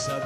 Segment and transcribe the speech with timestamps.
[0.00, 0.18] It's a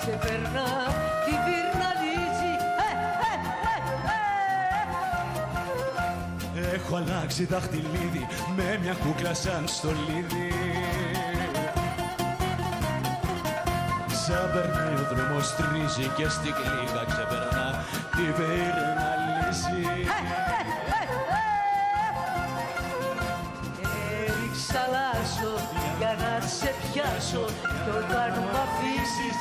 [0.00, 0.68] ξεπερνά
[1.24, 2.54] τη βυρναλίζει.
[2.88, 2.90] Ε,
[6.60, 10.52] ε, ε, Έχω αλλάξει δαχτυλίδι με μια κούκλα σαν στολίδι.
[14.26, 17.68] Σαν περνάει ο δρόμος τρίζει και στην κλίγα ξεπερνά
[18.16, 19.86] τη βυρναλίζει.
[24.20, 25.54] Έριξα λάσο
[25.98, 27.44] για να σε πιάσω
[27.84, 29.38] κι όταν μ' αφήσεις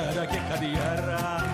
[0.00, 1.44] χαδιάρα και χαδιάρα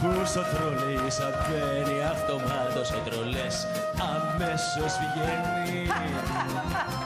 [0.00, 3.66] Που στο τρολί σαν μπαίνει αυτομάτως ο τρολές
[3.98, 5.86] αμέσως βγαίνει.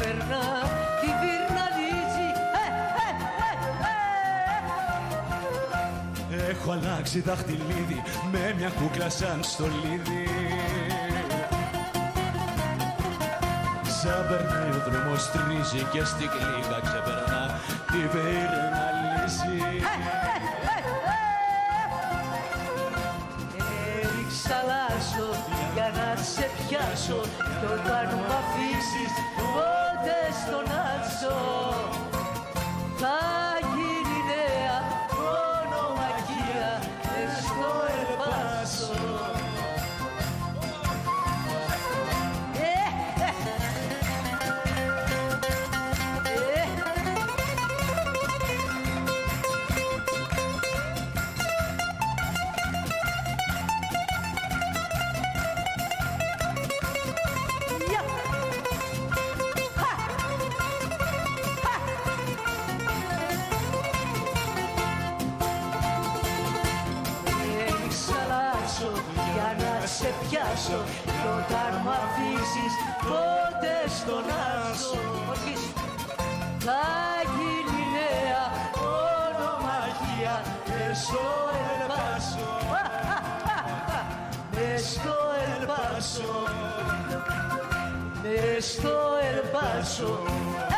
[0.00, 0.44] ξεπερνά
[1.00, 2.28] τη βυρναλίζει
[2.64, 2.66] ε,
[6.34, 8.02] ε, ε, Έχω αλλάξει δαχτυλίδι
[8.32, 10.24] με μια κούκλα σαν στολίδι.
[14.02, 17.42] Σαν περνάει ο δρόμος τρίζει και στην κλίγα ξεπερνά
[17.90, 19.60] τη βυρναλίζει
[24.22, 25.28] Εξαλλάσω
[25.74, 27.20] για να σε πιάσω
[27.58, 29.39] Κι όταν μ' αφήσεις
[30.50, 31.89] πότε
[70.70, 74.24] πιάσω Κι όταν μ' αφήσεις πότε στον
[74.70, 75.00] άσο.
[75.28, 75.62] Ορκής.
[76.58, 76.82] Θα
[77.34, 78.44] γίνει νέα
[78.74, 80.34] ονομαχία
[80.68, 81.26] μες στο
[81.70, 82.50] ελπάσο.
[84.54, 86.32] Μες στο ελπάσο.
[88.22, 88.98] Μες στο
[89.30, 90.69] ελπάσο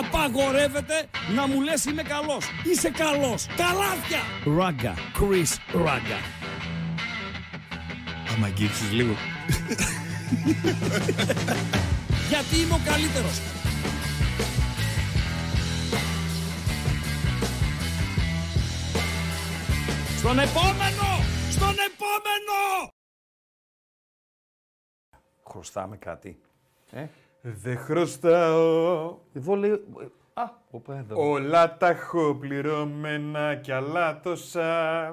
[0.00, 2.44] Απαγορεύεται να μου λες είμαι καλός.
[2.64, 3.46] Είσαι καλός.
[3.56, 4.20] Καλάθια.
[4.56, 4.94] Ράγκα.
[4.94, 6.18] Chris Ράγκα.
[8.34, 9.14] Άμα αγγίξεις λίγο.
[12.30, 13.40] Γιατί είμαι ο καλύτερος.
[20.18, 21.08] Στον επόμενο!
[21.50, 22.90] Στον επόμενο!
[25.48, 26.40] Χρωστάμε κάτι.
[26.90, 27.06] Ε,
[27.42, 29.18] Δεν χρωστάω.
[29.32, 29.70] εδώ λέει...
[29.70, 30.04] ε,
[30.34, 31.28] Α, οπα, εδώ.
[31.30, 35.06] Όλα τα έχω πληρωμένα κι άλλα τόσα.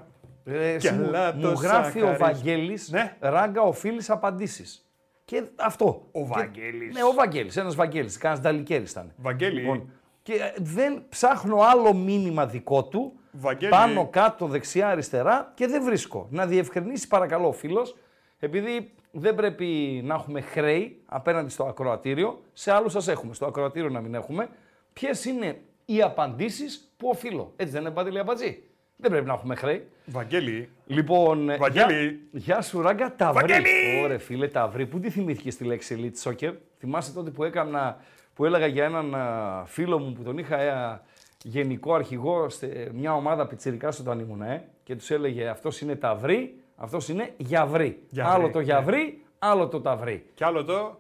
[0.46, 3.16] Ε, εσύ κι μου, άλλα μου τόσα γράφει ο χαρίζ- Βαγγέλης, Ναι.
[3.20, 4.82] ράγκα οφείλεις απαντήσεις.
[5.26, 5.86] Και αυτό.
[6.12, 6.94] Ο Και- Βαγγέλης.
[6.96, 9.14] Ναι, ο Βαγγέλης, ένας Βαγγέλης, κανένας Νταλικέρης ήταν.
[9.18, 9.90] Βαγγέλη.
[10.22, 13.72] και ε, δεν ψάχνω άλλο μήνυμα δικό του, Βαγγέλη.
[13.72, 16.28] πάνω, κάτω, δεξιά, αριστερά και δεν βρίσκω.
[16.32, 17.96] Να διευκρινίσει παρακαλώ ο φίλος,
[18.40, 23.90] επειδή δεν πρέπει να έχουμε χρέη απέναντι στο ακροατήριο, σε άλλους σας έχουμε, στο ακροατήριο
[23.90, 24.50] να μην έχουμε,
[24.94, 27.54] ποιες είναι οι απαντήσεις που οφείλω.
[27.56, 28.64] Έτσι δεν είναι Παντελή Αμπατζή.
[28.96, 29.88] Δεν πρέπει να έχουμε χρέη.
[30.06, 30.70] Βαγγέλη.
[30.86, 32.20] Λοιπόν, ε, Βαγγέλη.
[32.32, 33.40] Γεια, γεια σου Ράγκα, Ταυρί.
[33.40, 34.04] Βαγγέλη!
[34.04, 34.86] Ωραία φίλε, Ταυρί.
[34.86, 37.98] Πού τη θυμήθηκε τη λέξη Elite Soccer; Θυμάσαι τότε που έκανα,
[38.34, 41.02] που έλεγα για έναν α, φίλο μου που τον είχα ε,
[41.44, 46.62] γενικό αρχηγό σε μια ομάδα πιτσιρικά όταν ήμουν, ε, και τους έλεγε αυτός είναι Ταυρί,
[46.78, 48.04] αυτός είναι Γιαβρί.
[48.10, 48.64] Γιαβρί, Άλλο το ναι.
[48.64, 50.30] Γιαβρί, άλλο το Ταυρί.
[50.34, 51.00] Κι άλλο το.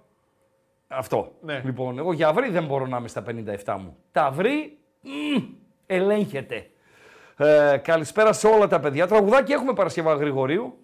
[0.87, 1.31] Αυτό.
[1.41, 1.61] Ναι.
[1.65, 3.23] Λοιπόν, εγώ Γιαβρί δεν μπορώ να είμαι στα
[3.65, 3.95] 57 μου.
[4.11, 5.43] Ταυρί, μμ,
[5.85, 6.69] ελέγχεται.
[7.37, 9.07] Ε, καλησπέρα σε όλα τα παιδιά.
[9.07, 10.77] Τραγουδάκι έχουμε Παρασκευά Γρηγορίου.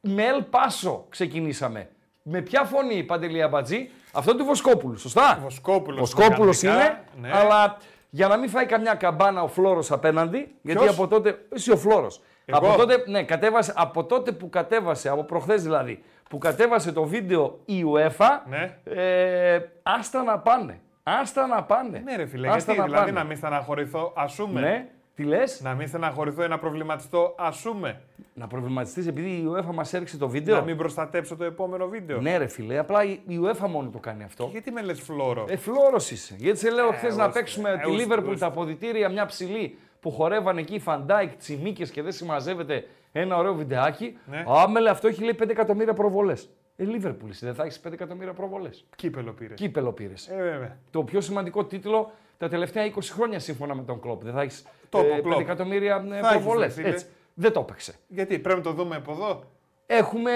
[0.00, 1.88] Με Ελ Πάσο ξεκινήσαμε.
[2.22, 7.30] Με ποια φωνή, Παντελή Αμπατζή, αυτό του Βοσκόπουλου, σωστά; Βοσκόπουλος Βοσκόπουλος είναι, κανονικά, ναι.
[7.32, 7.76] αλλά
[8.10, 11.76] για να μην φάει καμιά καμπάνα ο Φλόρος απέναντι, γιατί Ποιος; από τότε, εσύ ο
[11.76, 12.20] Φλόρος,
[12.56, 17.04] Εγώ; από τότε, ναι, κατέβασε, από τότε που κατέβασε, από προχθές δηλαδή, που κατέβασε το
[17.04, 18.78] βίντεο η UEFA, Ναι.
[18.84, 20.80] ε, άστα να πάνε.
[21.02, 21.98] Άστα να πάνε.
[22.04, 23.18] Ναι, ρε φίλε, Άστα γιατί να δηλαδή πάνε.
[23.18, 24.60] να μην στεναχωρηθώ, ασούμε.
[24.60, 28.00] Ναι, τι λες, Να μην στεναχωρηθώ ή να προβληματιστώ, ασούμε.
[28.34, 32.20] να προβληματιστείς επειδή η UEFA μας έριξε το βίντεο; Να μην προστατέψω το επόμενο βίντεο.
[32.20, 34.48] Ναι ρε φίλε, απλά η η UEFA μόνο το κάνει αυτό.
[34.52, 36.34] Γιατί με λες φλόρο; Ε, φλόρος είσαι.
[36.38, 38.46] Γιατί σε λέω χθες εγώ να στο- παίξουμε ε, τη εγώ στο- Λίβερπουλ εγώ τα
[38.46, 44.18] αποδητήρια μια ψηλή που χορεύανε εκεί Φαντάικ, Τσιμίκες και δεν συμμαζεύεται ένα ωραίο βιντεάκι.
[44.26, 44.44] Ναι.
[44.46, 46.48] Άμελε, αυτό έχει λέει 5 εκατομμύρια προβολές.
[46.76, 48.84] Ε, Λίβερπουλ, εσύ δεν θα έχεις 5 εκατομμύρια προβολές.
[48.96, 49.56] Κύπελο πήρες.
[49.56, 50.28] Κύπελο πήρες.
[50.28, 50.78] Ε, βέβαια.
[50.90, 54.22] Το πιο σημαντικό τίτλο τα τελευταία 20 χρόνια σύμφωνα με τον Κλοπ.
[54.24, 55.40] Δεν θα έχεις Το είπε ο 5 Κλοπ.
[55.40, 56.66] εκατομμύρια Θα έχεις, προβολές.
[56.76, 56.88] ρε φίλε.
[56.94, 57.06] Έτσι.
[57.34, 57.94] Δεν το έπαιξε.
[58.08, 59.42] Γιατί πρέπει να το δούμε από εδώ.
[59.86, 60.30] Έχουμε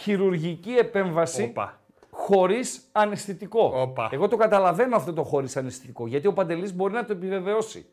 [0.00, 1.80] χειρουργική επέμβαση Όπα.
[2.10, 3.72] χωρίς αναισθητικό.
[3.74, 4.08] Όπα.
[4.12, 7.86] Εγώ το καταλαβαίνω αυτό το χωρίς αναισθητικό, γιατί ο Παντελής μπορεί να το επιβεβαιώσει.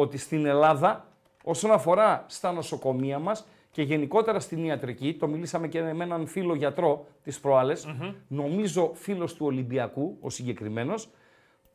[0.00, 1.06] Ότι στην Ελλάδα,
[1.44, 6.54] όσον αφορά στα νοσοκομεία μας και γενικότερα στην ιατρική, το μιλήσαμε και με έναν φίλο
[6.54, 7.88] γιατρό τι προάλλες,
[8.28, 11.08] νομίζω φίλος του Ολυμπιακού, ο συγκεκριμένος,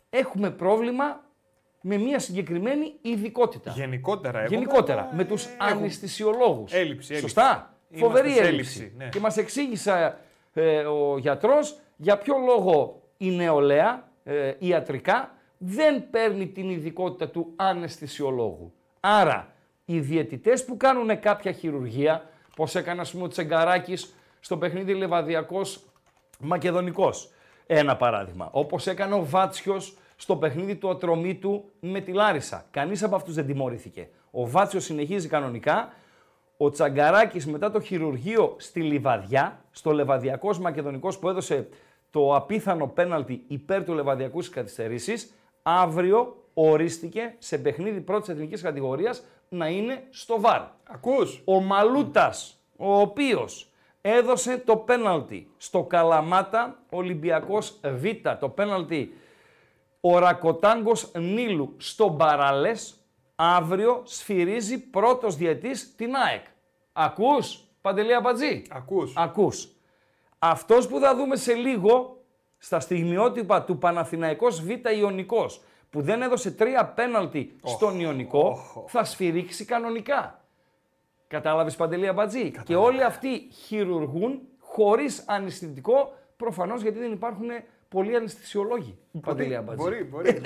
[0.10, 1.24] έχουμε πρόβλημα
[1.82, 3.72] με μια συγκεκριμένη ειδικότητα.
[3.72, 4.58] Γενικότερα έχουμε.
[4.58, 5.70] Γενικότερα, με τους έχουμε.
[5.72, 6.74] αναισθησιολόγους.
[6.74, 7.16] Έλλειψη, έλλειψη.
[7.16, 7.78] Σωστά.
[7.90, 8.80] Είμαστε Φοβερή σε έλλειψη.
[8.80, 9.10] έλλειψη, ναι.
[9.10, 10.18] Και μας εξήγησε
[10.54, 15.32] ε, ο γιατρός για ποιο λόγο η νεολαία ε, ιατρικά
[15.66, 18.74] δεν παίρνει την ειδικότητα του αναισθησιολόγου.
[19.00, 19.54] Άρα,
[19.86, 25.84] οι διαιτητές που κάνουν κάποια χειρουργία Πώ έκανε, ας πούμε, ο Τσεγκαράκης στο παιχνίδι Λεβαδιακός
[26.40, 27.30] Μακεδονικός.
[27.68, 28.50] Ένα παράδειγμα.
[28.52, 32.66] Όπως έκανε ο Βάτσιος στο παιχνίδι του Ατρωμίτου με τη Λάρισα.
[32.72, 34.10] Κανείς από αυτούς δεν τιμωρήθηκε.
[34.32, 35.94] Ο Βάτσιος συνεχίζει κανονικά.
[36.58, 41.68] Ο Τσαγκαράκης μετά το χειρουργείο στη Λιβαδιά, στο Λεβαδιακός Μακεδονικός που έδωσε
[42.12, 45.14] το απίθανο πέναλτι υπέρ του Λεβαδιακού στι καθυστερήσει,
[45.64, 50.62] αύριο ορίστηκε σε παιχνίδι πρώτης εθνικής κατηγορίας να είναι στο ΒΑΡ.
[50.84, 51.42] Ακούς.
[51.46, 58.06] Ο Μαλούτας, ο οποίος έδωσε το πέναλτι στο Καλαμάτα Ολυμπιακός Β,
[58.40, 59.14] το πέναλτι
[60.02, 62.96] ο Ρακοτάγκος Νίλου στο Μπαραλές,
[63.36, 66.46] αύριο σφυρίζει πρώτος διετής την ΑΕΚ.
[66.94, 68.62] Ακούς, Παντελία Μπατζή.
[68.70, 69.14] Ακούς.
[69.16, 69.68] Ακούς.
[70.40, 72.23] Αυτός που θα δούμε σε λίγο
[72.66, 79.66] στα στιγμιότυπα του Παναθηναϊκός Β Ιωνικός που δεν έδωσε τρία πέναλτι στον Ιωνικό θα σφυρίξει
[79.66, 80.42] κανονικά.
[81.28, 87.48] Κατάλαβες Παντελή Αμπατζή; Και όλοι αυτοί χειρουργούν χωρίς αναισθητικό προφανώς γιατί δεν υπάρχουν
[87.90, 88.98] πολλοί αναισθησιολόγοι.
[89.22, 89.84] Παντελή Αμπατζή.
[89.84, 90.32] Μπορεί, μπορεί.
[90.32, 90.44] Δεν-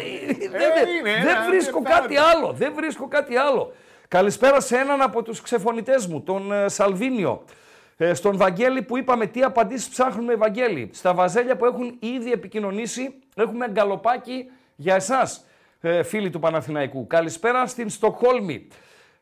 [1.00, 2.02] είναι δεν ένα βρίσκω τετάρτη.
[2.16, 2.54] κάτι άλλο.
[2.54, 3.72] Δεν βρίσκω κάτι άλλο.
[4.08, 7.44] Καλησπέρα σε έναν από τους ξεφωνητές μου, τον ε, Σαλβίνιο.
[8.00, 10.90] Ε, στον Βαγγέλη που είπαμε τι απαντήσεις ψάχνουμε, Βαγγέλη.
[10.94, 15.46] Στα βαζέλια που έχουν ήδη επικοινωνήσει, έχουμε γκαλοπάκι για εσάς,
[15.82, 17.08] ε, φίλοι του Παναθηναϊκού.
[17.08, 18.68] Καλησπέρα στην Στοκχόλμη.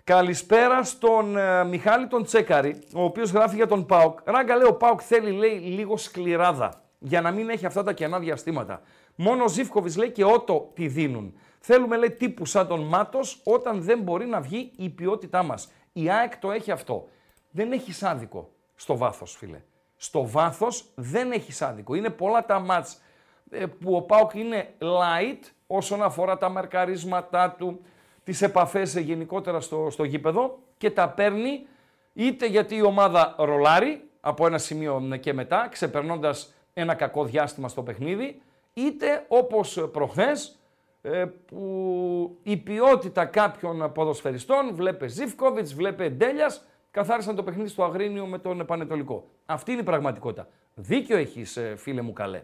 [0.04, 4.20] Καλησπέρα στον ε, Μιχάλη τον Τσέκαρη, ο οποίος γράφει για τον ΠΑΟΚ.
[4.24, 8.20] Ράγκα λέει, ο ΠΑΟΚ θέλει λέει, λίγο σκληράδα, για να μην έχει αυτά τα κενά
[8.20, 8.82] διαστήματα.
[9.16, 11.34] Μόνο ο Ζήφκοβιτς λέει και ότο τη δίνουν.
[11.60, 15.72] Θέλουμε λέει τύπου σαν τον Μάτος όταν δεν μπορεί να βγει η ποιότητά μας.
[15.94, 17.08] Η ΑΕΚ το έχει αυτό.
[17.52, 19.62] Δεν έχει άδικο στο βάθος φίλε.
[19.96, 21.96] Στο βάθος δεν έχει άδικο.
[21.96, 23.02] Είναι πολλά τα μάτς
[23.50, 27.82] ε, που ο Πάουκ είναι light όσον αφορά τα μαρκαρίσματά του,
[28.24, 31.68] τις επαφές ε, γενικότερα στο, στο γήπεδο και τα παίρνει
[32.14, 37.68] είτε γιατί η ομάδα ρολάρει από ένα σημείο ε, και μετά, ξεπερνώντας ένα κακό διάστημα
[37.68, 38.42] στο παιχνίδι,
[38.74, 40.60] είτε όπως προχθές,
[41.02, 48.26] ε, που η ποιότητα κάποιων ποδοσφαιριστών, βλέπε Ζιφκόβιτς, βλέπε Ντέλιας, καθάρισαν το παιχνίδι στο Αγρίνιο
[48.26, 49.28] με τον Πανετολικό.
[49.46, 50.48] Αυτή είναι η πραγματικότητα.
[50.74, 52.44] Δίκιο έχεις ε, φίλε μου καλέ.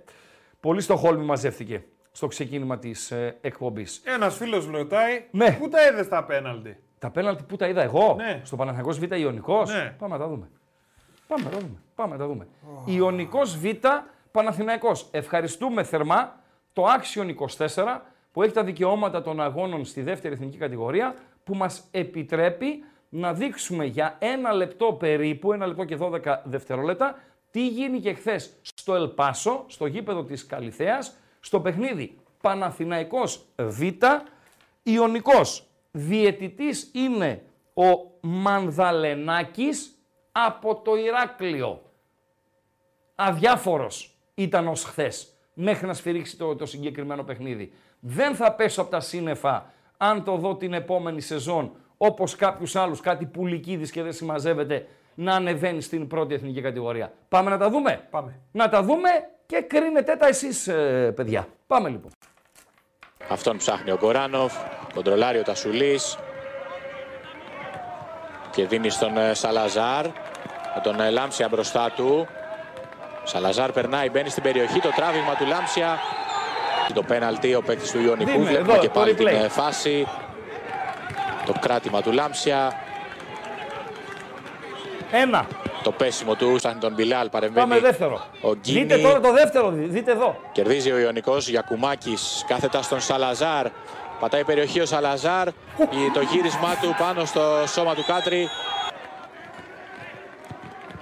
[0.59, 4.01] Πολύ στο χόλμη μαζεύτηκε στο ξεκίνημα της ε, εκπομπής.
[4.05, 5.51] Ένας φίλος ρωτάει, Ναι.
[5.59, 6.77] πού τα είδες τα πέναλτι.
[6.99, 8.41] Τα πέναλτι που τα είδα εγώ, Ναι.
[8.43, 9.73] στο Παναθηναϊκός Β Ιωνικός.
[9.73, 9.95] Ναι.
[9.97, 10.49] Πάμε να τα δούμε.
[11.27, 11.77] Πάμε να τα δούμε.
[11.95, 12.47] Πάμε να τα δούμε.
[12.85, 13.65] Ιωνικός Β
[14.31, 15.07] Παναθηναϊκός.
[15.11, 16.35] Ευχαριστούμε θερμά
[16.73, 17.27] το Action
[17.57, 23.33] 24 που έχει τα δικαιώματα των αγώνων στη δεύτερη εθνική κατηγορία που μας επιτρέπει να
[23.33, 27.19] δείξουμε για ένα λεπτό περίπου, ένα λεπτό και 12 δευτερόλεπτα,
[27.51, 33.81] τι γίνηκε χθες στο Ελπάσο, στο γήπεδο της Καλιθέας, στο παιχνίδι Παναθηναϊκός Β,
[34.83, 35.65] Ιωνικός.
[35.91, 37.83] Διαιτητής είναι ο
[38.21, 39.95] Μανδαλενάκης
[40.31, 41.81] από το Ηράκλειο.
[43.15, 47.73] Αδιάφορος ήταν ως χθες μέχρι να σφυρίξει το, το συγκεκριμένο παιχνίδι.
[47.99, 51.71] Δεν θα πέσω από τα σύννεφα αν το δω την επόμενη σεζόν
[52.03, 57.11] όπως κάποιους άλλους, κάτι πουλικίδης και δεν συμμαζεύεται να ανεβαίνει στην πρώτη εθνική κατηγορία.
[57.29, 58.39] Πάμε να τα δούμε; Πάμε.
[58.51, 59.09] Να τα δούμε
[59.45, 61.47] και κρίνετε τα εσείς ε, παιδιά.
[61.67, 62.11] Πάμε λοιπόν.
[63.29, 64.53] Αυτόν ψάχνει ο Κοράνοφ,
[64.93, 66.17] κοντρολάρει ο Τασουλής
[68.51, 70.05] και δίνει στον ε, Σαλαζάρ
[70.75, 72.27] με τον ε, Λάμσια μπροστά του.
[73.23, 75.99] Σαλαζάρ περνάει, μπαίνει στην περιοχή, το τράβηγμα του Λάμσια.
[76.93, 79.43] Το πέναλτι, ο παίκτης του Ιωνικού, Δίνει, βλέπουμε εδώ, και το πάλι την replay.
[79.43, 80.07] ε, φάση.
[81.45, 82.73] Το κράτημα του Λάμσια,
[85.11, 85.45] Ένα.
[85.83, 87.67] το πέσιμο του, σαν τον Μπιλάλ παρεμβαίνει.
[87.67, 88.21] Πάμε δεύτερο.
[88.41, 88.79] Ο Γκίνη.
[88.83, 90.35] Δείτε τώρα το δεύτερο, δείτε εδώ.
[90.51, 93.65] Κερδίζει ο Ιωνικός Γιακουμάκης κάθετα στον Σαλαζάρ.
[94.19, 95.47] Πατάει περιοχή ο Σαλαζάρ.
[95.47, 98.49] Η- Το γύρισμά του πάνω στο σώμα του Κάτρι.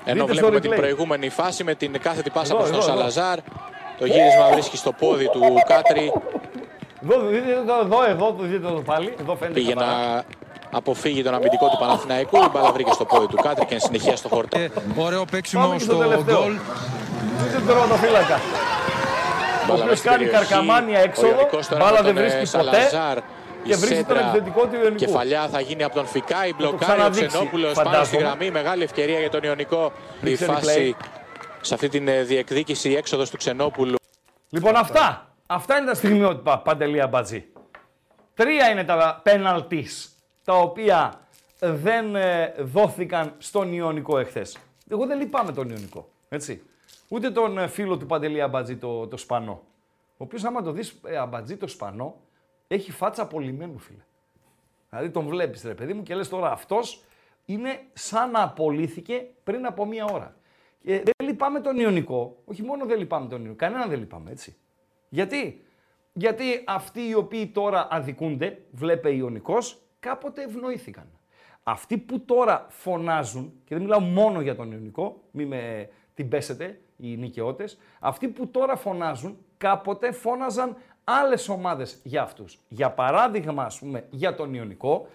[0.06, 0.76] Ενώ Δείτε στο βλέπουμε την replay.
[0.76, 2.98] προηγούμενη φάση με την κάθετη πάσα Εδώ, προς τον εδώ, εδώ.
[3.12, 3.38] Σαλαζάρ.
[4.00, 6.14] Το γύρισμα βρίσκει στο πόδι του Κάτρι.
[7.04, 9.14] Εδώ, δείτε το εδώ, εδώ, το δείτε το πάλι.
[9.20, 9.96] Εδώ φαίνεται Πήγε καθαρά.
[10.14, 10.24] να
[10.78, 12.38] αποφύγει τον αμυντικό του Παναθηναϊκού.
[12.38, 14.58] Η μπάλα βρήκε στο πόδι του Κάτρι και εν συνεχεία στο χορτά.
[14.98, 16.42] Ωραίο Πάμε παίξιμο και στο στο τελευταίο.
[16.42, 16.54] γκολ.
[17.44, 18.36] Δείτε τον τερματοφύλακα.
[18.36, 18.40] Ο
[19.68, 20.48] Μπάλα οποίος μέσα στην κάνει περιοχή.
[20.50, 23.18] καρκαμάνια Ο έξοδο, Ιωνικός τώρα μπάλα με δεν τον, ε, βρίσκει ποτέ Σαλαζάρ.
[23.64, 24.96] και Η βρίσκει τον σέντρα επιθετικό του Ιωνικού.
[24.96, 28.22] Κεφαλιά θα γίνει από τον Φικάη, μπλοκάρει ο ξαναδείξει, Ξενόπουλος πάνω στη φαντάζομαι.
[28.22, 28.52] γραμμή.
[28.52, 29.92] Μεγάλη ευκαιρία για τον Ιωνικό.
[30.22, 30.96] Η Δείξε φάση
[31.62, 33.96] σε αυτή την ε, διεκδίκηση, η έξοδος του Ξενόπουλου.
[34.50, 35.28] Λοιπόν, αυτά.
[35.52, 37.52] Αυτά είναι τα στιγμιότυπα, Παντελία Μπατζή.
[38.34, 41.28] Τρία είναι τα πέναλτις, τα οποία
[41.60, 44.58] δεν ε, δόθηκαν στον Ιωνικό εχθές.
[44.90, 46.64] Εγώ δεν λυπάμαι τον Ιωνικό, έτσι.
[47.08, 49.62] Ούτε τον ε, φίλο του Παντελία Αμπατζή, το, το Σπανό.
[50.12, 52.16] Ο οποίος άμα το δεις, ε, Αμπατζή το Σπανό,
[52.68, 54.04] έχει φάτσα απολυμμένου, φίλε.
[54.90, 57.04] Δηλαδή τον βλέπεις, ρε παιδί μου, και λες τώρα αυτός
[57.46, 60.36] είναι σαν να απολύθηκε πριν από μία ώρα.
[60.84, 64.58] Και δεν λυπάμαι τον Ιωνικό, όχι μόνο δεν λυπάμαι τον Ιωνικό, κανένα δεν λυπάμαι έτσι.
[65.10, 65.66] Γιατί,
[66.14, 71.08] γιατί αυτοί οι οποίοι τώρα αδικούνται, βλέπε Ιωνικός, κάποτε ευνοήθηκαν.
[71.64, 76.80] Αυτοί που τώρα φωνάζουν, και δεν μιλάω μόνο για τον Ιωνικό, μη με την πέσετε
[76.98, 82.60] οι νοικαιώτες, αυτοί που τώρα φωνάζουν, κάποτε φώναζαν άλλες ομάδες για αυτούς.
[82.68, 85.08] Για παράδειγμα, ας πούμε, για τον Ιωνικό,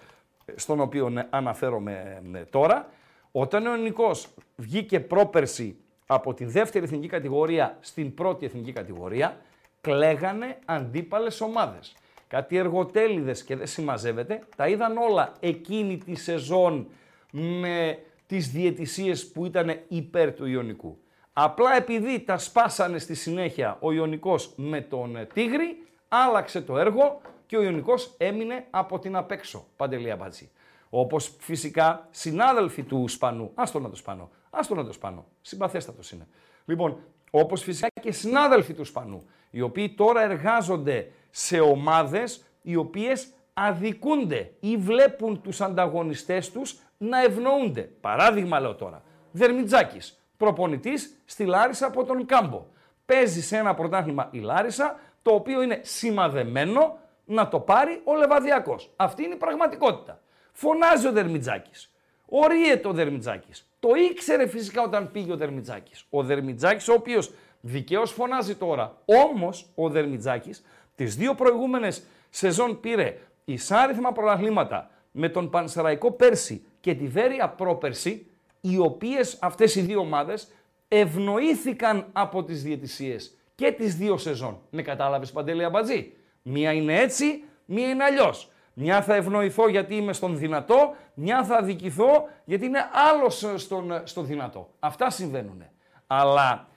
[0.54, 2.88] στον οποίο ναι, αναφέρομαι ναι, τώρα,
[3.32, 9.40] όταν ο Ιωνικός βγήκε πρόπερση από τη δεύτερη εθνική κατηγορία στην πρώτη εθνική κατηγορία,
[9.84, 11.94] κλαίγανε αντίπαλες ομάδες.
[12.28, 16.88] Κάτι εργοτέλειδες και δεν συμμαζεύεται, τα είδαν όλα εκείνη τη σεζόν
[17.30, 20.98] με τις διαιτησίες που ήταν υπέρ του Ιωνικού.
[21.32, 27.56] Απλά επειδή τα σπάσανε στη συνέχεια ο Ιωνικός με τον Τίγρη, άλλαξε το έργο και
[27.56, 30.50] ο Ιωνικός έμεινε από την απέξω, Παντελή Αμπατζή.
[30.90, 36.26] Όπως φυσικά συνάδελφοι του Σπανού, άστο να το Σπανό, άστο να το Σπανό, συμπαθέστατος είναι.
[36.64, 36.98] Λοιπόν,
[37.30, 44.50] όπως φυσικά και συνάδελφοι του Σπανού, οι οποίοι τώρα εργάζονται σε ομάδες οι οποίες αδικούνται
[44.61, 47.80] ή βλέπουν τους ανταγωνιστές τους να ευνοούνται.
[47.80, 52.66] Παράδειγμα λέω τώρα, Δερμιτζάκης, προπονητής στη Λάρισα από τον Κάμπο.
[53.06, 58.92] Παίζει σε ένα πρωτάθλημα η Λάρισα, το οποίο είναι σημαδεμένο να το πάρει ο Λεβαδιακός.
[58.96, 60.20] Αυτή είναι η πραγματικότητα.
[60.52, 61.92] Φωνάζει ο Δερμιτζάκης.
[62.26, 63.68] Ορίεται ο Δερμιτζάκης.
[63.81, 66.07] Το ήξερε φυσικά όταν πήγε ο Δερμιτζάκης.
[66.11, 67.33] Ο Δερμιτζάκης, ο οποίος
[67.66, 68.96] δικαίως φωνάζει τώρα.
[69.05, 76.94] Όμως ο Δερμιτζάκης τις δύο προηγούμενες σεζόν πήρε εισάριθμα πρωταθλήματα με τον Πανσεραϊκό πέρσι και
[76.94, 78.27] τη Βέρεια πρόπερσι,
[78.61, 80.48] οι οποίες αυτές οι δύο ομάδες
[80.88, 84.61] ευνοήθηκαν από τις διαιτησίες και τις δύο σεζόν.
[84.70, 88.50] Με κατάλαβες Παντέλη Αμπατζή; Μία είναι έτσι, μία είναι αλλιώς.
[88.74, 94.27] Μια θα ευνοηθώ γιατί είμαι στον δυνατό, μια θα αδικηθώ γιατί είναι άλλος στον, στον
[94.27, 94.70] δυνατό.
[94.79, 95.64] Αυτά συμβαίνουν.
[96.07, 96.68] Αλλά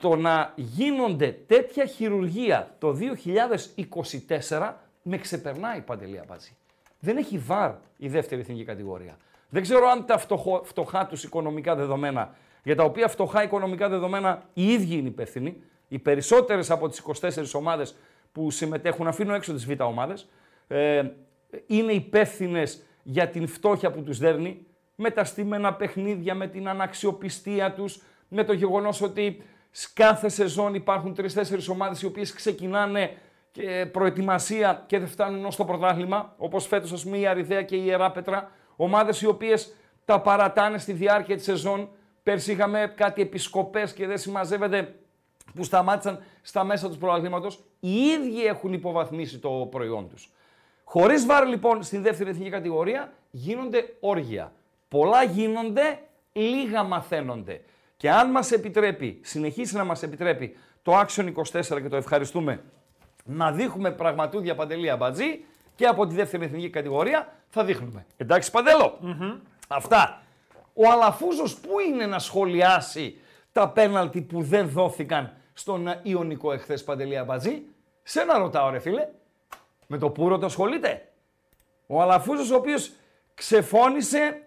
[0.00, 2.96] το να γίνονται τέτοια χειρουργία το
[4.48, 6.56] 2024 με ξεπερνάει Παντελή Αμπατζή.
[7.00, 9.16] Δεν έχει βάρ η δεύτερη εθνική κατηγορία.
[9.48, 14.42] Δεν ξέρω αν τα φτωχό, φτωχά τους οικονομικά δεδομένα, για τα οποία φτωχά οικονομικά δεδομένα
[14.52, 17.96] οι ίδιοι είναι υπεύθυνοι, οι περισσότερες από τις 24 ομάδες
[18.32, 20.28] που συμμετέχουν, αφήνω έξω τις β' ομάδες,
[20.68, 21.02] ε,
[21.66, 27.72] είναι υπεύθυνες για την φτώχεια που τους δέρνει, με τα στήμενα παιχνίδια, με την αναξιοπιστία
[27.72, 29.42] τους, με το γεγονός ότι
[29.92, 33.16] κάθε σεζόν υπάρχουν τρει-τέσσερι ομάδες οι οποίες ξεκινάνε
[33.52, 37.76] και προετοιμασία και δεν φτάνουν ως το πρωτάθλημα, όπως φέτος, ας πούμε, η Αριδαία και
[37.76, 38.50] η Ιεράπετρα.
[38.76, 41.88] Ομάδες οι οποίες τα παρατάνε στη διάρκεια της σεζόν.
[42.22, 44.94] Πέρσι είχαμε κάτι επισκοπές και δεν συμμαζεύεται
[45.54, 47.64] που σταμάτησαν στα μέσα του πρωταθλήματος.
[47.80, 50.32] Οι ίδιοι έχουν υποβαθμίσει το προϊόν τους.
[50.84, 54.52] Χωρίς βάρ λοιπόν στην δεύτερη εθνική κατηγορία γίνονται όργια.
[54.88, 55.98] Πολλά γίνονται,
[56.32, 57.60] λίγα μαθαίνονται.
[58.00, 62.62] Και αν μας επιτρέπει, συνεχίσει να μας επιτρέπει το Action 24 και το ευχαριστούμε,
[63.24, 68.06] να δείχνουμε πραγματούδια παντελή αμπατζή και από τη δεύτερη εθνική κατηγορία θα δείχνουμε.
[68.16, 68.50] Εντάξει
[69.68, 70.22] Αυτά.
[70.74, 73.16] Ο Αλαφούζος πού είναι να σχολιάσει
[73.52, 77.62] τα πέναλτι που δεν δόθηκαν στον Ιωνικό εχθές Παντελή Αμπατζή;
[78.02, 79.08] Σε να ρωτάω ρε φίλε.
[79.86, 81.08] Με το πουρο το ασχολείται;
[81.86, 82.92] Ο Αλαφούζος ο οποίος
[83.34, 84.42] ξεφώνησε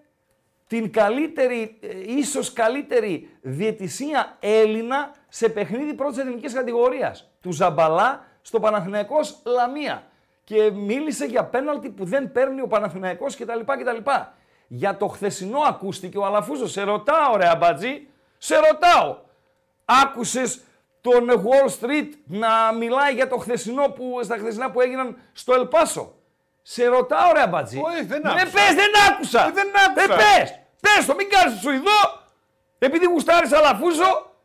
[0.73, 7.31] την καλύτερη, ε, ίσως καλύτερη διαιτησία Έλληνα σε παιχνίδι πρώτης εθνικής κατηγορίας.
[7.41, 10.03] Του Ζαμπαλά στο Παναθηναϊκός Λαμία.
[10.43, 13.59] Και μίλησε για πέναλτι που δεν παίρνει ο Παναθηναϊκός κτλ.
[13.59, 14.09] κτλ.
[14.67, 16.71] Για το χθεσινό ακούστηκε ο Αλαφούζος.
[16.71, 18.07] Σε ρωτάω ρε αμπατζή,
[18.37, 19.17] σε ρωτάω.
[19.85, 20.61] Άκουσες
[21.01, 26.13] τον Wall Street να μιλάει για το χθεσινό που, στα χθεσινά που έγιναν στο Ελπάσο.
[26.61, 27.81] Σε ρωτάω ρε αμπατζή.
[27.83, 28.43] Όχι, δεν Ναι, άκουσα.
[28.45, 29.45] πες, δεν άκουσα.
[29.47, 30.13] Ε, δεν άκουσα.
[30.13, 32.01] Ε, πες, πες το, μην κάνεις σου ειδώ.
[32.79, 34.35] Επειδή γουστάρεις αλαφούζο,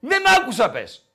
[0.00, 1.08] δεν άκουσα πες.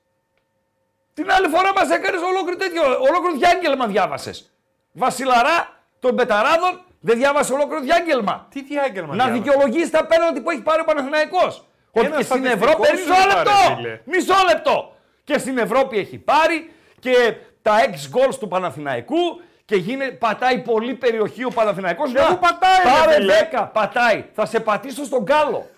[1.14, 4.54] Την άλλη φορά μας έκανες ολόκληρο τέτοιο, ολόκληρο διάγγελμα διάβασες.
[4.92, 5.58] Βασιλαρά
[6.00, 8.48] των Πεταράδων δεν διάβασε ολόκληρο διάγγελμα.
[8.50, 11.66] Τι διάγγελμα Να διάβασε; δικαιολογήσει τα πέναλτι που έχει πάρει ο Παναθηναϊκός.
[11.92, 12.98] Ότι Ένας και στην στατιστικό Ευρώπη.
[12.98, 13.76] σου Μισό είπα, ρε λεπτό!
[13.76, 14.02] φίλε.
[14.06, 14.94] Μισό λεπτό!
[15.24, 20.94] Και στην Ευρώπη έχει πάρει και τα ex goals του Παναθηναϊκού και γίνε, πατάει πολύ
[20.94, 22.12] περιοχή ο Παναθηναϊκός.
[22.12, 23.34] Και Να, πού πατάει, ρε Πάρε φίλε.
[23.52, 24.26] 10, πατάει.
[24.34, 25.70] Θα σε πατήσω στον κάλο.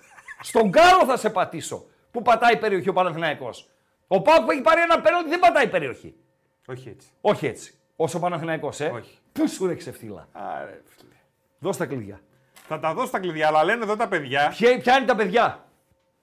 [0.41, 1.85] στον κάλο θα σε πατήσω.
[2.11, 3.69] Που πατάει περιοχή ο Παναθηναϊκός.
[4.07, 6.15] Ο Πάουκ που έχει πάρει ένα πέναλτι δεν πατάει περιοχή.
[6.67, 7.07] Όχι έτσι.
[7.21, 7.73] Όχι έτσι.
[7.95, 8.85] Όσο ο Παναθηναϊκός, ε.
[8.95, 9.17] Όχι.
[9.31, 10.27] Πού σου ρε ξεφτύλα.
[10.31, 11.13] Άρε, φίλε.
[11.59, 12.19] Δώσ' τα κλειδιά.
[12.67, 15.65] Θα τα δώσω τα κλειδιά, αλλά λένε εδώ τα παιδιά Ποια, ποια είναι τα παιδιά;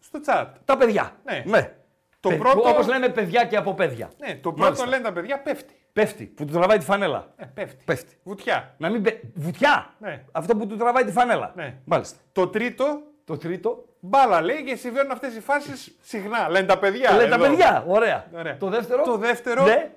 [0.00, 0.46] στο chat.
[0.64, 1.16] Τα παιδιά.
[1.44, 1.72] Ναι.
[2.20, 4.10] Το πρώτο- Όπως λέμε παιδιά και από παιδιά.
[4.18, 4.86] Ναι, το πρώτο Μάλιστα.
[4.86, 5.74] λένε τα παιδιά πέφτει.
[5.98, 7.26] Πέφτει, που του τραβάει τη φανέλα.
[7.36, 7.84] Ε, πέφτει.
[7.84, 8.16] Πέφτει.
[8.22, 8.74] Βουτιά.
[8.78, 9.20] Να μην πε...
[9.34, 9.90] Βουτιά!
[9.98, 10.24] Ναι.
[10.32, 11.52] Αυτό που του τραβάει τη φανέλα.
[11.56, 11.74] Ναι.
[11.84, 12.16] Μάλιστα.
[12.32, 13.84] Το τρίτο, Το τρίτο.
[14.00, 16.48] μπάλα λέει και συμβαίνουν αυτές οι φάσεις συχνά.
[16.48, 17.12] Λένε τα παιδιά.
[17.16, 17.44] Λέει τα εδώ.
[17.48, 17.84] παιδιά.
[17.86, 18.26] Ωραία.
[18.34, 18.56] Ωραία.
[18.56, 19.02] Το δεύτερο.
[19.02, 19.90] Το δεύτερο, Ναι.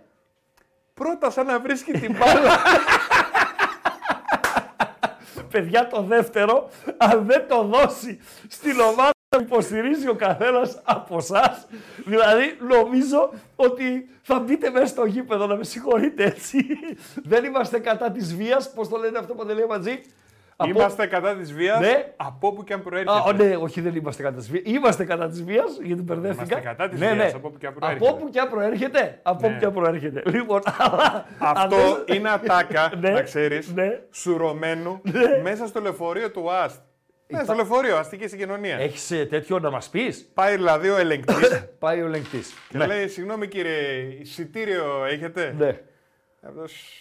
[0.94, 2.58] πρώτα σαν να βρίσκει την μπάλα.
[5.52, 11.68] Παιδιά, το δεύτερο, αν δεν το δώσει στην ομάδα που υποστηρίζει ο καθένας από εσάς,
[12.06, 16.66] δηλαδή νομίζω ότι θα μπείτε μέσα στο γήπεδο να με συγχωρείτε έτσι.
[17.24, 20.02] δεν είμαστε κατά της βίας, πώς το λένε αυτό που λέει μαζί.
[20.56, 22.14] Από- Είμαστε κατά της βίας Ναι.
[22.16, 23.30] από όπου και αν προέρχεται.
[23.30, 24.62] Α, ναι, όχι, δεν είμαστε κατά της βία.
[24.66, 26.44] Είμαστε κατά της βίας, γιατί μπερδεύτηκα.
[26.54, 27.32] Είμαστε κατά της ναι, βίας, ναι.
[27.38, 28.06] από όπου και αν προέρχεται.
[28.06, 29.20] Από όπου και αν προέρχεται.
[29.24, 29.58] Από όπου Ναι.
[29.60, 30.24] και αν προέρχεται.
[30.26, 31.26] Λοιπόν, αλλά.
[31.40, 33.10] Αυτό αν δεν- είναι ατάκα, Ναι.
[33.10, 34.00] να ξέρεις, Ναι.
[34.12, 35.02] σουρωμένου
[35.44, 36.80] μέσα στο λεωφορείο του ΑΣΤ.
[37.32, 38.78] Μέσα στο λεωφορείο, αστική συγκοινωνία.
[38.78, 42.54] Έχεις τέτοιο να μας πεις; Πάει δηλαδή ο ελεγκτής Πάει ο ελεγκτής.
[42.70, 45.80] και λέει: Συγγνώμη κύριε, εισιτήριο έχετε; Ναι.
[46.42, 46.96] Αυτός,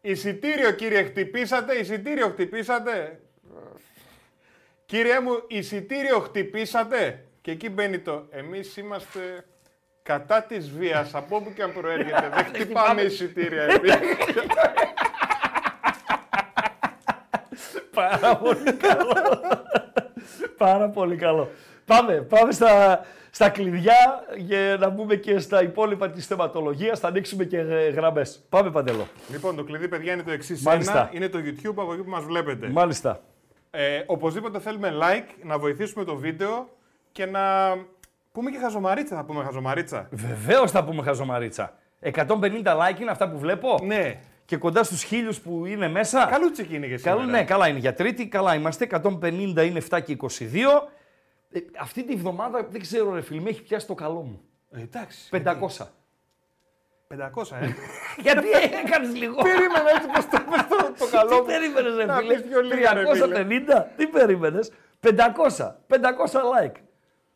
[0.00, 3.20] Εισιτήριο κύριε, χτυπήσατε, εισιτήριο χτυπήσατε;
[4.86, 9.44] Κύριε μου, εισιτήριο χτυπήσατε; Και εκεί μπαίνει το, εμείς είμαστε
[10.02, 12.28] κατά της βίας, από όπου και αν προέρχεται.
[12.34, 13.92] Δεν χτυπάμε εισιτήρια εμείς.
[17.94, 19.40] Πάρα πολύ καλό.
[20.56, 21.50] Πάρα πολύ καλό.
[21.86, 23.00] Πάμε, πάμε στα,
[23.30, 26.98] στα κλειδιά για να μπούμε και στα υπόλοιπα της θεματολογίας.
[26.98, 28.44] Θα ανοίξουμε και ε, γραμμές.
[28.48, 29.06] Πάμε, Παντελό.
[29.30, 30.62] λοιπόν, το κλειδί, παιδιά, είναι το εξής.
[30.62, 30.98] Μάλιστα.
[30.98, 32.68] Ένα είναι το YouTube από εκεί που μας βλέπετε.
[32.68, 33.20] Μάλιστα.
[33.70, 36.68] Ε, οπωσδήποτε θέλουμε like, να βοηθήσουμε το βίντεο
[37.12, 37.40] και να
[38.32, 39.16] πούμε και χαζομαρίτσα.
[39.16, 40.08] Θα πούμε χαζομαρίτσα.
[40.10, 41.74] Βεβαίως θα πούμε χαζομαρίτσα.
[42.02, 42.16] 150
[42.64, 44.20] like είναι αυτά που βλέπω; Ναι.
[44.50, 46.26] Και κοντά στους χίλιους που είναι μέσα.
[46.30, 47.16] Καλούτσικη είναι και σήμερα.
[47.16, 48.86] Καλό, ναι, καλά είναι για τρίτη, καλά είμαστε.
[49.02, 49.22] 150
[49.66, 50.28] είναι 7 και 22.
[51.50, 54.40] Ε, αυτή τη βδομάδα δεν ξέρω, ρε φίλε, με έχει πιάσει το καλό μου.
[54.70, 55.28] Ε, εντάξει.
[55.32, 55.86] 500.
[57.08, 57.74] 500, ε.
[58.24, 58.48] Γιατί
[58.84, 59.34] έκανες λίγο.
[59.42, 61.44] Περίμενα έτσι πως το πες το, το καλό Τι μου.
[61.44, 63.84] περίμενες, ρε Να φίλε; πεις πιο λίγα, ρε 350.
[63.96, 65.10] Τι περίμενες; 500.
[65.88, 66.76] 500 like.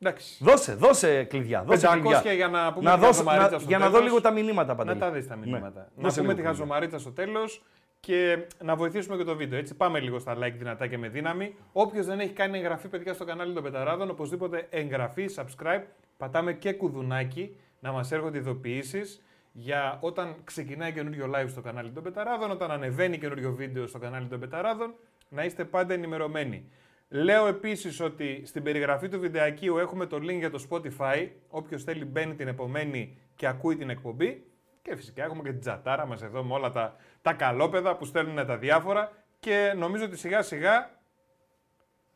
[0.07, 0.45] Εντάξει.
[0.45, 1.63] Δώσε, δώσε κλειδιά.
[1.63, 2.33] Δώσε 500 κλειδιά.
[2.33, 4.07] για να πούμε να τη δώσω, χαζομαρίτσα να, στο Για να δω τέλος.
[4.07, 4.91] λίγο τα μηνύματα παντού.
[4.91, 5.81] Να τα δεις τα μηνύματα.
[5.97, 6.51] Να Δώσε πούμε λίγο τη κλειδιά.
[6.51, 7.63] χαζομαρίτσα στο τέλος
[8.01, 9.59] και να βοηθήσουμε και το βίντεο.
[9.59, 11.55] Έτσι πάμε λίγο στα like δυνατά και με δύναμη.
[11.73, 15.83] Όποιος δεν έχει κάνει εγγραφή, παιδιά, στο κανάλι των Πεταράδων, οπωσδήποτε εγγραφή, subscribe.
[16.17, 22.03] Πατάμε και κουδουνάκι να μας έρχονται ειδοποιήσεις για όταν ξεκινάει καινούριο live στο κανάλι των
[22.03, 24.95] Πεταράδων, όταν ανεβαίνει καινούριο βίντεο στο κανάλι των Πεταράδων,
[25.29, 26.69] να είστε πάντα ενημερωμένοι.
[27.17, 31.29] Λέω επίσης ότι στην περιγραφή του βιντεακίου έχουμε το link για το Spotify.
[31.49, 34.47] Όποιος θέλει μπαίνει την επομένη και ακούει την εκπομπή.
[34.83, 38.47] Και φυσικά έχουμε και την τζατάρα μας εδώ με όλα τα, τα καλόπεδα που στέλνουν
[38.47, 39.13] τα διάφορα.
[39.41, 40.91] Και νομίζω ότι σιγά σιγά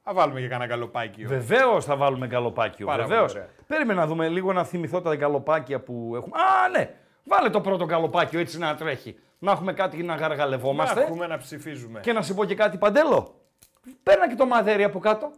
[0.02, 1.28] θα βάλουμε και κανένα καλοπάκιο.
[1.28, 2.86] Βεβαίως θα βάλουμε γκαλοπάκιο.
[2.86, 3.32] Πάρα Βεβαίως.
[3.32, 3.54] πολύ ωραία.
[3.66, 6.34] Περίμενα να δούμε λίγο να θυμηθώ τα γκαλοπάκια που έχουμε.
[6.40, 6.94] Α, ναι!
[7.24, 9.18] Βάλε το πρώτο γκαλοπάκιο έτσι να τρέχει.
[9.38, 11.00] Να έχουμε κάτι να Να γαργαλευόμαστε.
[11.02, 12.00] έχουμε να ψηφίζουμε.
[12.00, 13.37] Και να σου πω και κάτι παντέλο.
[14.02, 15.30] Παίρνα και το μαδέρι από κάτω.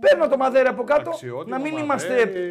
[0.00, 1.10] Παίρνω το μαδέρι από κάτω.
[1.10, 1.84] Αξιότιμο Να μην μαδέρι.
[1.84, 2.50] είμαστε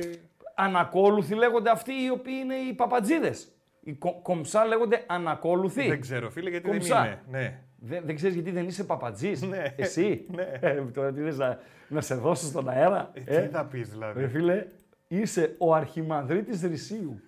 [0.56, 3.52] ανακόλουθοι λέγονται αυτοί οι οποίοι είναι οι παπατζίδες.
[3.84, 5.88] Οι κο- κομψά λέγονται ανακόλουθοι.
[5.88, 6.96] Δεν ξέρω, φίλε, γιατί Κομψά.
[7.02, 7.40] δεν είμαι.
[7.40, 7.60] Ναι.
[7.84, 9.42] Δεν, δεν ξέρεις γιατί δεν είσαι παπατζής.
[9.42, 9.74] Ναι.
[9.78, 10.52] Εσύ; Ναι.
[10.60, 13.12] Ε, τώρα τι θες να, να σε δώσω στον αέρα.
[13.26, 14.66] Ε, τι θα πεις δηλαδή; Ρε φίλε,
[15.08, 17.22] είσαι ο αρχιμανδρίτης Ρησίου.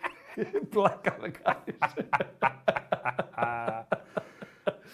[0.70, 1.76] Πλάκα με κάνεις.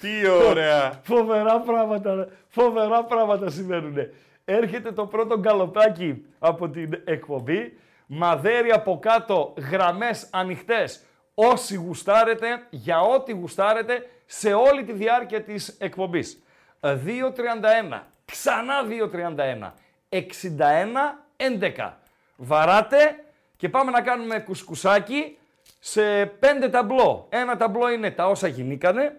[0.00, 1.00] Τι ωραία.
[1.02, 2.26] Φοβερά πράγματα, ρε.
[2.48, 3.96] φοβερά πράγματα συμβαίνουν.
[4.44, 7.78] Έρχεται το πρώτο γκαλοπάκι από την εκπομπή.
[8.06, 11.04] Μαδέρι από κάτω, γραμμές ανοιχτές.
[11.34, 16.42] Όσοι γουστάρετε, για ό,τι γουστάρετε, σε όλη τη διάρκεια της εκπομπής.
[16.80, 19.72] 2.31, ξανά 2.31,
[20.08, 21.92] 61-11.
[22.36, 23.24] Βαράτε
[23.56, 25.38] και πάμε να κάνουμε κουσκουσάκι
[25.78, 27.26] σε πέντε ταμπλό.
[27.28, 29.16] Ένα ταμπλό είναι τα όσα γινήκανε.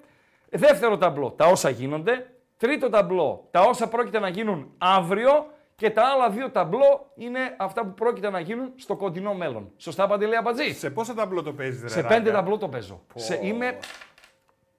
[0.53, 2.33] Δεύτερο ταμπλό, τα όσα γίνονται.
[2.57, 5.45] Τρίτο ταμπλό, τα όσα πρόκειται να γίνουν αύριο.
[5.75, 9.71] Και τα άλλα δύο ταμπλό είναι αυτά που πρόκειται να γίνουν στο κοντινό μέλλον.
[9.77, 11.87] Σωστά, Παντελή Αμπατζή; Σε πόσα ταμπλό το παίζεις, ρε.
[11.87, 13.01] Σε Ράγκα; πέντε ταμπλό το παίζω.
[13.15, 13.77] Σε, είμαι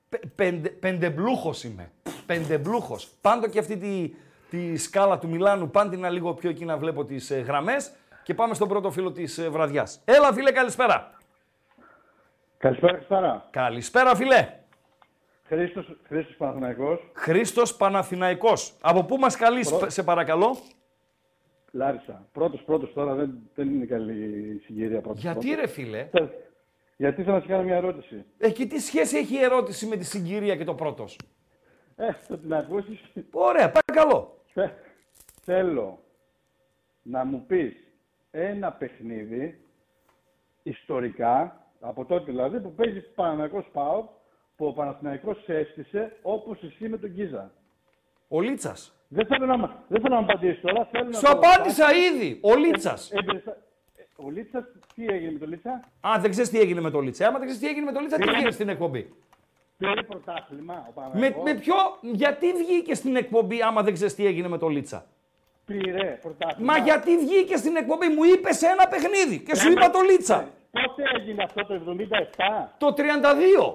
[0.08, 1.90] πε, πέντε, πεντεμπλούχος είμαι.
[2.26, 3.08] Πεντεμπλούχος.
[3.20, 4.14] Πάντο και αυτή τη,
[4.50, 8.35] τη σκάλα του Μιλάνου, πάντη ένα λίγο πιο εκεί να βλέπω τις ε, γραμμές και
[8.35, 10.00] πάμε στον πρώτο φίλο της ε, βραδιάς.
[10.04, 11.18] Έλα φίλε, καλησπέρα.
[12.58, 13.46] Καλησπέρα, Χριστάρα.
[13.50, 14.62] Καλησπέρα φίλε.
[15.56, 18.76] Χρήστος, Χρήστος Παναθηναϊκός, Χρήστος Παναθηναϊκός.
[18.80, 20.56] Από πού μας καλείς, Προ- σε παρακαλώ;
[21.70, 22.28] Λάρισα.
[22.32, 24.12] Πρώτος, πρώτος τώρα δεν, δεν είναι καλή
[24.54, 25.22] η συγκυρία πρώτος.
[25.22, 25.60] Γιατί πρώτος.
[25.60, 26.30] ρε φίλε; Θε-
[26.96, 28.24] Γιατί θέλω να σου κάνω μια ερώτηση.
[28.38, 31.18] Ε, και τι σχέση έχει η ερώτηση με τη συγκυρία και το πρώτος;
[31.96, 33.00] Ε, θα την ακούσεις.
[33.32, 34.42] Ωραία, παρακαλώ.
[34.52, 34.72] Θε-
[35.42, 35.98] θέλω
[37.02, 37.74] να μου πεις
[38.30, 39.64] ένα παιχνίδι
[40.62, 44.08] ιστορικά, Από τότε δηλαδή που παίζεις Παναθηναϊκός ΠΑΟΚ,
[44.62, 47.51] που ο Παναθηναϊκός σε έστησε όπως εσύ με τον Κίζα.
[48.29, 48.92] Ο Λίτσας.
[49.09, 50.88] Δεν θέλω να, μ- δεν θέλω να μου απαντήσεις τώρα.
[50.90, 52.03] Θέλω να Σου το απάντησα ρωτάω.
[52.03, 52.38] ήδη.
[52.42, 53.11] Ο Λίτσας.
[53.12, 53.57] Έμπρεσα-
[53.96, 55.70] ε, Ο Λίτσας, τι έγινε με τον Λίτσα,
[56.01, 57.27] Α, δεν ξέρεις τι έγινε με το Λίτσα.
[57.27, 59.12] Άμα δεν ξέρεις τι έγινε με το Λίτσα, τι Πήρε- έγινε στην εκπομπή;
[59.79, 61.42] πήρε πρωτάθλημα ο Με, Παναθηναϊκός.
[61.44, 65.07] με ποιο, γιατί βγήκε στην εκπομπή άμα δεν ξέρεις τι έγινε με το Λίτσα;
[65.66, 66.72] Πήρε πρωτάθλημα.
[66.72, 70.48] Μα γιατί βγήκε στην εκπομπή, μου είπες ένα παιχνίδι και σου είπα το Λίτσα.
[70.70, 72.75] Πότε έγινε αυτό το 77.
[72.79, 73.72] Το 32.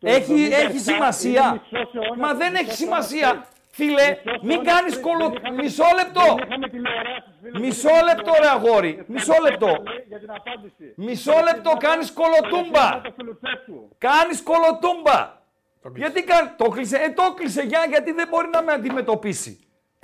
[0.00, 1.44] Το Έχει, 77 έχει σημασία.
[1.48, 3.30] είναι μισός αιώνας, Μα δεν μισός έχει αιώνας σημασία.
[3.30, 3.48] πριν.
[3.78, 5.06] Φίλε, Μισός μην αιώνας κάνεις πριν.
[5.06, 5.24] κολο...
[5.28, 6.26] Δεν είχαμε- Μισό λεπτό.
[6.34, 7.58] Δεν είχαμε τηλεοράσεις, φίλε.
[7.64, 8.68] Μισό Δεν είχαμε λεπτό, ρε τηλεοράσεις.
[8.68, 8.88] αγόρι.
[9.00, 9.70] Ευχαριστώ Μισό λεπτό.
[9.82, 10.86] πολύ Για την απάντηση.
[11.06, 12.86] Μισό λεπτό, κάνεις κολοτούμπα.
[13.00, 13.78] Το Λουτσέσκου.
[14.08, 15.18] Κάνεις κολοτούμπα.
[15.82, 16.00] Το κλείσε.
[16.04, 16.48] Γιατί κάνει.
[16.60, 16.96] Το κλείσε.
[17.06, 19.52] Ε, το κλείσε για, γιατί δεν μπορεί να με αντιμετωπίσει.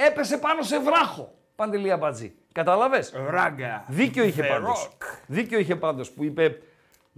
[0.09, 1.25] Έπεσε πάνω σε βράχο.
[1.57, 2.35] Παντελή Αμπατζή.
[2.53, 3.85] Κατάλαβες; Ράγκα.
[3.89, 4.89] Δίκιο είχε The πάντως.
[4.89, 5.03] Rock.
[5.27, 6.59] Δίκιο είχε πάντως που είπε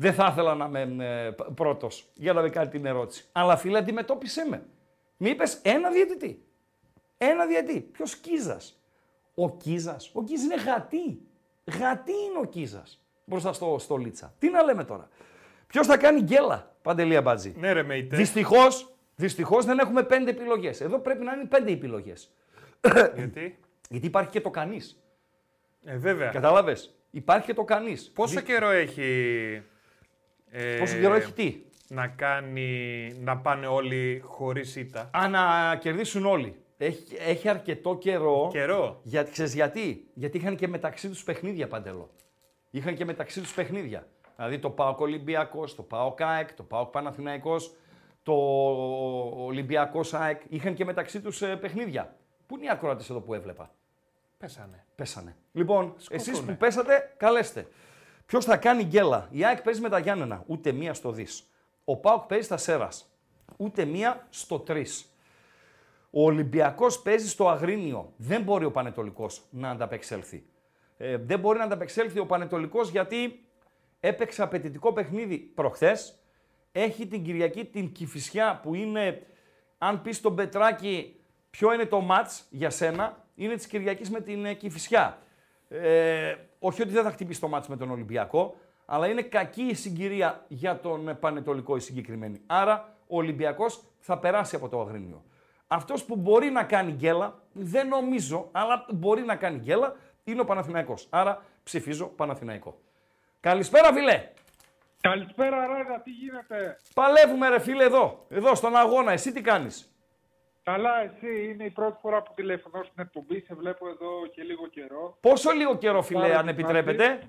[0.00, 3.28] Δεν θα ήθελα να είμαι ε, πρώτος για να με κάνει την ερώτηση.
[3.32, 4.66] Αλλά φίλε, αντιμετώπισε με.
[5.16, 6.42] Μη είπες ένα διαιτητή.
[7.18, 7.80] Ένα διαιτητή.
[7.80, 8.82] Ποιος Κίζας.
[9.34, 10.10] Ο Κίζας.
[10.14, 11.20] Ο Κίζας είναι γατί.
[11.64, 14.34] Γατί είναι ο Κίζας μπροστά στο, στο Λίτσα.
[14.38, 15.08] Τι να λέμε τώρα.
[15.66, 17.54] Ποιος θα κάνει γκέλα, Παντελή Αμπατζή.
[17.58, 18.16] Ναι, ρε Μέιτε.
[18.16, 20.80] Δυστυχώς δυστυχώς δεν έχουμε πέντε επιλογές.
[20.80, 22.34] Εδώ πρέπει να είναι πέντε επιλογές.
[23.14, 23.58] Γιατί;
[23.88, 25.02] Γιατί υπάρχει και το κανείς.
[25.84, 26.30] Ε, βέβαια.
[26.30, 28.10] Κατάλαβες; Υπάρχει και το κανείς.
[28.10, 29.62] Πόσο καιρό έχει.
[30.50, 33.12] Ε, Πόσο καιρό έχει τι; Να κάνει.
[33.20, 35.10] να πάνε όλοι χωρίς ήττα.
[35.16, 36.56] Α, να κερδίσουν όλοι.
[36.78, 38.48] Έχει, έχει αρκετό καιρό.
[38.52, 39.00] Καιρό.
[39.02, 42.10] Για, ξέρεις γιατί; Γιατί είχαν και μεταξύ τους παιχνίδια, Παντελό.
[42.70, 44.06] Είχαν και μεταξύ τους παιχνίδια.
[44.36, 47.74] Δηλαδή το ΠΑΟΚ Ολυμπιακός, το ΠΑΟΚ ΑΕΚ, το ΠΑΟΚ Παναθηναϊκός,
[48.22, 48.32] το
[49.44, 50.40] Ολυμπιακός ΑΕΚ.
[50.48, 52.16] Είχαν και μεταξύ τους ε, παιχνίδια.
[52.46, 53.70] Πού είναι οι ακροατές εδώ που έβλεπα;
[54.38, 54.84] Πέσανε.
[54.94, 55.36] Πέσανε.
[55.52, 56.30] Λοιπόν, Σκοτούνε.
[56.30, 57.66] εσείς που πέσατε, καλέστε.
[58.28, 60.42] Ποιος θα κάνει γκέλα; Η ΑΕΚ παίζει με τα Γιάννενα.
[60.46, 61.50] Ούτε μία στο δις.
[61.84, 63.12] Ο Πάουκ παίζει στα Σέρας.
[63.56, 64.84] Ούτε μία στο 3.
[66.10, 68.12] Ο Ολυμπιακός παίζει στο Αγρίνιο.
[68.16, 70.46] Δεν μπορεί ο Πανετολικός να ανταπεξέλθει.
[70.96, 73.44] Ε, δεν μπορεί να ανταπεξέλθει ο Πανετολικός γιατί
[74.00, 76.18] έπαιξε απαιτητικό παιχνίδι προχθές.
[76.72, 79.26] Έχει την Κυριακή την Κηφισιά που είναι,
[79.78, 84.44] αν πεις στον Πετράκη ποιο είναι το μάτς για σένα, είναι της Κυριακής με την
[84.44, 85.18] ε, Κηφισιά.
[85.68, 89.74] Ε, όχι ότι δεν θα χτυπήσει το μάτς με τον Ολυμπιακό, αλλά είναι κακή η
[89.74, 92.40] συγκυρία για τον ε, Πανετολικό η συγκεκριμένη.
[92.46, 95.22] Άρα ο Ολυμπιακός θα περάσει από το Αγρίνιο.
[95.66, 100.44] Αυτός που μπορεί να κάνει γκέλα, δεν νομίζω, αλλά μπορεί να κάνει γκέλα, είναι ο
[100.44, 101.06] Παναθηναϊκός.
[101.10, 102.80] Άρα ψηφίζω Παναθηναϊκό.
[103.40, 104.28] Καλησπέρα φίλε!
[105.00, 109.12] Καλησπέρα Ράγα, τι γίνεται; Παλεύουμε ρε φίλε εδώ, εδώ στον αγώνα.
[109.12, 109.92] Εσύ τι κάνεις;
[110.68, 114.66] Καλά, εσύ είναι η πρώτη φορά που τηλεφωνώ στην εκπομπή, σε βλέπω εδώ και λίγο
[114.66, 115.16] καιρό.
[115.20, 117.20] Πόσο λίγο καιρό φίλε Πάρα αν την επιτρέπετε;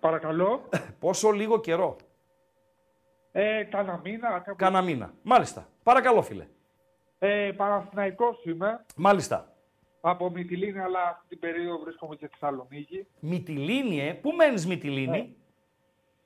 [0.00, 0.68] Παρακαλώ.
[1.00, 1.96] Πόσο λίγο καιρό;
[3.32, 4.28] Ε, κάνα μήνα.
[4.38, 5.12] κάπου- Κάνα μήνα.
[5.22, 5.68] Μάλιστα.
[5.82, 6.46] Παρακαλώ φίλε.
[7.18, 9.52] Ε, Παναθηναϊκός είμαι, Μάλιστα.
[10.00, 13.06] από Μυτιλίνη, αλλά αυτή την περίοδο βρίσκομαι και στη Θεσσαλονίκη.
[13.20, 15.36] Μυτιλίνη, ε; Πού μένεις Μυτιλίνη;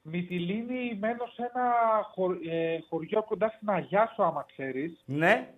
[0.03, 1.73] Μυτιλίνη μένω σε ένα
[2.14, 5.03] χω- ε, χωριό κοντά στην Αγιάσο, άμα ξέρεις.
[5.07, 5.55] Ναι.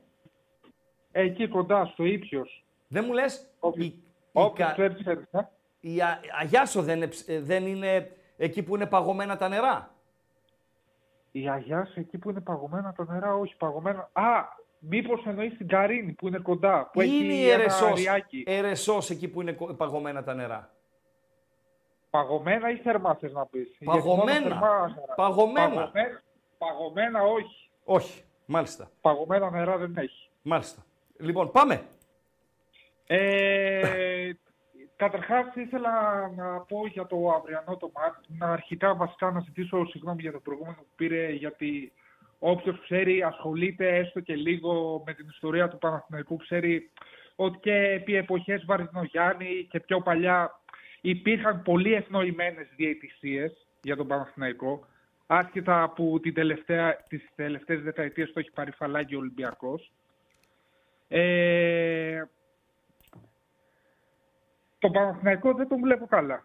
[1.17, 2.65] Εκεί κοντά, στο Ήπιος.
[2.89, 3.51] Δεν μου λες.
[3.61, 5.25] Όποιος- η, η, Όποιος Κα- ξέρει, ξέρει.
[5.31, 5.41] Ε;
[5.81, 9.95] η Α- Αγιάσο δεν είναι, ψ- ε, δεν είναι εκεί που είναι παγωμένα τα νερά;
[11.33, 14.11] Η Αγιάσο, εκεί που είναι παγωμένα τα νερά, όχι παγωμένα.
[14.13, 14.23] Α,
[14.79, 18.45] μήπως εννοείς την Καρίνη που είναι κοντά, που Ή έχει είναι η ένα Ερεσός, ριάκι.
[18.47, 20.71] Ερεσός εκεί που είναι κο- παγωμένα τα νερά.
[22.11, 24.41] Παγωμένα ή θερμά θες να πεις; Γιατί μόνο Παγωμένα.
[24.41, 25.15] θερμά νερά.
[25.15, 25.69] Παγωμένα.
[25.69, 26.23] Παγωμένα,
[26.59, 27.71] παγωμένα όχι.
[27.85, 28.23] Όχι.
[28.47, 28.91] Μάλιστα.
[29.01, 30.31] Παγωμένα νερά δεν έχει.
[30.43, 30.83] Μάλιστα.
[31.19, 31.83] Λοιπόν, πάμε.
[33.07, 34.31] Ε,
[34.97, 38.29] καταρχάς ήθελα να πω για το αυριανό το μάτς.
[38.39, 41.93] Να αρχικά βασικά να ζητήσω συγγνώμη για το προηγούμενο που πήρε γιατί
[42.39, 46.91] όποιος ξέρει ασχολείται έστω και λίγο με την ιστορία του Παναθηναϊκού ξέρει
[47.37, 50.61] ότι και επί εποχές Βαρδινογιάννη και πιο παλιά
[51.01, 54.87] υπήρχαν πολύ ευνοημένες διαιτησίες για τον Παναθηναϊκό
[55.27, 59.93] άσχετα που την τελευταία, τις τελευταίες δεκαετίες το έχει πάρει φαλάκι ο Ολυμπιακός.
[61.09, 62.23] Ε,
[64.79, 66.45] το Παναθηναϊκό δεν τον βλέπω καλά.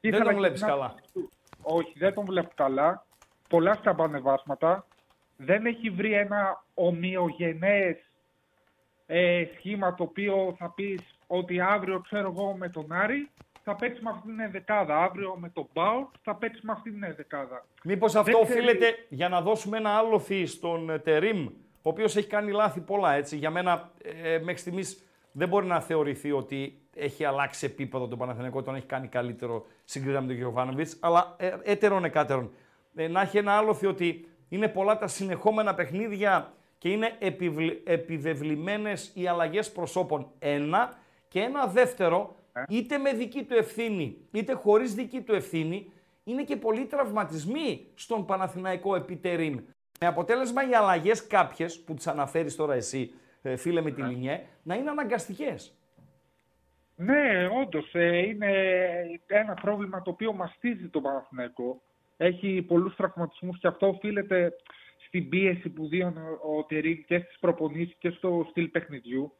[0.00, 0.84] Δεν Ήθελα τον και βλέπεις την καλά.
[0.84, 1.30] άποψη του.
[1.62, 3.06] Όχι, δεν τον βλέπω καλά.
[3.48, 4.86] Πολλά σκαμπανεβάσματα.
[5.36, 7.96] Δεν έχει βρει ένα ομοιογενές
[9.06, 13.30] ε, σχήμα το οποίο θα πεις ότι αύριο ξέρω εγώ με τον Άρη
[13.62, 15.02] θα παίξει με αυτήν την ενδεκάδα.
[15.02, 17.66] Αύριο με τον Μπάου θα παίξει με αυτήν την ενδεκάδα.
[17.84, 21.48] Μήπως αυτό Δεν ξέρει- οφείλεται για να δώσουμε ένα άλλο θύ στον ε, Τερίμ,
[21.86, 23.36] ο οποίος έχει κάνει λάθη πολλά, έτσι.
[23.36, 23.90] Για μένα,
[24.22, 28.86] ε, μέχρι στιγμής δεν μπορεί να θεωρηθεί ότι έχει αλλάξει επίπεδο τον Παναθηναϊκό, τον έχει
[28.86, 32.50] κάνει καλύτερο συγκριτικά με τον Γιωβάνοβιτς, αλλά ε, έτερον εκάτερον.
[32.94, 39.10] ε, να έχει ένα άλοθη ότι είναι πολλά τα συνεχόμενα παιχνίδια και είναι επιβλ- επιδευλημένες
[39.14, 40.30] οι αλλαγές προσώπων.
[40.38, 40.94] Ένα.
[41.28, 42.36] Και ένα δεύτερο,
[42.68, 45.92] είτε με δική του ευθύνη, είτε χωρίς δική του ευθύνη,
[46.24, 49.56] είναι και πολλοί τραυματισμοί στον Παναθηναϊκό επιτερίμ.
[50.00, 54.46] Με αποτέλεσμα οι αλλαγές κάποιες, που τις αναφέρεις τώρα εσύ, ε, φίλε με τη Λινιέ,
[54.62, 55.74] να είναι αναγκαστικές.
[56.96, 57.92] Ναι, όντως
[58.26, 58.50] είναι
[59.26, 61.82] ένα πρόβλημα το οποίο μαστίζει τον Παναθηναϊκό.
[62.16, 64.52] Έχει πολλούς τραυματισμούς και αυτό οφείλεται
[65.06, 66.12] στην πίεση που δίνει
[66.56, 69.32] ο Τερίμ και στις προπονήσεις και στο στυλ παιχνιδιού.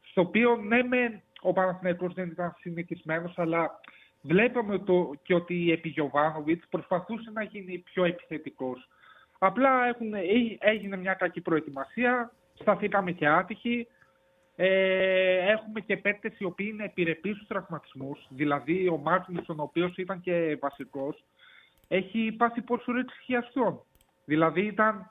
[0.00, 3.80] Στο οποίο ναι, μεν ο Παναθηναϊκός δεν ήταν συνηθισμένος, αλλά
[4.20, 8.88] βλέπαμε το, και ότι επί Γιωβάνοβιτς προσπαθούσε να γίνει πιο επιθετικός.
[9.38, 13.86] Απλά έχουν, έ- έγινε μια κακή προετοιμασία, σταθήκαμε και άτυχοι.
[14.56, 18.26] Ε, έχουμε και παίκτες οι οποίοι είναι επιρρεπείς στους τραυματισμούς.
[18.28, 21.24] Δηλαδή, ο Μάρτινσον, ο οποίος ήταν και βασικός,
[21.88, 23.82] έχει πάθει πορσουρίτηση χιαστών.
[24.24, 25.10] Δηλαδή, ήταν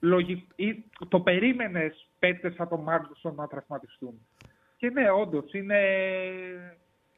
[0.00, 0.46] λογι...
[0.56, 4.26] ή- το περίμενες παίκτες σαν τον Μάρτινσον να τραυματιστούν.
[4.76, 5.78] Και ναι, όντως είναι.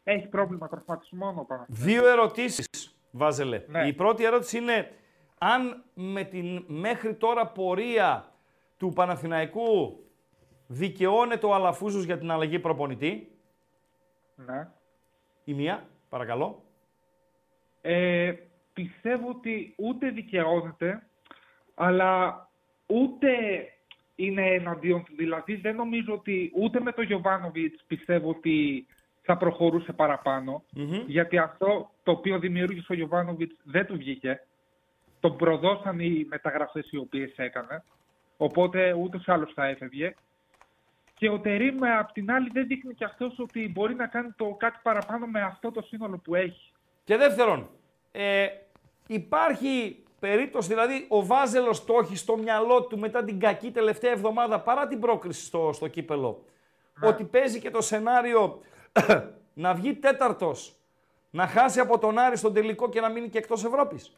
[0.04, 1.84] Έχει πρόβλημα τραυματισμών ο Παναθηναϊκός.
[1.86, 3.62] Δύο ερωτήσεις, Βάζελε.
[3.68, 3.86] Ναι.
[3.86, 4.90] Η πρώτη ερώτηση είναι
[5.38, 8.32] αν με την μέχρι τώρα πορεία
[8.76, 10.04] του Παναθηναϊκού
[10.66, 13.32] δικαιώνεται ο Αλαφούζος για την αλλαγή προπονητή;
[14.34, 14.68] Ναι.
[15.44, 16.62] Η μία, παρακαλώ.
[17.80, 18.32] Ε,
[18.72, 21.06] πιστεύω ότι ούτε δικαιώνεται,
[21.74, 22.42] αλλά
[22.86, 23.28] ούτε
[24.14, 25.14] είναι εναντίον του.
[25.16, 28.86] Δηλαδή δεν νομίζω ότι ούτε με τον Γιωβάνοβιτς πιστεύω ότι
[29.22, 30.64] θα προχωρούσε παραπάνω,
[31.06, 34.40] γιατί αυτό το οποίο δημιούργησε ο Γιωβάνοβιτς δεν του βγήκε.
[35.20, 37.84] Τον προδώσαν οι μεταγραφές οι οποίες έκανε,
[38.36, 40.14] οπότε ούτως ή άλλως θα έφευγε.
[41.14, 44.56] Και ο Τερίμ απ' την άλλη δεν δείχνει και αυτός ότι μπορεί να κάνει το
[44.58, 46.72] κάτι παραπάνω με αυτό το σύνολο που έχει.
[47.04, 47.68] Και δεύτερον,
[48.12, 48.46] ε,
[49.06, 54.60] υπάρχει περίπτωση, δηλαδή ο Βάζελος το έχει στο μυαλό του μετά την κακή τελευταία εβδομάδα,
[54.60, 56.44] παρά την πρόκριση στο, στο κύπελο,
[57.02, 58.60] ότι παίζει και το σενάριο
[59.54, 60.74] να βγει τέταρτος,
[61.30, 64.12] να χάσει από τον Άρη στον τελικό και να μείνει και εκτός Ευρώπης;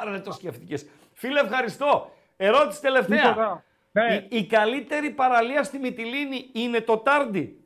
[0.00, 0.86] Άρα δεν το σκέφτηκες.
[1.12, 2.10] Φίλε, ευχαριστώ.
[2.36, 3.22] Ερώτηση τελευταία.
[3.22, 3.64] Τίποτα.
[3.92, 4.26] Ναι.
[4.28, 7.64] Η, η καλύτερη παραλία στη Μυτιλίνη είναι το Τάρντι.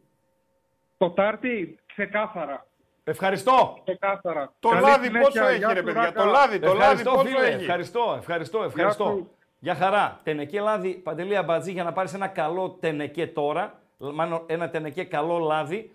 [0.99, 2.67] Το Τάρτι, ξεκάθαρα.
[3.05, 3.79] Ευχαριστώ.
[3.85, 4.53] Ξεκάθαρα.
[4.61, 6.23] Το Καλή λάδι συνέχεια, πόσο έχει, γεια ρε σου, παιδιά; Ράκα.
[6.23, 7.47] Το λάδι, το λάδι Ευχαριστώ, πόσο φίλε.
[7.47, 9.05] έχει; Ευχαριστώ, ευχαριστώ, ευχαριστώ.
[9.05, 9.31] σου.
[9.59, 10.21] Για χαρά.
[10.23, 15.39] Τενεκέ λάδι, Παντελή Αμπατζή, για να πάρεις ένα καλό τενεκέ τώρα, μάλλον ένα τενεκέ καλό
[15.39, 15.91] λάδι,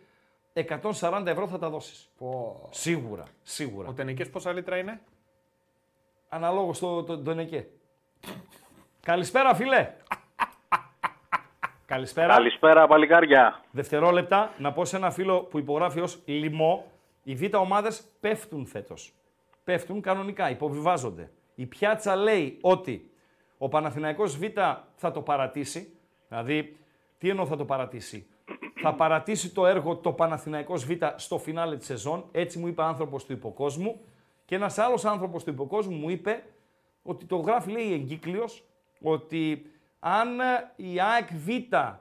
[1.01, 2.09] 140 ευρώ θα τα δώσεις.
[2.69, 3.87] Σίγουρα, σίγουρα.
[3.87, 5.01] Ο τενικές πόσα λίτρα είναι;
[6.29, 7.67] Αναλόγως το, το, το τενεκέ.
[9.01, 9.93] Καλησπέρα, φίλε.
[11.85, 12.33] Καλησπέρα.
[12.33, 13.63] Καλησπέρα, παλικάρια.
[13.71, 16.91] Δευτερόλεπτα, να πω σε ένα φίλο που υπογράφει ως λοιμό,
[17.23, 19.13] οι β' ομάδες πέφτουν φέτος.
[19.63, 21.31] Πέφτουν κανονικά, υποβιβάζονται.
[21.55, 23.11] Η πιάτσα λέει ότι
[23.57, 24.43] ο Παναθηναϊκός Β
[24.95, 25.97] θα το παρατήσει,
[26.29, 26.77] δηλαδή,
[27.17, 28.27] τι εννοώ θα το παρατήσει;
[28.81, 33.25] Θα παρατήσει το έργο το Παναθηναϊκός Β στο φινάλε της σεζόν, έτσι μου είπε άνθρωπος
[33.25, 33.99] του υποκόσμου.
[34.45, 36.43] Και ένας άλλος άνθρωπος του υποκόσμου μου είπε
[37.03, 38.63] ότι το γράφει λέει εγκύκλειος,
[39.01, 40.43] ότι αν ε,
[40.75, 41.47] η ΑΕΚ Β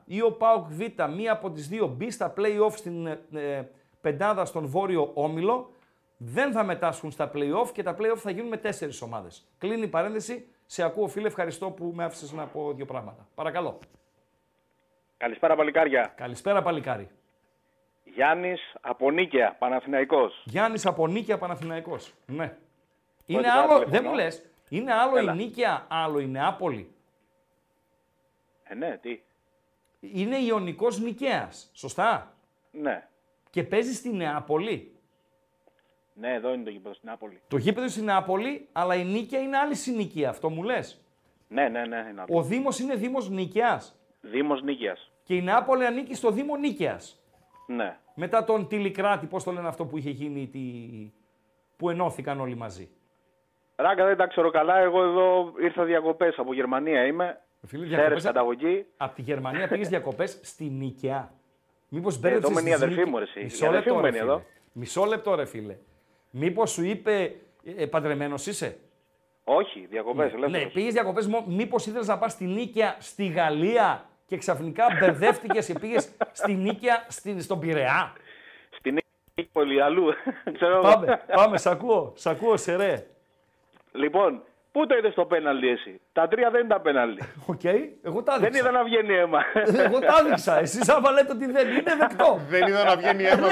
[0.04, 0.80] ή ο ΠΑΟΚ Β,
[1.14, 3.62] μία από τις δύο μπει στα play-off στην ε, ε,
[4.00, 5.70] πεντάδα στον Βόρειο Όμιλο,
[6.16, 9.48] δεν θα μετάσχουν στα play-off και τα play-off θα γίνουν με τέσσερις ομάδες.
[9.58, 10.48] Κλείνει η παρένθεση.
[10.66, 13.28] Σε ακούω φίλε, ευχαριστώ που με άφησες να πω δύο πράγματα.
[13.34, 13.78] Παρακαλώ.
[15.18, 16.12] Καλησπέρα, παλικάρια.
[16.16, 17.08] Καλησπέρα παλικάρι.
[18.04, 20.42] Γιάννης από Νίκαια, Παναθηναϊκός.
[20.46, 22.14] Γιάννης από Νίκαια Παναθηναϊκός.
[22.26, 22.56] Ναι.
[23.26, 23.90] Είναι πάρω άλλο, τηλέφωνο.
[23.90, 25.32] δεν μου λες, είναι άλλο Έλα.
[25.32, 26.92] η Νίκαια, άλλο η Νεάπολη.
[28.62, 29.20] Ε, ναι, τι.
[30.00, 32.34] Είναι Ιωνικός Νικαίας, σωστά;
[32.70, 33.08] Ναι.
[33.50, 34.92] Και παίζει στη Νεάπολη;
[36.14, 37.40] Ναι, εδώ είναι το γήπεδο στην Νάπολη.
[37.48, 41.00] Το γήπεδο στη Νεάπολη, αλλά η Νίκαια είναι άλλη συνοικία, αυτό μου λες;
[41.48, 42.06] Ναι, ναι, ναι.
[42.10, 45.10] Είναι Ο Δήμος είναι Δήμος Νίκαιας Δήμος Νίκαιας.
[45.22, 47.22] και η Νεάπολη ανήκει στο Δήμο Νίκαιας.
[47.66, 47.96] Ναι.
[48.14, 50.60] Μετά τον Τηλικράτη, πώς το λένε αυτό που είχε γίνει, τη...
[51.76, 52.88] που ενώθηκαν όλοι μαζί.
[53.76, 54.78] Ράγκα δεν τα ξέρω καλά.
[54.78, 57.40] Εγώ εδώ ήρθα διακοπές από Γερμανία είμαι.
[57.66, 58.86] Φίλε, Σέρες διακοπές καταγωγή.
[58.96, 61.32] από τη Γερμανία πήγες διακοπές στη Νίκαια.
[61.88, 63.40] Μήπως εδώ μπέρδεψες μένει η τις αδερφή Νίκη- μου, ρε, εσύ.
[63.40, 64.32] Η Μισό αδερφή λεπτό, μου ρε, μένει φίλε.
[64.32, 64.44] εδώ.
[64.72, 65.76] Μισό λεπτό, ρε φίλε.
[66.30, 67.34] Μήπως σου είπε,
[67.76, 68.78] ε, παντρεμένος είσαι.
[69.50, 70.32] Όχι, διακοπές.
[70.32, 70.72] Ναι, ελεύθερος.
[70.72, 71.28] πήγες διακοπές.
[71.46, 77.04] Μήπως ήθελες να πας στη Νίκαια στη Γαλλία και ξαφνικά μπερδεύτηκες και πήγες στη Νίκαια
[77.08, 78.12] στην, στον Πειραιά;
[78.70, 78.98] Στην
[79.34, 80.12] Νίκη αλλού.
[80.54, 80.82] Ξέρω εγώ.
[80.82, 83.06] πάμε, πάμε, σ' ακούω, σ' ακούω, σε ρε.
[83.92, 84.42] Λοιπόν,
[84.78, 86.00] πού Πού το είδες το πέναλτι εσύ.
[86.12, 87.22] Τα τρία δεν ήταν πέναλτι.
[87.52, 87.64] Οκ,
[88.02, 88.58] εγώ τα δεν έδειξα.
[88.68, 89.40] είδα να βγαίνει αίμα.
[89.84, 90.58] Εγώ τα έδειξα.
[90.64, 92.40] Εσείς άμα λέτε ότι δεν είναι, δεκτό.
[92.52, 93.46] Δεν είδα να βγαίνει αίμα.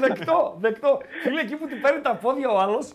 [0.00, 0.98] δεκτό, δεκτό.
[1.22, 2.90] Φίλε, εκεί που του παίρνει τα πόδια ο άλλος.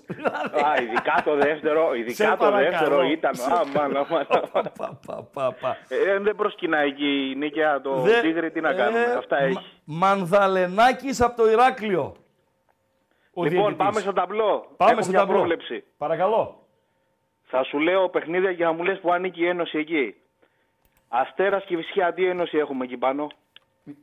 [0.66, 2.70] Α, ειδικά το δεύτερο, Σε ειδικά το παρακαλώ.
[2.70, 3.32] δεύτερο ήταν.
[3.50, 4.72] Αμάν, αμάν, αμάν.
[4.78, 5.78] Πα, πα, πα, πα.
[5.88, 9.00] Ε, δεν προσκυνάει εκεί η νίκαια το Δε- Τίγρη, τι να κάνουμε.
[9.00, 9.60] ε, Αυτά Μα- έχει.
[9.84, 12.16] Μανδαλενάκης από το Ηράκλειο.
[13.34, 13.86] Ο Λοιπόν, διαιτητής.
[13.86, 14.66] πάμε στο ταμπλό.
[14.78, 15.36] Πάμε Έχω στο μια ταμπλό.
[15.36, 15.84] πρόβλεψη.
[15.98, 16.60] Παρακαλώ.
[17.46, 20.16] Θα σου λέω παιχνίδια για να μου λες που ανήκει η Ένωση εκεί.
[21.08, 23.28] Αστέρας και Βυσιά, τι Ένωση έχουμε εκεί πάνω;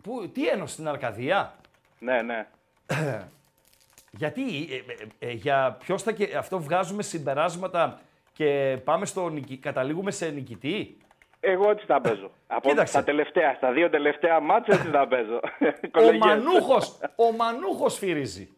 [0.02, 1.54] Πού, τι ένωση στην Αρκαδία;
[1.98, 2.46] Ναι, ναι.
[4.10, 8.00] Γιατί, ε, ε, ε, για ποιος θα και αυτό βγάζουμε συμπεράσματα
[8.32, 10.96] και πάμε στο νικη- καταλήγουμε σε νικητή;
[11.40, 12.30] Εγώ έτσι τα παίζω.
[12.56, 12.92] Από Κοίταξε.
[12.94, 15.40] τα τελευταία, στα δύο τελευταία μάτια έτσι τα παίζω.
[15.82, 16.18] Ο Κολεγιές.
[16.26, 18.48] Μανούχος, ο Μανούχος φυρίζει.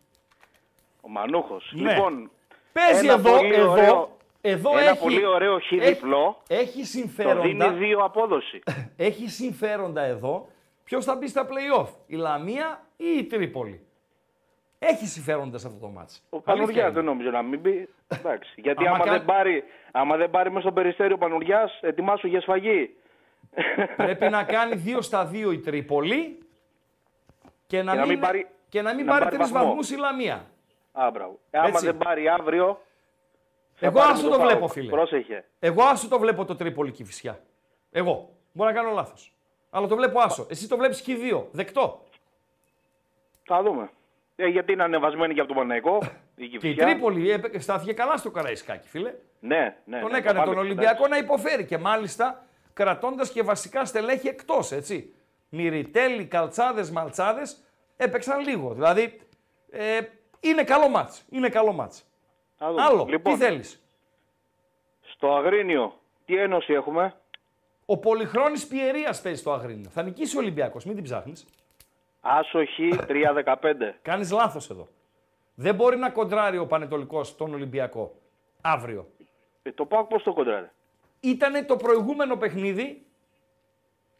[1.00, 1.72] Ο Μανούχος.
[1.74, 1.92] Ναι.
[1.94, 2.30] Λοιπόν,
[2.72, 4.16] Παίζει ένα εδώ, πολύ εδώ, ωραίο-
[4.46, 6.42] εδώ ένα έχει, πολύ ωραίο χ έχει- διπλό.
[6.48, 8.62] Έχει το δίνει συμφέροντα, δύο απόδοση.
[8.96, 10.48] έχει συμφέροντα εδώ.
[10.84, 13.86] Ποιος θα μπει στα play-off, η Λαμία ή η Τρίπολη;
[14.78, 16.22] Έχει συμφέροντα σε αυτό το μάτς.
[16.30, 16.94] Ο Αλήθεια Πανουργιάς είναι.
[16.94, 17.88] δεν νομίζω να μην μπει.
[18.08, 18.52] Εντάξει.
[18.60, 22.26] Γιατί Άμα άμα, κα- δεν πάρει, άμα δεν πάρει μέσα στο περιστέριο ο Πανουργιάς, ετοιμάσου
[22.26, 22.94] για σφαγή.
[23.96, 26.38] Πρέπει να κάνει 2 στα 2 η Τρίπολη
[27.66, 29.68] και να, Και να μην πάρει- και να μην να πάρει πάρει τρεις βαθμό.
[29.68, 30.46] βαθμούς η Λαμία.
[30.92, 31.38] Α, μπράβο.
[31.50, 31.84] Ε, Άμα Έτσι.
[31.84, 32.80] δεν πάρει αύριο.
[33.74, 34.50] Θα Εγώ πάρει άσο με το ΠΑΟΚ.
[34.50, 34.90] βλέπω, φίλε.
[34.90, 35.44] Πρόσεχε.
[35.58, 37.40] Εγώ άσο το βλέπω το Τρίπολη και η Φυσιά.
[37.90, 38.28] Εγώ.
[38.52, 39.34] Μπορεί να κάνω λάθος.
[39.70, 40.46] Αλλά το βλέπω άσο.
[40.50, 41.48] Εσύ το βλέπεις και οι δύο.
[41.50, 42.04] Δεκτό.
[43.44, 43.90] Θα δούμε.
[44.36, 45.98] Ε, γιατί είναι ανεβασμένη και από τον Παναϊκό.
[46.02, 46.86] Η Και η Κηφισιά.
[46.86, 49.14] Τρίπολη έπαι- στάθηκε καλά στο Καραϊσκάκι, φίλε.
[49.40, 50.00] Ναι, ναι.
[50.00, 54.72] τον ναι, έκανε πάμε, τον Ολυμπιακό να υποφέρει και μάλιστα κρατώντας και βασικά στελέχη εκτός,
[54.72, 55.14] έτσι.
[55.48, 57.64] Μυριτέλη, Καλτσάδες, Μαλτσάδες
[57.96, 58.74] έπαιξαν λίγο.
[58.74, 59.20] Δηλαδή
[59.70, 59.98] ε,
[60.40, 61.24] είναι καλό μάτς.
[61.30, 62.04] Είναι καλό μάτς.
[62.64, 62.82] Θα δούμε.
[62.82, 63.82] Άλλο, Λοιπόν, τι θέλεις;
[65.00, 65.92] Στο Αγρίνιο,
[66.24, 67.14] τι ένωση έχουμε;
[67.86, 69.90] Ο Πολυχρόνης Πιερίας παίζει στο Αγρίνιο.
[69.90, 71.46] Θα νικήσει ο Ολυμπιακός, μην την ψάχνεις.
[72.20, 73.94] Άσοχη 3-15.
[74.02, 74.88] Κάνεις λάθος εδώ.
[75.54, 78.14] Δεν μπορεί να κοντράρει ο Πανετολικός τον Ολυμπιακό
[78.60, 79.06] αύριο.
[79.62, 80.70] Ε, το πάω πώς το κοντράρε.
[81.20, 83.06] Ήτανε το προηγούμενο παιχνίδι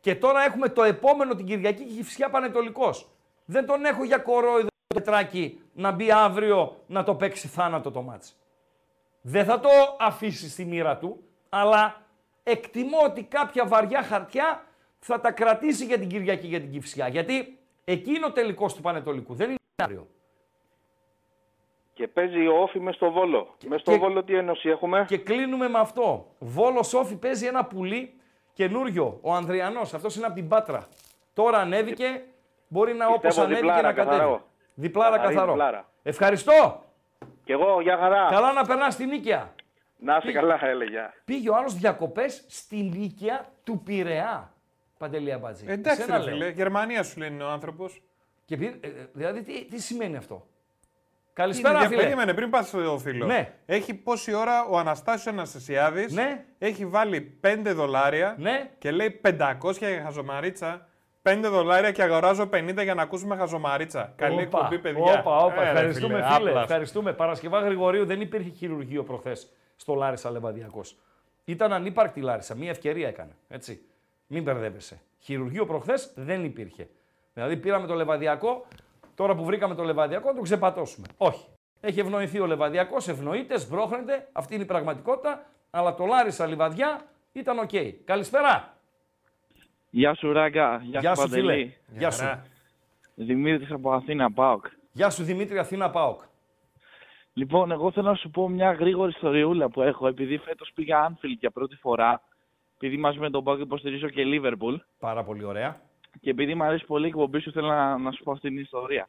[0.01, 3.09] και τώρα έχουμε το επόμενο την Κυριακή και η Φυσιά Πανετολικός.
[3.45, 8.03] Δεν τον έχω για κορόιδο το τετράκι να μπει αύριο να το παίξει θάνατο το
[8.03, 8.37] μάτς.
[9.21, 9.69] Δεν θα το
[10.01, 12.03] αφήσει στη μοίρα του, αλλά
[12.43, 14.65] εκτιμώ ότι κάποια βαριά χαρτιά
[14.99, 17.09] θα τα κρατήσει για την Κυριακή για την Κυφσιά.
[17.09, 20.07] Γιατί εκεί είναι ο τελικός του Πανετολικού, δεν είναι αύριο.
[21.93, 23.55] Και παίζει ο Όφη μες στο Βόλο.
[23.67, 26.27] Μες στο και- Βόλο τι ένωση έχουμε; Και κλείνουμε με αυτό.
[26.39, 28.15] Βόλος Σόφι παίζει ένα πουλί
[28.53, 29.19] καινούριο.
[29.23, 30.89] Ο Ανδριανός, αυτός είναι από την Πάτρα.
[31.35, 32.25] Τώρα ανέβηκε,
[32.69, 34.41] μπορεί να όπως Πιστεύω ανέβηκε διπλάρα, να κατέβει.
[34.77, 34.89] Καθαρό.
[34.89, 35.53] Διπλάρα Καθαρή καθαρό.
[35.53, 35.89] διπλάρα.
[36.03, 36.85] Ευχαριστώ.
[37.45, 38.29] Κι εγώ, για χαρά.
[38.31, 39.55] Καλά να περνάς στην Νίκαια.
[39.99, 41.11] Να είσαι καλά, έλεγε.
[41.25, 44.53] Πήγε ο άλλος διακοπές στην Νίκαια του Πειραιά.
[44.99, 45.65] Παντελή Αμπατζή.
[45.69, 46.33] Εντάξει, Εσένα ρε λέω.
[46.33, 46.49] φίλε.
[46.49, 48.03] Γερμανία σου λένε ο άνθρωπος.
[48.45, 50.47] Και πήρε- ε, ε, δηλαδή τι, τι σημαίνει αυτό;
[51.33, 52.03] Καλησπέρα φίλε.
[52.03, 53.27] Περίμενε, πριν πας στο φίλο.
[53.27, 53.53] Ναι.
[53.67, 56.13] Έχει πόση ώρα ο Αναστάσιος Αναστασιάδης.
[56.13, 56.45] Ναι.
[56.59, 58.71] Έχει βάλει 5 δολάρια Ναι.
[58.79, 60.89] και λέει 500 για χαζομαρίτσα.
[61.29, 64.13] 5 δολάρια και αγοράζω 50 για να ακούσουμε χαζομαρίτσα.
[64.17, 65.19] Καλή Όπα, εκπομπή, παιδιά.
[65.19, 65.63] Όπα, όπα.
[65.63, 66.35] Ε, ρε, Ευχαριστούμε, φίλε.
[66.35, 66.63] άπλας.
[66.63, 67.13] Ευχαριστούμε.
[67.13, 70.97] Παρασκευά Γρηγορίου δεν υπήρχε χειρουργείο προχθές στο Λάρισα Λεβαδιακός.
[71.45, 72.55] Ήταν ανύπαρκτη η Λάρισα.
[72.55, 73.37] Μία ευκαιρία έκανε.
[73.49, 73.85] Έτσι.
[74.27, 75.01] Μην μπερδεύεσαι.
[75.19, 76.89] Χειρουργείο προχθές δεν υπήρχε.
[77.35, 78.67] Δηλαδή πήραμε το Λεβαδιακό,
[79.15, 81.07] τώρα που βρήκαμε το Λεβαδιακό, να το ξεπατώσουμε.
[81.17, 81.47] Όχι.
[81.81, 84.29] Έχει ευνοηθεί ο Λεβαδιακός, ευνοείται, σμπρώχνεται.
[84.33, 85.47] Αυτή είναι η πραγματικότητα.
[85.71, 87.01] Αλλά το Λάρισα Λιβαδιά
[87.33, 87.71] ήταν οκ.
[88.05, 88.74] Καλησπέρα.
[89.97, 91.53] Γεια σου Ράγκα, γεια, Γεια σου σου, φίλε.
[91.53, 91.77] Παντελή.
[91.97, 92.25] Γεια σου.
[93.15, 94.67] Δημήτρης από Αθήνα, ΠΑΟΚ.
[94.93, 96.21] Γεια σου Δημήτρη Αθήνα Πάοκ.
[97.33, 101.31] Λοιπόν, εγώ θέλω να σου πω μια γρήγορη ιστοριούλα που έχω, επειδή φέτος πήγα Anfield
[101.41, 102.23] για πρώτη φορά,
[102.75, 105.77] επειδή μαζί με τον ΠΑΟΚ υποστηρίζω και Λίβερπουλ, Πάρα πολύ ωραία.
[106.21, 108.59] και επειδή μου αρέσει πολύ η εκπομπή σου, θέλω να, να σου πω αυτή την
[108.59, 109.09] ιστορία.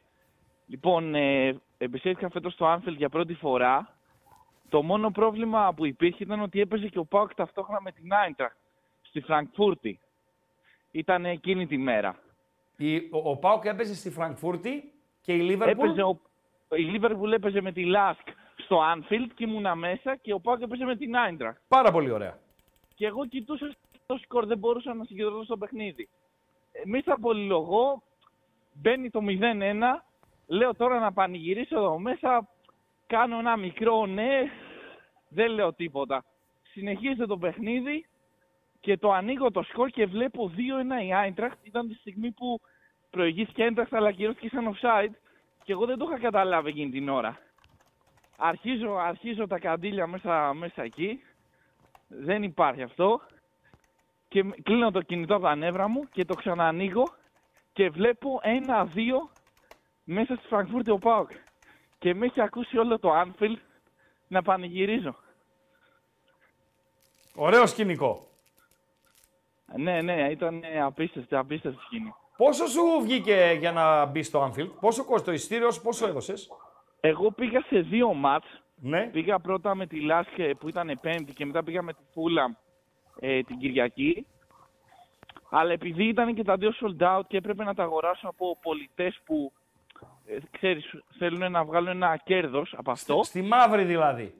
[0.66, 3.96] Λοιπόν, ε, επισκέφθηκα φέτος στο Anfield για πρώτη φορά.
[4.68, 8.56] Το μόνο πρόβλημα που υπήρχε ήταν ότι έπαιζε και ο ΠΑΟΚ ταυτόχρονα με την Άιντραχτ
[9.02, 10.00] στη Φραγκφούρτη.
[10.96, 12.16] Ήταν εκείνη τη μέρα.
[12.76, 16.20] Η, ο, ο Πάοκ έπαιζε στη Φραγκφούρτη και η Λίβερπουλ; Έπαιζε ο,
[16.76, 20.84] η Λίβερπουλ έπαιζε με τη ΛΑΣΚ στο Anfield και ήμουνα μέσα και ο Πάοκ έπαιζε
[20.84, 21.60] με την Άιντραχτ.
[21.68, 22.38] Πάρα πολύ ωραία.
[22.94, 23.74] Και εγώ κοιτούσα
[24.06, 26.08] το σκορ, δεν μπορούσα να συγκεντρωθώ στο παιχνίδι.
[26.72, 28.02] Να μην τα πολυλογώ,
[28.72, 29.32] μπαίνει το 0-1,
[30.46, 32.48] λέω τώρα να πανηγυρίσω εδώ μέσα,
[33.06, 34.50] κάνω ένα μικρό ναι,
[35.28, 36.24] δεν λέω τίποτα.
[36.62, 38.06] Συνεχίζεται το παιχνίδι
[38.86, 41.58] και το ανοίγω το σκορ και βλέπω 2-1 η Άιντραχτ.
[41.62, 42.60] Ήταν τη στιγμή που
[43.10, 45.12] προηγήθηκε η Άιντραχτ αλλά κυρώθηκε σαν offside
[45.64, 47.38] και εγώ δεν το είχα καταλάβει εκείνη την ώρα.
[48.36, 51.22] Αρχίζω, αρχίζω τα καντήλια μέσα, μέσα εκεί,
[52.08, 53.20] Δεν υπάρχει αυτό.
[54.28, 57.04] Και μ- κλείνω το κινητό από τα νεύρα μου και το ξανανοίγω
[57.72, 59.30] και βλέπω ένα-δύο
[60.04, 61.30] μέσα στη Φραγκφούρτη ο Πάοκ.
[61.98, 63.56] Και με έχει ακούσει όλο το Anfield
[64.28, 65.16] να πανηγυρίζω.
[67.34, 68.34] Ωραίο σκηνικό.
[69.74, 72.14] Ναι, ναι, ήταν ε, απίστευτη, απίστευτη σκηνή.
[72.36, 76.48] Πόσο σου βγήκε για να μπει στο Anfield, πόσο κόστο το ειστήριος, σου, πόσο έδωσες;
[77.00, 78.46] Εγώ πήγα σε δύο μάτς.
[78.80, 79.06] Ναι.
[79.06, 82.52] Πήγα πρώτα με τη Λάσκε που ήταν πέμπτη και μετά πήγα με τη Φούλαμ
[83.20, 84.26] ε, την Κυριακή.
[85.50, 89.20] Αλλά επειδή ήταν και τα δύο sold out και έπρεπε να τα αγοράσω από πολιτές
[89.24, 89.52] που
[90.26, 93.20] ε, ξέρεις, θέλουν να βγάλουν ένα κέρδος από αυτό.
[93.22, 94.34] Στη μαύρη δηλαδή.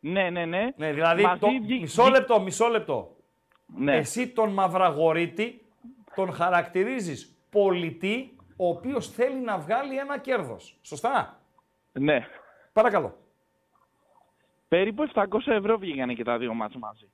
[0.00, 0.68] Ναι, ναι, ναι.
[0.76, 1.22] Ναι, δηλαδή.
[1.22, 1.46] Μαζί Το...
[1.48, 3.16] βγή- Μισό βγή- λεπτό, μισό λεπτό.
[3.76, 3.96] Ναι.
[3.96, 5.62] Εσύ τον Μαυραγωρίτη
[6.14, 10.78] τον χαρακτηρίζεις πολιτή ο οποίος θέλει να βγάλει ένα κέρδος.
[10.82, 11.40] Σωστά;
[11.92, 12.26] Ναι.
[12.72, 13.16] Παρακαλώ.
[14.68, 17.10] Περίπου 700 ευρώ βγήκανε και τα δύο ματς μαζί.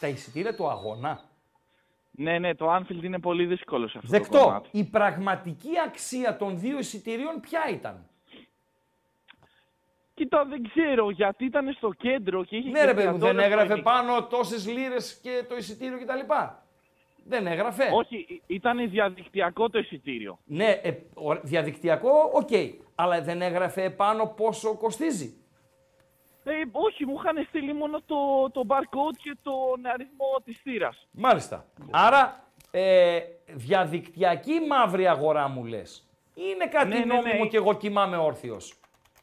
[0.00, 1.20] Τα εισιτήρια του αγώνα.
[2.10, 4.38] Ναι, ναι, το Anfield είναι πολύ δύσκολο σε αυτό το Δεκτό.
[4.38, 4.68] κομμάτι.
[4.72, 8.08] Η πραγματική αξία των δύο εισιτηρίων ποια ήταν;
[10.18, 13.28] Κοίτα, δεν ξέρω, γιατί ήταν στο κέντρο και είχε Ναι, και ρε παιδί μου, δεν
[13.38, 16.32] εστιατόριο έγραφε στο πάνω τόσες λίρες και το εισιτήριο κτλ.
[17.24, 17.90] Δεν έγραφε.
[17.94, 20.38] Όχι, ήταν διαδικτυακό το εισιτήριο.
[20.44, 22.48] Ναι, ε, ω- διαδικτυακό, οκ.
[22.94, 25.36] Αλλά δεν έγραφε πάνω πόσο κοστίζει.
[26.44, 28.16] Ε, όχι, μου είχαν στείλει μόνο το,
[28.52, 31.08] το barcode και τον αριθμό της θύρας.
[31.10, 31.66] Μάλιστα.
[31.90, 36.08] Άρα, ε, διαδικτυακή μαύρη αγορά μου λες.
[36.34, 37.14] Είναι κάτι Ναι, ναι, ναι.
[37.14, 38.74] νόμιμο και εγώ κοιμάμαι όρθιος.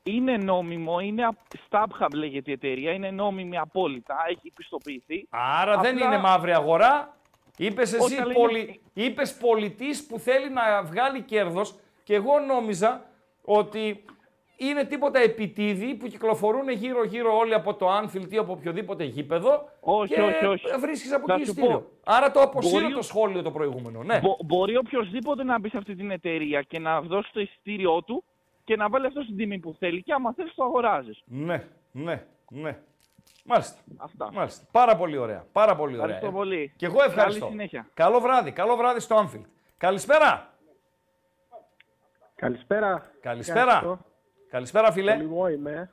[0.08, 1.38] Είναι νόμιμο, είναι απ-
[1.70, 5.28] StubHub λέγεται η εταιρεία, είναι νόμιμη απόλυτα, έχει πιστοποιηθεί.
[5.30, 7.18] Άρα δεν Απλά- είναι μαύρη αγορά.
[7.58, 8.82] Είπες εσύ Όταν είναι- πολι...
[8.94, 13.06] είπες πολιτής που θέλει να βγάλει κέρδος και εγώ νόμιζα
[13.42, 14.06] ότι
[14.58, 20.14] είναι τίποτα επιτίδη που κυκλοφορούν γύρω-γύρω όλοι από το Anfield ή από οποιοδήποτε γήπεδο Όχι,
[20.14, 20.66] και όχι, όχι.
[20.80, 21.80] βρίσκεις από Θα εκεί σου εισιτήριο.
[21.80, 21.88] πω.
[22.04, 24.04] Άρα το αποσύρω Μπορεί- το σχόλιο το προηγούμενο.
[24.04, 24.20] Ναι.
[24.20, 28.24] Μπο- μπορεί οποιοδήποτε να μπει σε αυτή την εταιρεία και να δώσει το εισιτήριό του
[28.66, 31.24] και να βάλει αυτό στην τιμή που θέλει και άμα θέλεις το αγοράζεις.
[31.26, 32.80] Ναι, ναι, ναι.
[33.46, 33.80] Μάλιστα.
[33.98, 34.32] Αυτά.
[34.34, 34.66] Μάλιστα.
[34.72, 35.46] Πάρα πολύ ωραία.
[35.52, 36.06] Πάρα πολύ ωραία.
[36.16, 36.74] Ευχαριστώ πολύ.
[36.76, 37.40] Και εγώ ευχαριστώ.
[37.40, 37.88] Καλή συνέχεια.
[37.94, 38.52] Καλό βράδυ.
[38.52, 39.46] Καλό βράδυ στο Anfield.
[39.78, 40.54] Καλησπέρα.
[42.36, 43.12] Καλησπέρα.
[43.22, 43.60] Καλησπέρα.
[43.62, 44.00] Ευχαριστώ.
[44.50, 45.16] Καλησπέρα, φίλε.
[45.16, 45.92] Λιμό είμαι.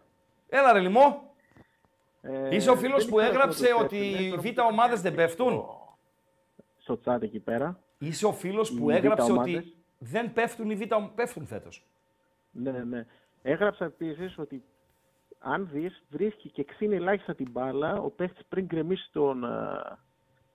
[0.49, 1.35] Έλα, ρε Λιμό.
[2.23, 4.69] Ε, Είσαι ο φίλος δεν που ήξερα έγραψε πότε ότι πέφτουνε, οι τώρα β' που
[4.71, 5.65] ομάδες δεν πέφτουν;
[6.79, 7.79] Στο chat εκεί πέρα.
[7.99, 9.77] Είσαι ο φίλος που Οι έγραψε β' ότι ομάδες.
[9.99, 11.15] δεν πέφτουν οι β' ομάδες.
[11.15, 11.87] Πέφτουν φέτος.
[12.53, 13.07] Ναι, ναι, ναι.
[13.43, 14.63] Έγραψα επίσης ότι
[15.39, 19.99] αν δεις, βρίσκει και ξύνει ελάχιστα την μπάλα ο παίχτης πριν γκρεμίσει τον α,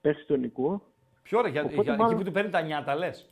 [0.02, 0.82] παίχτη του Νικού.
[1.24, 3.32] Ποιο ρε, για, Οπότε για- μάλλον- εκεί που του παίρνει τα νιάτα, λες;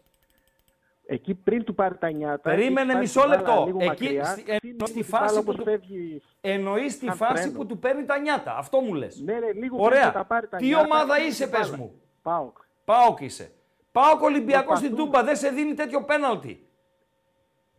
[1.08, 2.40] Εκεί πριν του πάρει τα νιάτα.
[2.50, 3.64] Περίμενε έχει πάρει μισό την μπάλα λεπτό.
[3.66, 7.00] λίγο Εκεί, μακριά, στη, ξύνει εννοείς στη την μπάλα φάση που όπως του, φεύγει εννοείς
[7.00, 7.58] τη σαν φάση τρένο.
[7.58, 8.58] που του παίρνει τα νιάτα.
[8.58, 9.20] Αυτό μου λες.
[9.22, 10.12] Ναι, ναι, λίγο πριν Ωραία.
[10.12, 11.78] τα πάρει τα Τι νιάτα, ομάδα ξύνει είσαι, την πες μπάλα.
[11.84, 12.02] μου.
[12.22, 12.58] Πάοκ.
[12.86, 13.52] Πάοκ είσαι.
[13.92, 15.12] Πάοκ Ολυμπιακός στην Προσπαθούμε.
[15.20, 16.65] Τούμπα δεν σε δίνει τέτοιο πέναλτι.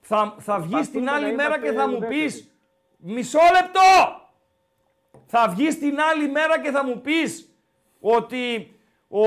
[0.08, 2.20] Θα, θα βγεις την Προσπαθούμε άλλη να μέρα και είμαστε θα μου ουδέτεροι.
[2.22, 2.50] πεις.
[2.96, 4.20] Μισό λεπτό!
[5.26, 7.54] Θα βγεις την άλλη μέρα και θα μου πεις
[8.00, 8.74] ότι
[9.08, 9.22] ο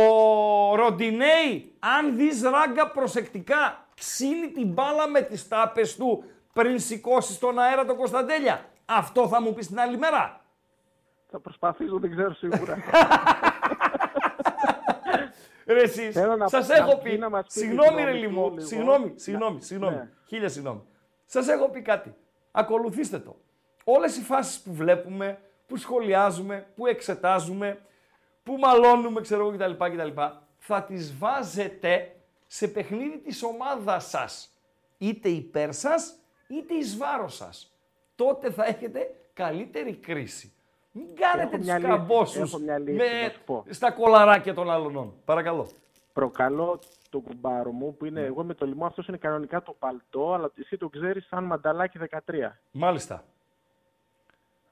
[0.75, 6.23] Ροντινέη, αν δεις ράγκα προσεκτικά, ξύνει την μπάλα με τις τάπες του
[6.53, 8.65] πριν σηκώσεις στον αέρα τον Κωνσταντέλια.
[8.85, 10.41] Αυτό θα μου πεις την άλλη μέρα.
[11.31, 12.77] Θα προσπαθήσω, δεν ξέρω σίγουρα.
[15.69, 18.11] Ρε εσείς, Θέλω να- σας να έχω πει πει, να μας πει συγγνώμη τη ρε
[18.11, 18.67] γνώμη του Λιμό, λίγο.
[18.67, 20.09] συγγνώμη, συγγνώμη, συγγνώμη, Ναι.
[20.27, 20.81] χίλια συγγνώμη.
[21.25, 22.15] Σας έχω πει κάτι,
[22.51, 23.35] ακολουθήστε το.
[23.83, 27.79] Όλες οι φάσεις που βλέπουμε, που σχολιάζουμε, που εξετάζουμε,
[28.43, 30.21] που μαλώνουμε, ξέρω εγώ κτλ, κτλ,
[30.57, 32.15] θα τις βάζετε
[32.47, 34.49] σε παιχνίδι της ομάδας σας.
[34.97, 36.15] Είτε υπέρ σας,
[36.47, 37.73] είτε εις βάρος σας.
[38.15, 40.53] Τότε θα έχετε καλύτερη κρίση.
[40.91, 43.65] Μην κάνετε Έχω τους μια λύση, καμπόσους έχω μια λύση, με, να σου πω.
[43.69, 45.13] στα κολαράκια των άλλων.
[45.25, 45.69] Παρακαλώ.
[46.13, 46.79] Προκαλώ
[47.09, 48.85] τον κουμπάρο μου που είναι εγώ με το λιμό.
[48.85, 52.59] Αυτός είναι κανονικά το παλτό, αλλά εσύ το ξέρεις σαν μανταλάκι 13.
[52.71, 53.23] Μάλιστα.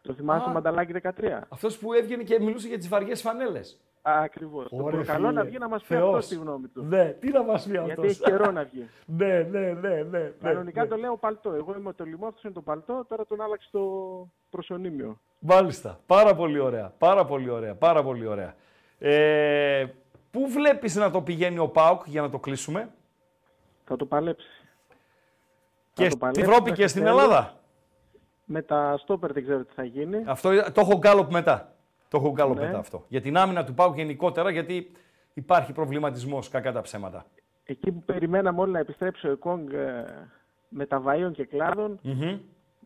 [0.02, 0.46] Το θυμάσαι Α.
[0.46, 1.42] το μανταλάκι 13.
[1.50, 3.80] Αυτός που έβγαινε και μιλούσε για τις βαριές φανέλες.
[4.10, 4.70] Ακριβώς.
[4.70, 5.40] Το Ωραία, προκαλώ φίλε.
[5.40, 6.16] να βγει να μας πει Θεός.
[6.16, 6.84] αυτό τη γνώμη του.
[6.84, 7.86] Ναι, τι να μας πει αυτός.
[7.86, 8.90] Γιατί έχει καιρό να βγει.
[9.20, 10.32] ναι, ναι, ναι, ναι.
[10.42, 10.88] Κανονικά ναι.
[10.88, 11.54] το λέω παλτό.
[11.54, 13.06] Εγώ είμαι το λιμό, αυτός είναι το παλτό.
[13.10, 13.82] Τώρα τον άλλαξε το
[14.50, 15.20] προσωνύμιο.
[15.40, 16.00] Μάλιστα.
[16.06, 16.94] Πάρα πολύ ωραία.
[16.98, 17.76] Πάρα πολύ ωραία.
[17.76, 18.56] Πάρα πολύ ωραία.
[19.00, 19.86] Ε,
[20.32, 22.90] πού βλέπεις να το πηγαίνει ο ΠΑΟΚ για να το κλείσουμε;
[23.86, 24.48] Θα το παλέψει.
[25.94, 27.22] Και το στην παλέψει Ευρώπη μέχρι και στην τέλους.
[27.22, 27.54] Ελλάδα;
[28.46, 30.24] Με τα στόπερ δεν ξέρω τι θα γίνει.
[30.26, 31.72] Αυτό το έχω γκάλωπ μετά.
[32.10, 32.66] Το έχω γκάλωπ Ναι.
[32.66, 33.06] μετά αυτό.
[33.08, 34.92] Για την άμυνα του ΠΑΟΚ γενικότερα, γιατί
[35.34, 37.26] υπάρχει προβληματισμός κακά τα ψέματα.
[37.64, 40.06] Εκεί που περιμέναμε όλοι να επιστρέψει ο Εκόνγκ ε,
[40.70, 42.38] με τα βαΐων και κλάδων, Μμμ.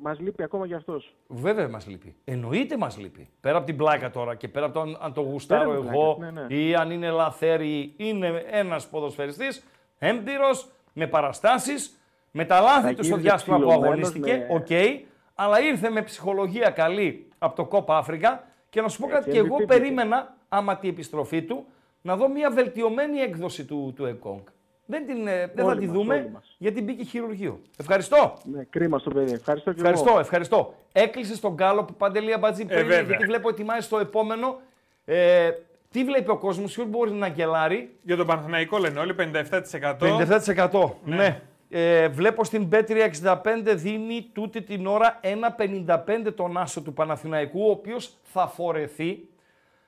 [0.04, 1.16] Μας λείπει ακόμα κι αυτός.
[1.28, 2.16] Βέβαια μας λείπει.
[2.24, 3.30] Εννοείται μας λείπει.
[3.42, 5.90] Πέρα από την πλάκα τώρα και πέρα από το αν, αν το γουστάρω Πέρα από
[5.90, 6.56] την εγώ πλάκα, ναι, ναι.
[6.56, 9.64] ή αν είναι λαθέρη, είναι ένας ποδοσφαιριστής
[10.00, 12.00] έμπειρος, με παραστάσεις,
[12.32, 14.38] με τα λάθη Θα του στο γύριζε διάστημα που ψηλωμένος αγωνίστηκε.
[14.38, 15.02] με- Οκ,
[15.36, 19.26] αλλά ήρθε με ψυχολογία καλή από το κόπα Αφρικα και να σου πω Ε, κάτι,
[19.26, 19.68] και και εγώ MVP.
[19.68, 21.66] περίμενα, άμα τη επιστροφή του,
[22.02, 24.40] να δω μια βελτιωμένη έκδοση του, του Εκόνγκ.
[24.86, 26.56] Δεν, την, ε, δεν θα Όλοι τη μας, δούμε όλοι μας.
[26.58, 27.60] γιατί μπήκε χειρουργείο.
[27.78, 28.34] Ευχαριστώ.
[28.44, 29.34] Ναι, κρίμα στο παιδί.
[29.34, 30.20] Ευχαριστώ και Ευχαριστώ, εγώ.
[30.20, 30.74] ευχαριστώ.
[30.92, 33.02] Έκλεισε τον γκάλο που παντελή αμπατζή πριν, βέβαια.
[33.02, 34.60] γιατί βλέπω ετοιμάζει το επόμενο.
[35.06, 35.50] Ε,
[35.92, 37.96] τι βλέπει ο κόσμος, ποιο μπορεί να γκελάρει.
[38.04, 39.96] Για τον Παναθηναϊκό λένε όλοι 57%.
[40.00, 40.90] 57%.
[41.06, 41.42] Ναι.
[41.74, 45.20] Ε, βλέπω στην B365 δίνει τούτη την ώρα
[45.58, 49.28] 1,55 τον άσο του Παναθηναϊκού, ο οποίος θα φορεθεί,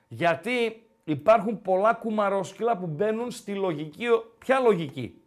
[0.08, 4.06] γιατί υπάρχουν πολλά κουμαρόσκυλα που μπαίνουν στη λογική.
[4.38, 5.22] Ποια λογική;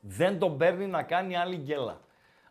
[0.00, 2.00] Δεν τον παίρνει να κάνει άλλη γκέλα.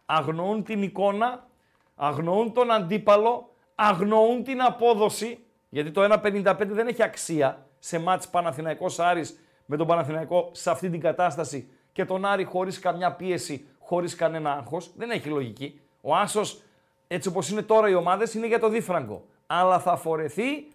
[0.05, 1.47] Αγνοούν την εικόνα,
[1.95, 5.39] αγνοούν τον αντίπαλο, αγνοούν την απόδοση,
[5.69, 10.89] γιατί το 1,55 δεν έχει αξία σε μάτς Παναθηναϊκός Άρης με τον Παναθηναϊκό σε αυτή
[10.89, 14.91] την κατάσταση και τον Άρη χωρίς καμιά πίεση, χωρίς κανένα άγχος.
[14.95, 15.81] Δεν έχει λογική.
[16.01, 16.61] Ο Άσος,
[17.07, 19.25] έτσι όπως είναι τώρα οι ομάδες, είναι για το δίφραγκο.
[19.47, 20.67] Αλλά θα φορεθεί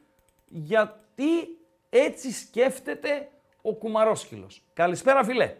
[0.46, 1.58] γιατί
[1.90, 3.28] έτσι σκέφτεται
[3.62, 4.62] ο Κουμαρόσκυλος.
[4.72, 5.54] Καλησπέρα φίλε.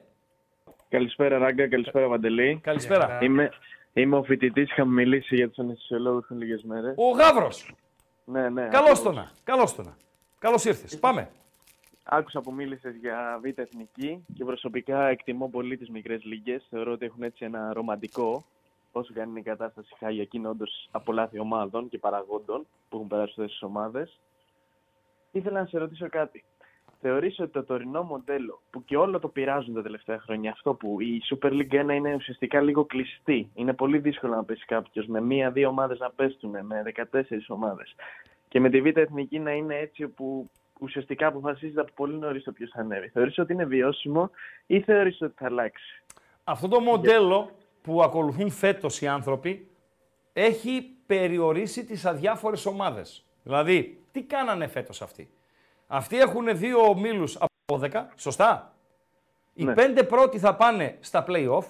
[0.88, 2.60] Καλησπέρα Ράγκα, καλησπέρα Βαντελή.
[2.62, 3.18] Καλησπέρα.
[3.22, 3.50] Είμαι,
[3.92, 6.94] είμαι ο φοιτητής, είχαμε μιλήσει για τους αναισθησιολόγου πριν λίγες μέρες.
[6.96, 7.74] Ο Γάβρος.
[8.24, 8.68] Ναι, ναι.
[8.68, 9.02] Καλώς ακριβώς.
[9.02, 9.30] το να.
[9.44, 9.96] Καλώς το να.
[10.38, 10.98] Καλώς ήρθες.
[10.98, 11.30] Πάμε.
[12.10, 16.60] Άκουσα που μίλησες για Β' Εθνική και προσωπικά εκτιμώ πολύ τις μικρές λίγε.
[16.68, 18.44] Θεωρώ ότι έχουν έτσι ένα ρομαντικό,
[18.92, 22.66] όσο και αν είναι η κατάσταση χάγια, και είναι όντως από λάθη ομάδων και παραγόντων
[22.88, 24.20] που έχουν περάσει αυτές τις ομάδες.
[25.30, 26.44] Ήθελα να σε ρωτήσω κάτι.
[27.00, 31.00] Θεωρείς ότι το τωρινό μοντέλο που και όλο το πειράζουν τα τελευταία χρόνια, αυτό που
[31.00, 33.50] η Super League 1 είναι ουσιαστικά λίγο κλειστή.
[33.54, 37.94] Είναι πολύ δύσκολο να πέσει κάποιος με μία-δύο ομάδες να πέσουν, με 14 ομάδες.
[38.48, 42.52] Και με τη Β' Εθνική να είναι έτσι όπου ουσιαστικά αποφασίζεται από πολύ νωρίς το
[42.52, 43.08] ποιος θα ανέβει.
[43.08, 44.30] Θεωρείς ότι είναι βιώσιμο
[44.66, 46.02] ή θεωρείς ότι θα αλλάξει;
[46.44, 47.50] Αυτό το μοντέλο
[47.82, 49.68] που ακολουθούν φέτος οι άνθρωποι
[50.32, 53.24] έχει περιορίσει τις αδιάφορες ομάδες.
[53.42, 55.30] Δηλαδή, τι κάνανε φέτος αυτοί;
[55.86, 58.72] Αυτοί έχουν δύο ομίλους από 12, σωστά;
[59.54, 59.74] Οι Ναι.
[59.74, 61.64] πέντε πρώτοι θα πάνε στα play-off.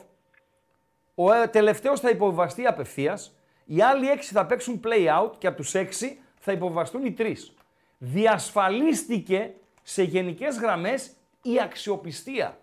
[1.15, 3.39] Ο ε, τελευταίος θα υποβιβαστεί απευθείας.
[3.65, 7.55] Οι άλλοι έξι θα παίξουν play-out και από τους έξι θα υποβιβαστούν οι τρεις.
[7.99, 11.11] Διασφαλίστηκε σε γενικές γραμμές
[11.43, 12.59] η αξιοπιστία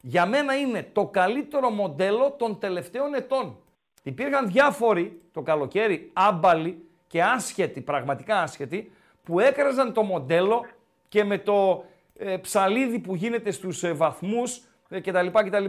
[0.00, 3.56] για μένα είναι το καλύτερο μοντέλο των τελευταίων ετών.
[4.02, 8.92] Υπήρχαν διάφοροι το καλοκαίρι άμπαλοι και άσχετοι, πραγματικά άσχετοι,
[9.22, 10.66] που έκραζαν το μοντέλο
[11.08, 11.84] και με το
[12.16, 15.64] ε, ψαλίδι που γίνεται στους ε, βαθμούς ε, κτλ, κτλ.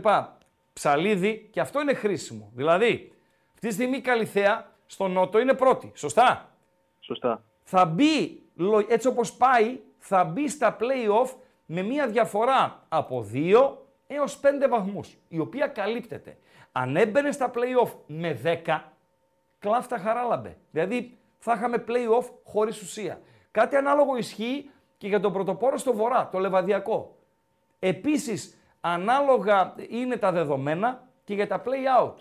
[0.74, 2.52] Ψαλίδι και αυτό είναι χρήσιμο.
[2.56, 3.12] Δηλαδή,
[3.54, 6.56] αυτή τη στιγμή η Καλυθέα στο Νότο είναι πρώτη, σωστά;
[7.00, 7.44] Σωστά.
[7.64, 8.41] Θα μπει, λο-
[8.88, 11.30] έτσι όπως πάει, θα μπει στα play-off
[11.66, 13.78] με μια διαφορά από 2
[14.08, 16.38] έως 5 βαθμούς, η οποία καλύπτεται.
[16.72, 18.80] Αν έμπαινε στα play-off με 10,
[19.60, 20.58] κλάφτα χαράλαμπε.
[20.72, 23.22] Δηλαδή θα είχαμε play-off χωρίς ουσία.
[23.52, 27.16] Κάτι ανάλογο ισχύει και για τον πρωτοπόρο στο βορρά, το Λεβαδιακό.
[27.80, 32.16] Επίσης, ανάλογα είναι τα δεδομένα και για τα play-out.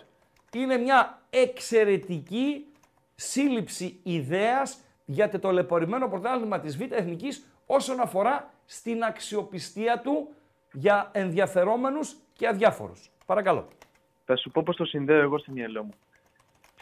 [0.53, 2.65] Είναι μια εξαιρετική
[3.15, 10.29] σύλληψη ιδέας για το τολεπορημένο πρωτάθλημα της Β' Εθνικής όσον αφορά στην αξιοπιστία του
[10.71, 13.11] για ενδιαφερόμενους και αδιάφορους.
[13.25, 13.67] Παρακαλώ.
[14.25, 15.93] Θα σου πω πώς το συνδέω εγώ στο μυαλό μου.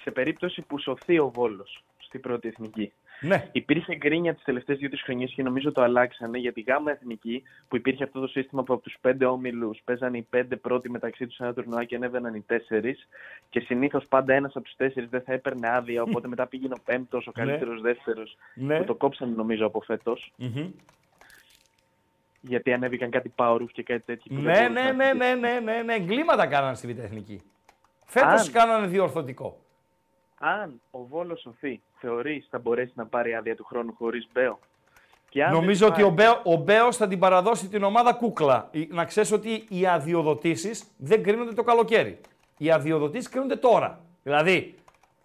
[0.02, 2.94] Σε περίπτωση που σωθεί ο Βόλος στην πρώτη εθνική.
[3.22, 3.50] Ναι.
[3.52, 7.76] Υπήρχε γκρίνια τις τελευταίες δύο-τρεις χρονιές και νομίζω το αλλάξανε για τη γάμα εθνική που
[7.76, 11.38] υπήρχε αυτό το σύστημα που από τους πέντε όμιλους παίζανε οι πέντε πρώτοι μεταξύ τους
[11.38, 13.08] ένα τουρνουά και ανέβαιναν οι τέσσερις.
[13.50, 16.82] Και συνήθως πάντα ένας από τους τέσσερις δεν θα έπαιρνε άδεια, οπότε μετά πήγαινε ο
[16.86, 18.38] πέμπτος, ο καλύτερος δεύτερος.
[18.56, 18.78] Ναι.
[18.78, 20.32] Που το κόψανε νομίζω από φέτος.
[20.36, 20.70] Μμμ.
[22.42, 24.36] Γιατί ανέβηκαν κάτι power και κάτι τέτοιο.
[24.36, 27.00] που δεν Ναι, μπορούσαν ναι, να ναι, ναι, ναι, ναι, ναι, εγκλήματα κάνανε στη Β'
[27.00, 27.42] Εθνική.
[28.06, 28.52] Φέτος Αν.
[28.52, 29.60] κάνανε διορθωτικό.
[30.40, 34.60] Αν ο Βόλος σωθεί, θεωρείς θα μπορέσει να πάρει άδεια του χρόνου χωρίς Μπέο;
[35.30, 38.14] Και αν Νομίζω δεν ότι ο, πάρει- Μπέο, ο Μπέος θα την παραδώσει την ομάδα
[38.14, 38.68] κούκλα.
[38.72, 42.20] Η- Να ξέρεις ότι οι αδειοδοτήσεις δεν κρίνονται το καλοκαίρι.
[42.58, 44.00] Οι αδειοδοτήσεις κρίνονται τώρα.
[44.24, 44.76] Δηλαδή,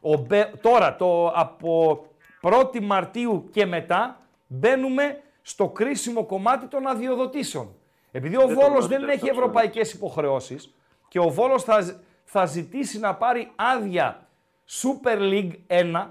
[0.01, 2.05] ο Μπέ, τώρα το, από
[2.43, 7.75] 1η Μαρτίου και μετά μπαίνουμε στο κρίσιμο κομμάτι των αδειοδοτήσεων.
[8.13, 10.75] Επειδή ο Δεν το Βόλος γνώριζα δεν αυτό, έχει ευρωπαϊκές υποχρεώσεις
[11.09, 14.24] και ο Βόλος θα, ζ- θα ζητήσει να πάρει άδεια
[14.69, 16.07] Super League 1,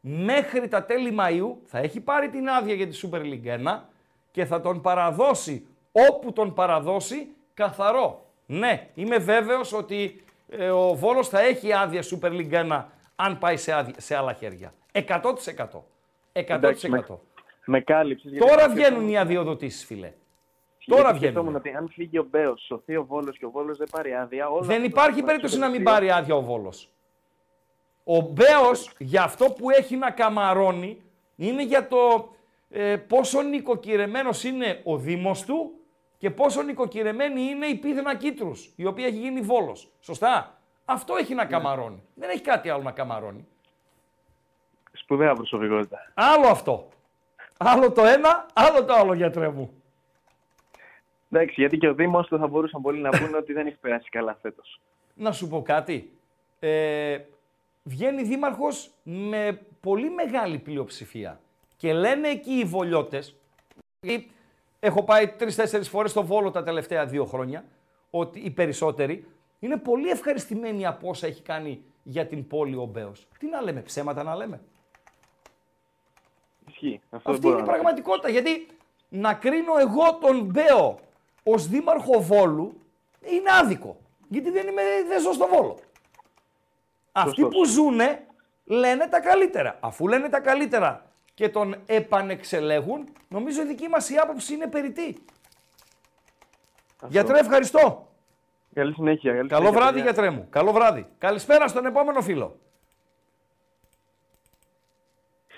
[0.00, 3.80] μέχρι τα τέλη Μαΐου θα έχει πάρει την άδεια για τη Super League 1
[4.30, 5.66] και θα τον παραδώσει
[6.10, 8.24] όπου τον παραδώσει καθαρό.
[8.46, 12.84] Ναι, είμαι βέβαιος ότι ε, ο Βόλος θα έχει άδεια Super League 1
[13.16, 14.74] αν πάει σε, άδεια- σε άλλα χέρια.
[14.92, 15.00] 100%.
[15.02, 15.82] 100%.
[16.32, 17.04] Εντάξει, με,
[17.64, 18.28] με κάλυψη.
[18.28, 20.12] γιατί Τώρα σκεφτόμουν- βγαίνουν οι αδειοδοτήσεις, φίλε.
[20.78, 21.54] γιατί Τώρα σκεφτόμουν βγαίνουν.
[21.54, 24.48] ότι αν φύγει ο Μπέος, σωθεί ο Βόλος και ο Βόλος δεν πάρει άδεια.
[24.48, 26.06] Όλα Δεν αυτά υπάρχει θα περίπτωση να μην συμπεριληφθεί.
[26.10, 26.88] πάρει άδεια ο Βόλος.
[28.04, 31.02] Ο Μπέος για αυτό που έχει να καμαρώνει
[31.36, 32.32] είναι για το
[32.70, 35.72] ε, πόσο νοικοκυρεμένος είναι ο Δήμος του
[36.18, 39.88] και πόσο νοικοκυρεμένη είναι η Πίδνα Κίτρους, η οποία έχει γίνει Βόλος.
[40.00, 42.02] Σωστά; Αυτό έχει να καμαρώνει.
[42.14, 43.46] Δεν έχει κάτι άλλο να καμαρώνει.
[44.92, 46.12] Σπουδαία προσωπικότητα.
[46.14, 46.88] Άλλο αυτό.
[47.56, 49.82] Άλλο το ένα, άλλο το άλλο γιατρέ μου.
[51.30, 54.08] Εντάξει, γιατί και ο Δήμος του θα μπορούσαν πολλοί να πούνε ότι δεν έχει περάσει
[54.08, 54.80] καλά φέτος.
[55.14, 56.12] Να σου πω κάτι.
[56.60, 57.18] Ε,
[57.82, 61.40] βγαίνει δήμαρχος με πολύ μεγάλη πλειοψηφία.
[61.76, 63.36] Και λένε εκεί οι βολιώτες,
[64.00, 64.30] γιατί
[64.80, 67.64] έχω πάει τρεις-τέσσερις φορές στο Βόλο τα τελευταία δύο χρόνια,
[68.10, 69.26] ότι οι περισσότεροι
[69.58, 73.28] είναι πολύ ευχαριστημένοι από όσα έχει κάνει για την πόλη ο Μπέος.
[73.38, 74.60] Τι να λέμε, ψέματα να λέμε.
[76.68, 77.00] Ισχύει.
[77.10, 77.82] Αυτό Αυτή δεν είναι η μπορώ να πω.
[77.82, 78.28] πραγματικότητα.
[78.28, 78.66] Γιατί
[79.08, 80.98] να κρίνω εγώ τον Μπέο
[81.42, 82.80] ως δήμαρχο Βόλου
[83.20, 83.96] είναι άδικο.
[84.28, 85.78] Γιατί δεν, είμαι, δεν ζω στο Βόλο.
[87.12, 88.26] Αυτοί που ζουνε
[88.64, 89.76] λένε τα καλύτερα.
[89.80, 91.04] Αφού λένε τα καλύτερα
[91.34, 95.24] και τον επανεξελέγουν, νομίζω η δική μας η άποψη είναι περιττή.
[97.08, 98.08] Γιατρέ, ευχαριστώ.
[98.74, 99.32] Καλή συνέχεια.
[99.34, 100.10] Καλή Καλό συνέχεια, βράδυ, παιδιά.
[100.12, 100.46] γιατρέ μου.
[100.50, 101.06] Καλό βράδυ.
[101.18, 102.58] Καλησπέρα στον επόμενο φίλο.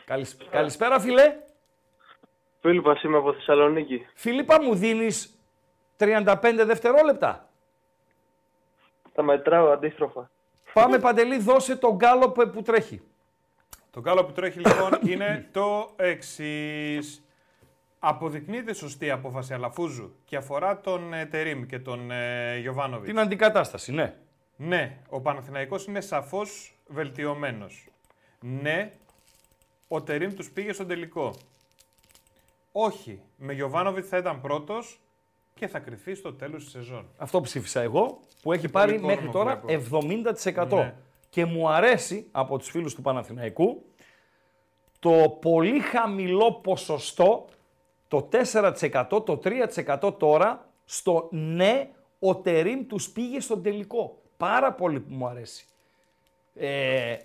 [0.04, 1.36] Καλησ- Καλησπέρα, φίλε.
[2.60, 4.06] Φίλιππας είμαι από Θεσσαλονίκη.
[4.14, 5.38] Φίλιππα, μου δίνεις
[5.96, 7.48] 35 δευτερόλεπτα.
[9.14, 10.30] Τα μετράω αντίστροφα.
[10.72, 13.00] Πάμε, Παντελή, δώσε τον γκάλοπ που τρέχει.
[13.90, 17.24] Το γκάλο που τρέχει λοιπόν είναι το εξής.
[17.98, 23.08] Αποδεικνύεται σωστή η απόφαση Αλαφούζου και αφορά τον ε, Τερίμ και τον ε, Γιωβάνοβιτς.
[23.08, 24.14] Την αντικατάσταση, ναι.
[24.56, 27.88] Ναι, ο Παναθηναϊκός είναι σαφώς βελτιωμένος.
[28.40, 28.90] Ναι,
[29.88, 31.34] ο Τερίμ τους πήγε στον τελικό.
[32.72, 35.00] Όχι, με Γιωβάνοβιτς θα ήταν πρώτος
[35.54, 37.06] και θα κρυφθεί στο τέλος της σεζόν.
[37.16, 39.62] Αυτό ψήφισα εγώ, που έχει Και πάρει πολύ μέχρι κόσμο τώρα
[40.70, 40.76] 70%.
[40.76, 40.94] Ναι.
[41.28, 43.82] Και μου αρέσει από τους φίλους του Παναθηναϊκού
[45.02, 47.44] το πολύ χαμηλό ποσοστό,
[48.08, 51.88] το 4%, το 3% τώρα, στο ναι,
[52.18, 54.18] ο Τερίμ τους πήγε στον τελικό.
[54.36, 55.66] Πάρα πολύ που μου αρέσει.
[56.54, 57.16] Ε,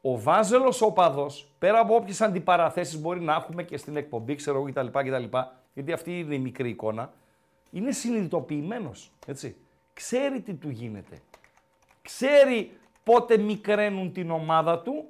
[0.00, 4.56] ο Βάζελος ο οπαδός, πέρα από όποιες αντιπαραθέσεις μπορεί να έχουμε και στην εκπομπή, ξέρω
[4.56, 5.36] εγώ κτλ, κτλ,
[5.74, 7.12] γιατί αυτή είναι η μικρή εικόνα,
[7.72, 9.56] είναι συνειδητοποιημένος, έτσι.
[9.92, 11.18] Ξέρει τι του γίνεται.
[12.02, 12.70] Ξέρει
[13.04, 15.06] πότε μικραίνουν την ομάδα του,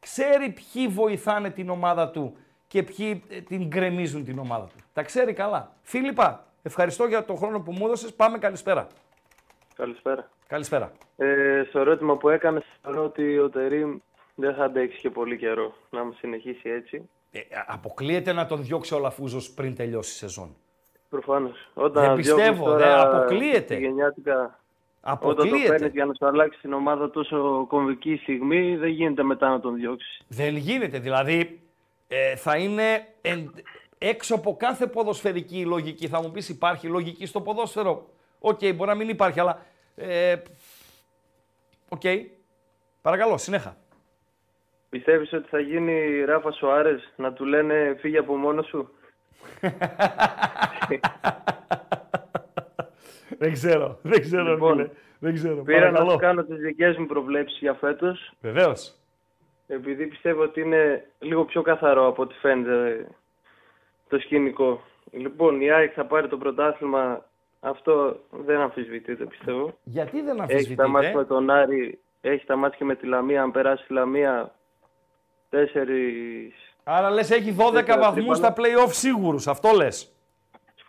[0.00, 2.36] ξέρει ποιοι βοηθάνε την ομάδα του
[2.68, 4.84] και ποιοι ε, την γκρεμίζουν την ομάδα του.
[4.92, 5.76] Τα ξέρει καλά.
[5.82, 8.14] Φίλιππα, ευχαριστώ για τον χρόνο που μου έδωσες.
[8.14, 8.86] Πάμε καλησπέρα.
[9.74, 10.30] Καλησπέρα.
[10.46, 10.92] Καλησπέρα.
[11.16, 13.98] Ε, στο ερώτημα που έκανες, θεωρώ ότι ο Τερίμ
[14.34, 17.08] δεν θα αντέξει και πολύ καιρό να μου συνεχίσει έτσι.
[17.30, 20.56] Ε, αποκλείεται να τον διώξει ο Λαφούζος πριν τελειώσει η σεζόν.
[21.12, 21.68] Προφανώς.
[21.74, 23.74] Όταν Δεν πιστεύω, διώχνεις τώρα δεν αποκλείεται.
[23.74, 24.54] τη Γενιάτικα, όταν
[25.00, 25.68] το Αποκλείεται.
[25.68, 29.74] παίρνεις για να σου αλλάξει την ομάδα τόσο κομβική στιγμή, δεν γίνεται μετά να τον
[29.74, 30.20] διώξεις.
[30.28, 30.98] Δεν γίνεται.
[30.98, 31.60] Δηλαδή
[32.08, 33.54] ε, θα είναι εν-
[33.98, 36.08] έξω από κάθε ποδοσφαιρική λογική.
[36.08, 38.06] Θα μου πεις υπάρχει λογική στο ποδόσφαιρο;
[38.40, 39.62] Οκ, μπορεί να μην υπάρχει, αλλά...
[39.96, 40.36] ε,
[41.88, 42.00] Οκ.
[43.02, 43.76] Παρακαλώ, συνέχα.
[44.88, 48.88] Πιστεύεις ότι θα γίνει Ράφα Σοάρες να του λένε φύγε από μόνος σου.
[53.38, 54.88] Δεν ξέρω, δεν ξέρω, Λοιπόν, φίλε.
[55.18, 56.10] Δεν ξέρω, Πήρα να παρακαλώ.
[56.10, 58.32] σου κάνω τις δικές μου προβλέψεις για φέτος.
[58.40, 58.94] Βεβαίως.
[59.66, 63.06] Επειδή πιστεύω ότι είναι λίγο πιο καθαρό από ό,τι φαίνεται
[64.08, 64.80] το σκηνικό.
[65.10, 67.24] Λοιπόν, η ΑΕΚ θα πάρει το πρωτάθλημα.
[67.60, 69.74] Αυτό δεν αμφισβητείται, πιστεύω.
[69.82, 71.24] Γιατί δεν Έχει τα μάτια με αμφισβητείτε.
[71.34, 73.42] τον Άρη, έχει τα μάτια και με τη Λαμία.
[73.42, 74.54] Αν περάσει τη Λαμία,
[75.50, 76.54] τέσσερις...
[76.84, 78.84] Άρα λες έχει 12 Τέσσερα βαθμούς στα τρίπαλα.
[78.86, 79.46] play-off σίγουρους.
[79.46, 80.12] Αυτό λες.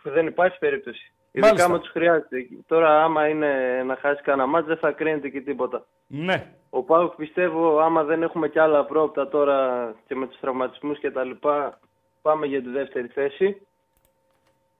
[0.06, 1.12] Δεν υπάρχει περίπτωση.
[1.32, 1.54] Μάλιστα.
[1.56, 2.46] Ειδικά με τους χρειάζεται.
[2.66, 5.86] Τώρα, άμα είναι να χάσει κανένα μάτς, δεν θα κρίνεται και τίποτα.
[6.06, 6.52] Ναι.
[6.70, 11.10] Ο Πάουκ πιστεύω, άμα δεν έχουμε κι άλλα πρόοπτα τώρα και με τους τραυματισμούς και
[11.10, 11.80] τα λοιπά,
[12.22, 13.66] πάμε για τη δεύτερη θέση.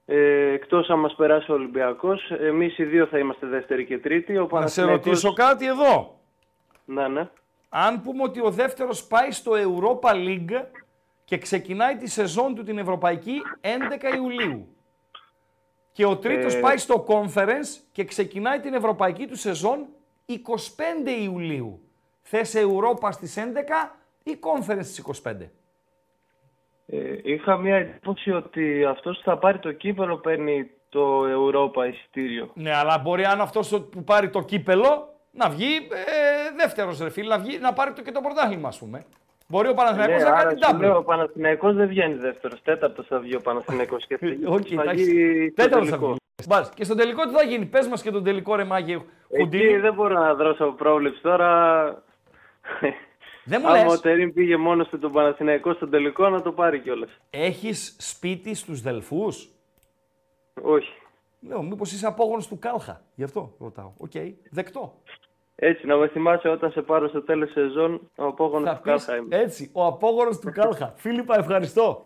[0.05, 4.37] Ε, εκτός αν μας περάσει ο Ολυμπιακός, εμείς οι δύο θα είμαστε δεύτερη και τρίτη.
[4.37, 6.19] Ο Να σε Παναθηναϊκός- ρωτήσω κάτι εδώ.
[6.85, 7.29] Ναι, ναι.
[7.69, 10.63] Αν πούμε ότι ο δεύτερος πάει στο Europa League
[11.25, 14.74] και ξεκινάει τη σεζόν του την Ευρωπαϊκή 11 Ιουλίου.
[15.95, 19.85] Και ο τρίτος Ε, πάει στο Conference και ξεκινάει την Ευρωπαϊκή του σεζόν
[20.25, 20.33] 25
[21.23, 21.79] Ιουλίου.
[22.21, 25.49] Θες Europa στις 11 ή Conference στις 25.
[26.85, 32.51] Ε, είχα μια εντύπωση ότι αυτός που θα πάρει το κύπελο παίρνει το Europa εισιτήριο.
[32.53, 37.27] Ναι, αλλά μπορεί αν αυτός που πάρει το κύπελο να βγει ε, δεύτερος ρε φίλε,
[37.27, 39.05] να, βγει, να πάρει το και το πρωτάθλημα, ας πούμε.
[39.47, 40.79] Μπορεί ο Παναθηναϊκός Ναι, να άρα κάνει σου double.
[40.79, 42.61] λέω, ο Παναθηναϊκός δεν βγαίνει δεύτερος.
[42.61, 45.03] Τέταρτος θα βγει ο Παναθηναϊκός και θα Όχι, θα εντάξει.
[45.03, 46.07] βγει στο Τέταρτος θα τελικό.
[46.07, 46.17] βγει.
[46.47, 46.69] Μπας.
[46.69, 49.05] Και στον τελικό τι θα γίνει, πες μας και τον τελικό ρε Μάγκη.
[49.29, 51.83] Εκεί δεν μπορώ να δώσω πρόβλεψη τώρα.
[53.47, 53.93] Δεν μου Άμα λες.
[53.93, 57.09] ο Τερίμ πήγε μόνος του τον Παναθηναϊκό στον τελικό να το πάρει κιόλας.
[57.29, 59.49] Έχεις σπίτι στους Δελφούς;
[60.61, 60.91] Όχι.
[61.39, 63.01] Λέω, μήπως είσαι απόγονος του Κάλχα.
[63.15, 63.91] Γι' αυτό ρωτάω.
[63.97, 64.11] Οκ,
[64.51, 64.93] δεκτό.
[65.55, 68.91] Έτσι, να με θυμάσαι όταν σε πάρω στο τέλος σεζόν, ο απόγονος Θα του πεις,
[68.91, 69.35] Κάλχα είμαι.
[69.37, 70.93] έτσι, ο απόγονος του Κάλχα.
[71.03, 72.05] Φίλιππα, ευχαριστώ.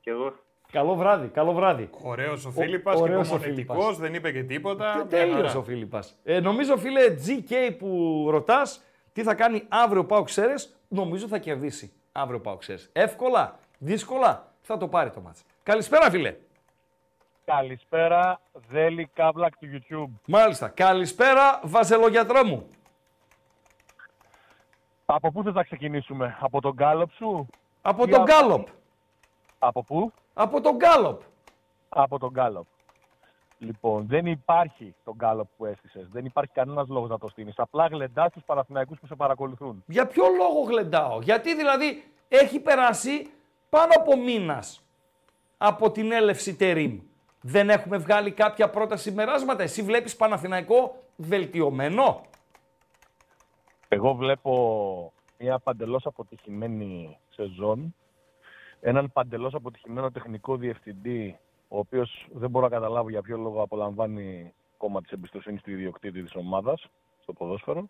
[0.00, 0.32] Κι εγώ.
[0.72, 1.90] Καλό βράδυ, καλό βράδυ.
[2.02, 3.98] Ωραίος ο Φίλιππας και ωραίος ο υπομονετικό, Φίλιππας.
[3.98, 4.94] δεν είπε και τίποτα.
[4.94, 5.58] Μια Τέλειος χαρά.
[5.58, 6.18] ο Φίλιππας.
[6.24, 8.82] Ε, νομίζω, φίλε, GK που ρωτάς,
[9.12, 12.88] τι θα κάνει αύριο ο Πάο Ξέρες, νομίζω θα κερδίσει αύριο ο Πάο Ξέρες.
[12.92, 15.42] Εύκολα, δύσκολα, θα το πάρει το μάτς.
[15.62, 16.34] Καλησπέρα, φίλε.
[17.44, 20.10] Καλησπέρα, Δέλη Κάβλακ του YouTube.
[20.26, 20.68] Μάλιστα.
[20.68, 22.68] Καλησπέρα, Βαζελογιατρό μου.
[25.06, 27.46] Από πού θες να ξεκινήσουμε, από τον Γκάλοπ σου;
[27.82, 28.66] Από Ή τον από- Γκάλοπ.
[29.58, 31.20] Από πού; Από τον Γκάλοπ.
[31.88, 32.66] Από τον Γκάλοπ.
[33.58, 36.08] Λοιπόν, δεν υπάρχει τον Γκάλοπ που έστησες.
[36.12, 37.54] Δεν υπάρχει κανένας λόγος να το στείλεις.
[37.58, 39.82] Απλά γλεντάς τους Παναθηναϊκούς που σε παρακολουθούν.
[39.86, 43.30] Για ποιο λόγο γλεντάω; Γιατί δηλαδή έχει περάσει
[43.70, 44.82] πάνω από μήνας
[45.58, 47.00] από την έλευση Τερίμ.
[47.42, 49.62] Δεν έχουμε βγάλει κάποια πρώτα συμπεράσματα.
[49.62, 52.20] Εσύ βλέπεις Παναθηναϊκό βελτιωμένο;
[53.88, 57.94] Εγώ βλέπω μια παντελώς αποτυχημένη σεζόν.
[58.80, 61.38] Έναν παντελώς αποτυχημένο τεχνικό διευθυντή,
[61.68, 66.22] ο οποίος δεν μπορώ να καταλάβω για ποιο λόγο απολαμβάνει κόμμα της εμπιστοσύνης του ιδιοκτήτη
[66.22, 66.86] της ομάδας
[67.22, 67.88] στο ποδόσφαιρο.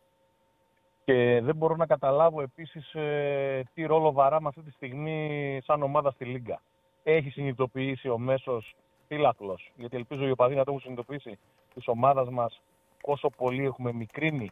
[1.05, 6.11] Και δεν μπορώ να καταλάβω επίσης ε, τι ρόλο βαράμε αυτή τη στιγμή σαν ομάδα
[6.11, 6.63] στη Λίγκα.
[7.03, 8.77] Έχει συνειδητοποιήσει ο μέσος
[9.15, 11.39] φύλακλος, γιατί ελπίζω οι οπαδοί να το έχουν συνειδητοποιήσει,
[11.75, 12.61] της ομάδας μας
[13.03, 14.51] πόσο πολύ έχουμε μικρύνει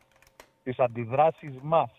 [0.63, 1.91] τις αντιδράσεις μας,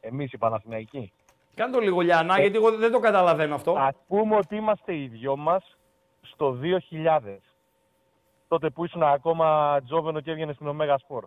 [0.00, 1.12] εμείς οι Παναθηναϊκοί.
[1.54, 3.74] Κάνε το λίγο Λιάννα, γιατί εγώ δεν το καταλαβαίνω αυτό.
[3.78, 5.76] Ας πούμε ότι είμαστε οι δυο μας
[6.22, 7.40] στο 2000.
[8.48, 11.24] Τότε που ήσουν ακόμα τζόβενο και έβγαινες στην Ομέγα Σπορ.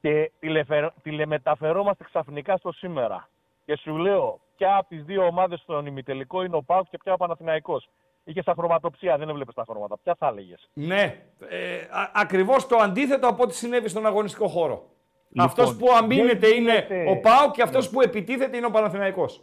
[0.00, 3.28] Και τηλεφερ- τηλεμεταφερόμαστε ξαφνικά στο σήμερα.
[3.64, 7.12] Και σου λέω, ποια από τις δύο ομάδες στον ημιτελικό είναι ο Πάουκ και ποια
[7.12, 7.88] ο Παναθηναϊκός.
[8.30, 9.98] Είχες σαν χρωματοψία, δεν έβλεπες τα χρώματα.
[10.02, 14.88] Ποια θα έλεγες; Ναι, ε, α- ακριβώς το αντίθετο από ό,τι συνέβη στον αγωνιστικό χώρο.
[15.28, 18.70] Λοιπόν, αυτός που αμήνεται δεν είναι γίνεται- ο Πάο και αυτός που επιτίθεται είναι ο
[18.70, 19.42] Παναθηναϊκός.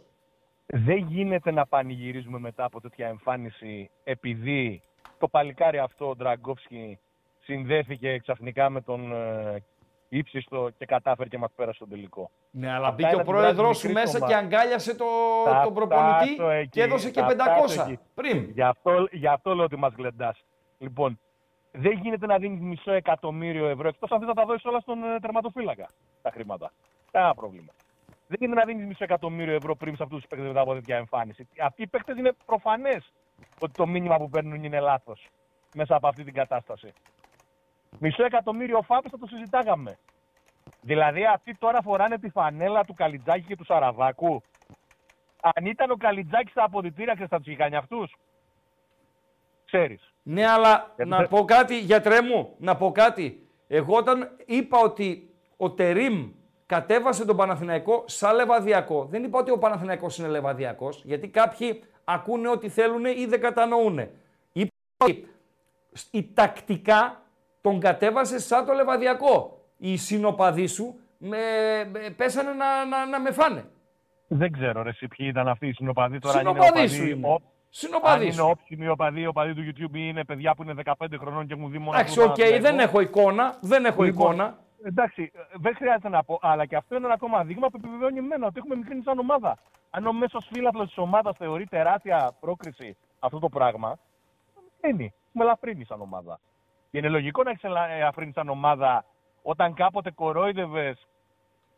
[0.66, 4.82] Δεν γίνεται να πανηγυρίζουμε μετά από τέτοια εμφάνιση επειδή
[5.18, 6.98] το παλικάρι αυτό, ο Ντραγκόφσκι,
[7.42, 9.62] συνδέθηκε ξαφνικά με τον ε,
[10.08, 12.30] ύψιστο και κατάφερε και μας πέρασε στον τελικό.
[12.50, 14.56] Ναι, αλλά Αυτά μπήκε είναι ο να πρόεδρος την σου βράζει μέσα μικρή και κομμάτι.
[14.56, 15.04] αγκάλιασε το,
[15.44, 17.98] Θα τον προπονητή φτάσω εκεί, και έδωσε και θα 500 φτάσω εκεί.
[18.14, 18.50] πριν.
[18.50, 20.44] Γι' αυτό, γι' αυτό λέω ότι μας γλεντάς.
[20.78, 21.20] Λοιπόν,
[21.72, 25.02] δεν γίνεται να δίνεις μισό εκατομμύριο ευρώ, εκτός αν θες να τα δώσεις όλα στον
[25.04, 25.86] ε, τερματοφύλακα,
[26.22, 26.72] τα χρήματα.
[27.10, 27.72] Κανένα πρόβλημα.
[28.26, 30.96] Δεν γίνεται να δίνεις μισό εκατομμύριο ευρώ πριν σε αυτούς τους παίκτες μετά από τέτοια
[30.96, 31.48] εμφάνιση.
[31.62, 33.12] Αυτοί οι παίκτες είναι προφανές
[33.60, 35.26] ότι το μήνυμα που παίρνουν είναι λάθος
[35.74, 36.92] μέσα από αυτή την κατάσταση.
[37.98, 39.98] Μισό εκατομμύριο φάπε θα το συζητάγαμε.
[40.80, 44.42] Δηλαδή αυτοί τώρα φοράνε τη φανέλα του Καλιτζάκη και του Σαραβάκου.
[45.40, 48.16] Αν ήταν ο Καλιτζάκης στα αποδητήρια, ξέρεις θα τους είχε κάνει αυτούς.
[49.64, 50.12] Ξέρεις.
[50.22, 53.48] Ναι, αλλά Γιατί να δεν- πω κάτι, γιατρέ μου, να πω κάτι.
[53.68, 56.32] Εγώ όταν είπα ότι ο Τερίμ
[56.66, 62.48] κατέβασε τον Παναθηναϊκό σαν λεβαδιακό, δεν είπα ότι ο Παναθηναϊκός είναι λεβαδιακός, γιατί κάποιοι ακούνε
[62.48, 63.98] ό,τι θέλουν ή δεν κατανοούν.
[64.52, 65.28] Είπα ότι
[66.10, 67.22] η τακτικά
[67.60, 69.62] τον κατέβασε σαν το λεβαδιακό.
[69.76, 71.36] Οι συνοπαδοί σου με,
[71.92, 73.64] με- πέσανε να, να, να με φάνε.
[74.28, 76.38] Δεν ξέρω ρε, εσύ ποιοι ήταν αυτοί οι συνοπαδοί τώρα.
[76.38, 77.26] αν είναι Συνοπαδοί οπαδοί, σου είναι.
[77.28, 77.40] ο-
[77.70, 78.40] Συνοπαδοί Αν σου.
[78.42, 81.70] είναι όψιμοι οπαδοί, οπαδοί του YouTube ή είναι παιδιά που είναι 15 χρονών και έχουν
[81.70, 82.76] δει μόνο Εντάξει, αυτό οκ, το Παναθηναϊκό.
[82.76, 84.58] δεν έχω εικόνα, δεν έχω Λοιπόν, εικόνα.
[84.84, 88.18] Εντάξει, ε, δεν χρειάζεται να πω, αλλά και αυτό είναι ένα ακόμα δείγμα που επιβεβαιώνει
[88.18, 89.58] εμένα ότι έχουμε μικρύνει σαν ομάδα.
[89.90, 93.98] Αν ο μέσος φίλαθλος της ομάδας θεωρεί τεράστια πρόκριση αυτό το πράγμα,
[94.88, 95.12] είναι.
[95.32, 96.40] Έχουμε μικρύνει σαν ομάδα.
[96.90, 99.04] Και είναι λογικό να έχεις μικρύνει σαν ομάδα
[99.42, 101.06] όταν κάποτε κορόιδευες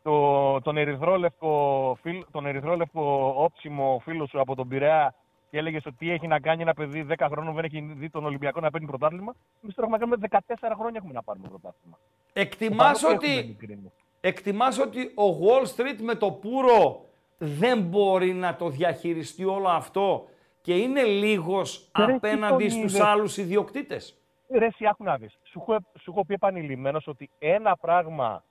[0.03, 5.15] το, τον, ερυθρόλευκο, φίλ- τον ερυθρόλευκο όψιμο φίλο σου από τον Πειραιά
[5.49, 8.25] και έλεγες ότι τι έχει να κάνει ένα παιδί 10 χρόνων δεν έχει δει τον
[8.25, 9.35] Ολυμπιακό να παίρνει πρωτάθλημα.
[9.63, 11.97] Εμείς τώρα έχουμε να κάνουμε 14 χρόνια έχουμε να πάρουμε πρωτάθλημα.
[12.33, 13.91] Εκτιμάς Παρότι έχουμε ότι, μικρύνει.
[14.21, 17.05] εκτιμάς ότι ο Wall Street με το πουρο
[17.37, 20.25] δεν μπορεί να το διαχειριστεί όλο αυτό
[20.61, 24.20] και είναι λίγος Ρε, τι απέναντι τον στους είδες; άλλους ιδιοκτήτες;
[24.53, 25.37] Ρε, εσύ άκου να δεις.
[25.43, 28.43] Σου έχω, σου έχω πει επανειλημμένος ότι ένα πράγμα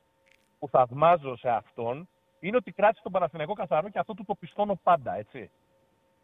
[0.58, 2.08] που θαυμάζω σε αυτόν
[2.40, 5.50] είναι ότι κράτησε τον Παναθηναϊκό καθαρό και αυτό του το πιστώνω πάντα, έτσι.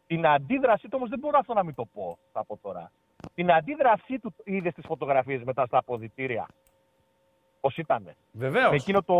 [0.07, 2.91] Την αντίδρασή του όμως δεν μπορώ αυτό να μην το πω, θα πω τώρα.
[3.33, 6.47] Την αντίδρασή του είδες στις φωτογραφίες μετά στα αποδητήρια.
[7.59, 8.15] Πώς ήταν.
[8.31, 8.69] Βεβαίως.
[8.69, 9.13] Με εκείνο το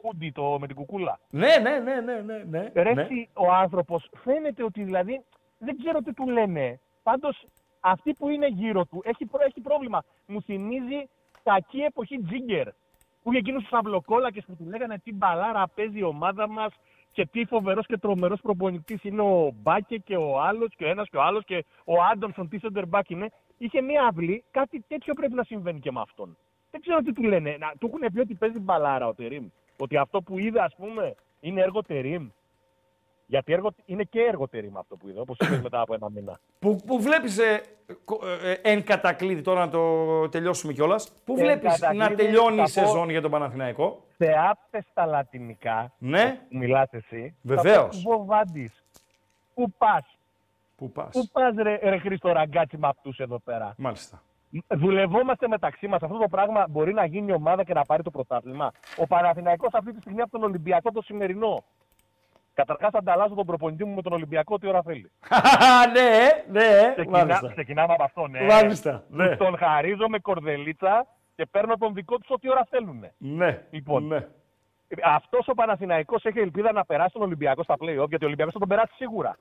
[0.00, 1.18] χούντι το, με την κουκούλα.
[1.30, 2.42] Ναι, ναι, ναι, ναι, ναι.
[2.48, 3.02] ναι, Ρε, ναι.
[3.02, 5.24] εσύ, ο άνθρωπος φαίνεται ότι δηλαδή
[5.58, 6.80] δεν ξέρω τι του λένε.
[7.02, 7.46] Πάντως
[7.90, 10.02] αυτή που είναι γύρω του έχει, προ- έχει πρόβλημα.
[10.26, 11.08] Μου θυμίζει
[11.42, 12.68] κακή εποχή Τζίγκερ.
[13.22, 16.72] Που είχε εκείνους τους αυλοκόλακε που του λέγανε τι μπαλάρα παίζει η ομάδα μας
[17.12, 21.08] και τι φοβερός και τρομερός προπονητής είναι ο Μπάκε και ο άλλος και ο ένας
[21.08, 23.30] και ο άλλος και ο Άντωνσον τι center back είναι.
[23.58, 26.36] Είχε μία αυλή, κάτι τέτοιο πρέπει να συμβαίνει και με αυτόν.
[26.70, 27.56] Δεν ξέρω τι του λένε.
[27.58, 29.48] Να, του έχουν πει ότι παίζει μπαλάρα ο Τερήμ.
[29.78, 32.28] Ότι αυτό που είδε, ας πούμε, είναι έργο Τερήμ.
[33.26, 36.38] Γιατί έργο, είναι και έργο Τερήμ αυτό που είδε, όπως είπες μετά από ένα μήνα.
[36.58, 37.62] Που, που βλέπεις ε,
[38.04, 41.12] κο- ε, ε, εν κατακλείδη, τώρα να το τελειώσουμε κιόλας.
[41.24, 45.06] Πού Εν βλέπεις κατακλείδη, να τελειώνει η θα πω- σεζόν για τον Παναθηναϊκό; Θεάπτε στα
[45.06, 45.92] λατινικά.
[45.98, 46.40] Ναι.
[46.48, 47.36] που Μιλάς εσύ.
[47.42, 48.02] Βεβαίως.
[48.02, 48.84] Βοβάντης.
[49.54, 50.18] Πού πας.
[50.76, 51.08] Πού πας.
[51.12, 53.74] Πού πας ρε, ρε Χρήστο Ραγκάτσι με αυτούς εδώ πέρα.
[53.78, 54.22] Μάλιστα.
[54.68, 56.02] Δουλευόμαστε μεταξύ μας.
[56.02, 58.72] Αυτό το πράγμα μπορεί να γίνει ομάδα και να πάρει το πρωτάθλημα.
[58.96, 61.64] Ο Παναθηναϊκός αυτή τη στιγμή από τον Ολυμπιακό το σημερινό.
[62.56, 65.10] Καταρχάς ανταλλάζω τον προπονητή μου με τον Ολυμπιακό τι ώρα θέλει.
[65.94, 66.28] ναι,
[66.60, 67.48] ναι, Ξεκινά, μάλιστα.
[67.52, 68.40] ξεκινάμε από αυτό, ναι.
[68.42, 69.28] Μάλιστα, ναι.
[69.28, 73.04] Τους Τον χαρίζω με κορδελίτσα και παίρνω τον δικό τους ό,τι ώρα θέλουν.
[73.18, 73.62] Ναι.
[73.70, 74.26] Λοιπόν, ναι.
[75.04, 78.58] αυτός ο Παναθηναϊκός έχει ελπίδα να περάσει τον Ολυμπιακό στα play-off, γιατί ο Ολυμπιακός θα
[78.58, 79.36] τον περάσει σίγουρα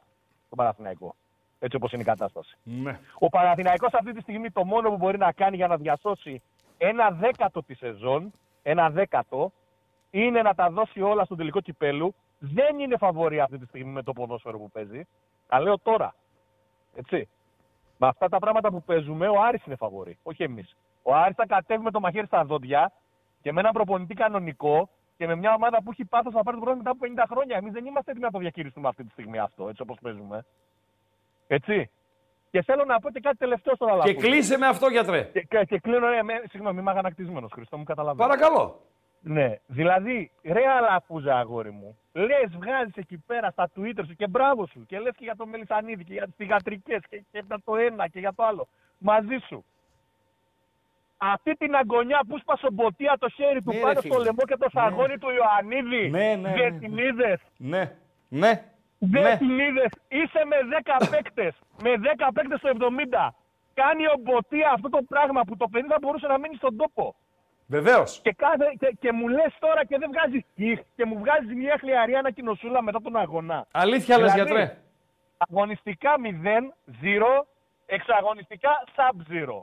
[0.49, 1.15] τον Παναθηναϊκό.
[1.59, 2.57] Έτσι όπως είναι η κατάσταση.
[2.63, 2.99] ναι.
[3.19, 6.41] Ο Παναθηναϊκός αυτή τη στιγμή το μόνο που μπορεί να κάνει για να διασώσει
[6.77, 8.31] ένα δέκατο τη σεζόν,
[8.63, 9.51] ένα δέκατο,
[10.09, 12.15] είναι να τα δώσει όλα στον τελικό κυπέλου.
[12.53, 15.07] Δεν είναι φαβορή αυτή τη στιγμή με το ποδόσφαιρο που παίζει.
[15.47, 16.15] Τα λέω τώρα.
[16.95, 17.29] Έτσι.
[17.97, 20.75] Με αυτά τα πράγματα που παίζουμε, ο Άρης είναι φαβορή, όχι εμείς.
[21.03, 22.91] Ο Άρης θα κατέβει με το μαχαίρι στα δόντια
[23.41, 26.63] και με έναν προπονητή κανονικό και με μια ομάδα που έχει πάθος να πάρει το
[26.63, 27.57] πρόβλημα μετά από 50 χρόνια.
[27.57, 30.45] Εμείς δεν είμαστε έτοιμοι να το διαχειριστούμε αυτή τη στιγμή αυτό, έτσι όπως παίζουμε.
[31.47, 31.89] Έτσι.
[32.51, 34.27] Και θέλω να πω και κάτι τελευταίο στον Και Αλαφούζο.
[34.27, 35.23] κλείσε με αυτό, γιατρέ.
[35.23, 38.27] Και, και, και κλείνω, ρε, με, συγγνώμη, είμαι αγανακτισμένος, Χριστό μου, καταλαβαίνω.
[38.29, 38.81] Παρακαλώ.
[39.27, 44.65] Ναι, δηλαδή, ρε Αλαφούζα, αγόρι μου, λες, βγάζεις εκεί πέρα στα Twitter σου και μπράβο
[44.67, 47.75] σου και λες και για το Μελισανίδη και για τις θηγατρικές και, και για το
[47.75, 48.67] ένα και για το άλλο.
[48.97, 49.65] Μαζί σου.
[51.17, 54.13] Αυτή την αγωνιά που σπάσε μποτία το χέρι του Ναι, ρε πάνω φίλε.
[54.13, 56.09] στο λαιμό και το σαγόνι του Ιωαννίδη.
[56.09, 56.79] Ναι, ναι, Δεν ναι.
[56.79, 57.39] την είδε.
[57.57, 57.95] Ναι.
[58.29, 58.63] Ναι.
[58.99, 59.37] Δεν Ναι.
[59.37, 59.85] την είδε.
[60.07, 61.55] Είσαι με 10 παίκτες.
[61.83, 63.29] με 10 παίκτες στο 70.
[63.73, 67.15] Κάνει ο Μποτία αυτό το πράγμα που το παιδί θα μπορούσε να μείνει στον τόπο.
[67.67, 68.19] Βεβαίως.
[68.23, 71.75] Και, κάθε, και, και μου λες τώρα και δεν βγάζει κιχ και μου βγάζει μια
[71.79, 73.67] χλιαρή ανακοινωσούλα μετά τον αγώνα.
[73.71, 74.77] Αλήθεια λες, Δηλαδή, γιατρέ.
[75.37, 77.45] Αγωνιστικά 0-0,
[77.85, 79.61] εξαγωνιστικά sub-0.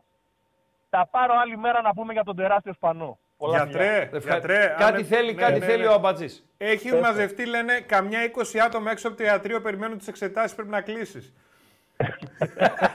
[0.90, 3.18] Θα πάρω άλλη μέρα να πούμε για τον τεράστιο σπανό.
[3.36, 4.20] Πολλά Γιατρέ, φιλιά.
[4.32, 4.74] γιατρέ.
[4.78, 5.88] Κάτι αν- θέλει, ναι, κάτι ναι, θέλει ναι.
[5.88, 6.46] ο αμπατζής.
[6.56, 7.06] Έχει Πες το.
[7.06, 10.54] μαζευτεί, λένε, καμιά 20 άτομα έξω από το ιατρείο περιμένουν τις εξετάσεις.
[10.54, 11.34] Πρέπει να κλείσεις.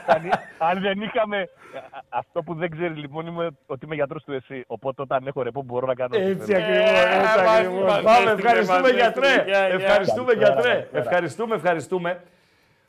[0.06, 1.38] Αν, αν δεν είχαμε.
[1.38, 4.64] α- Αυτό που δεν ξέρεις λοιπόν είναι ότι είμαι γιατρός του εσύ.
[4.66, 6.16] Οπότε όταν έχω ρεπό μπορώ να κάνω.
[6.16, 6.64] ό,τι Έτσι θέλω.
[6.64, 7.82] ακριβώς, έτσι μας- ακριβώς.
[7.82, 9.26] μας Πάμε, έστειλε, ευχαριστούμε μας γιατρέ.
[9.26, 9.44] έστειλε.
[9.44, 9.74] Γεια, γεια.
[9.74, 10.72] Ευχαριστούμε Καλησπέρα, γιατρέ.
[10.72, 11.02] καλησπέρα.
[11.02, 12.22] Ευχαριστούμε, ευχαριστούμε.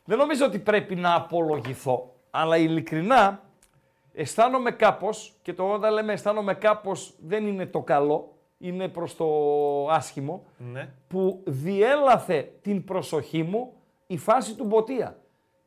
[0.04, 3.40] Δεν νομίζω ότι πρέπει να απολογηθώ, αλλά ειλικρινά
[4.14, 9.26] αισθάνομαι κάπως, και το όταν λέμε αισθάνομαι κάπως δεν είναι το καλό, είναι προς το
[9.90, 10.88] άσχημο, Ναι.
[11.08, 13.72] που διέλαθε την προσοχή μου
[14.06, 15.16] η φάση του Μποτία.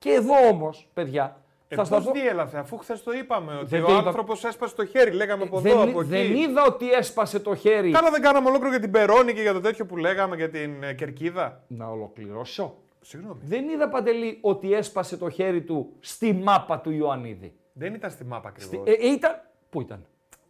[0.03, 1.37] Και εδώ όμως, παιδιά,
[1.67, 2.11] Ε, θα πώς σταθώ...
[2.11, 5.11] διέλαθε, αφού χθες το είπαμε ότι Δεν ο το είπα- άνθρωπος έσπασε το χέρι.
[5.11, 6.09] Λέγαμε από δεν, εδώ, από εκεί.
[6.09, 7.91] δεν είδα ότι έσπασε το χέρι.
[7.91, 10.83] Καλά, δεν κάναμε ολόκληρο για την Περόνη και για το τέτοιο που λέγαμε για την
[10.83, 11.63] ε, Κερκίδα.
[11.67, 12.75] Να ολοκληρώσω.
[13.01, 13.39] Συγγνώμη.
[13.43, 17.53] Δεν είδα παντελή ότι έσπασε το χέρι του στη μάπα του Ιωαννίδη.
[17.73, 18.81] Δεν ήταν στη μάπα ακριβώς.
[18.81, 19.41] Στη- ε, ε, ήταν.
[19.69, 20.05] Πού ήταν;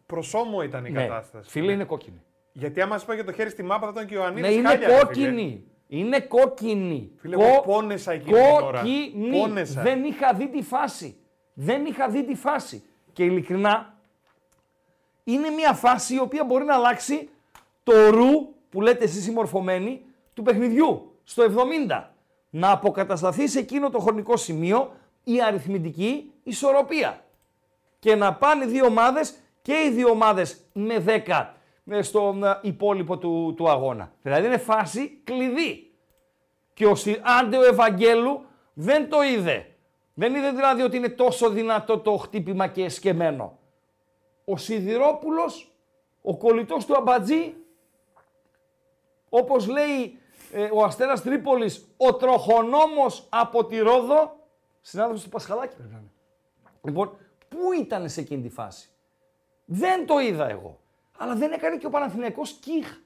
[0.06, 1.01] Προσώμο ήταν η Ναι.
[1.01, 1.49] κατάσταση.
[1.49, 2.22] Φίλε, είναι κόκκινη.
[2.51, 4.49] Γιατί άμα σπάγε το χέρι στη μάπα θα ήταν και ο Ιωαννίδης.
[4.49, 5.64] Ναι, είναι κόκκινη.
[5.98, 7.12] Είναι κόκκινη.
[7.18, 8.80] Φίλε, εγώ πόνεσα εκείνη την ώρα.
[8.80, 9.39] Κόκκινη.
[9.39, 9.82] Πόνεσα.
[9.82, 11.16] Δεν είχα δει τη φάση.
[11.54, 12.84] Δεν είχα δει τη φάση.
[13.14, 13.98] Και ειλικρινά,
[15.24, 17.30] είναι μια φάση η οποία μπορεί να αλλάξει
[17.84, 20.02] το ρου που λέτε εσείς οι μορφωμένοι
[20.34, 21.44] του παιχνιδιού στο
[21.89, 22.04] 70.
[22.50, 24.91] Να αποκατασταθεί σε εκείνο το χρονικό σημείο
[25.24, 27.24] η αριθμητική ισορροπία.
[28.00, 31.46] Και να πάνε οι δύο ομάδες και οι δύο ομάδες με 10 ε,
[32.02, 34.12] στον ε, υπόλοιπο του, του αγώνα.
[34.22, 35.92] Δηλαδή είναι φάση κλειδί.
[36.74, 39.68] Και ο Συ- άντε ο Ευαγγέλου δεν το είδε.
[40.14, 43.58] Δεν είδε δηλαδή ότι είναι τόσο δυνατό το χτύπημα και εσκεμμένο.
[44.46, 45.72] Ο Σιδηρόπουλος,
[46.22, 47.56] ο κολλητός του Αμπατζή,
[49.30, 50.18] όπως λέει
[50.52, 54.36] ε, ο Αστέρας Τρίπολης, ο τροχονόμος από τη Ρόδο,
[54.82, 56.12] συνάδελφος του Πασχαλάκη πρέπει να είναι.
[56.84, 57.18] Λοιπόν,
[57.50, 58.90] πού ήταν σε εκείνη τη φάση;
[59.66, 60.80] Δεν το είδα εγώ.
[61.24, 62.98] Αλλά δεν έκανε και ο Παναθηναϊκός κιχ.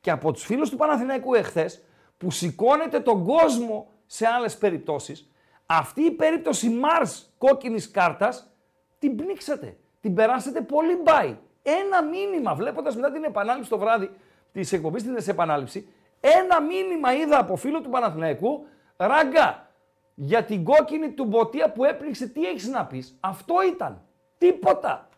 [0.00, 1.82] Και από τους φίλους του Παναθηναϊκού εχθές,
[2.18, 5.30] που σηκώνεται τον κόσμο σε άλλες περιπτώσεις,
[5.66, 8.50] αυτή η περίπτωση Μάρς κόκκινης κάρτας
[8.98, 9.76] την πνίξατε.
[10.00, 11.36] Την περάσατε πολύ μπάι.
[11.62, 14.10] ένα μήνυμα, βλέποντας μετά την επανάληψη το βράδυ
[14.52, 15.88] της εκπομπής, την επανάληψη,
[16.20, 19.70] ένα μήνυμα είδα από φίλο του Παναθηναϊκού, ράγκα,
[20.14, 24.02] για την κόκκινη του Μποτία που έπληξε, τι έχεις να πεις; Αυτό ήταν.
[24.38, 25.08] Τίποτα.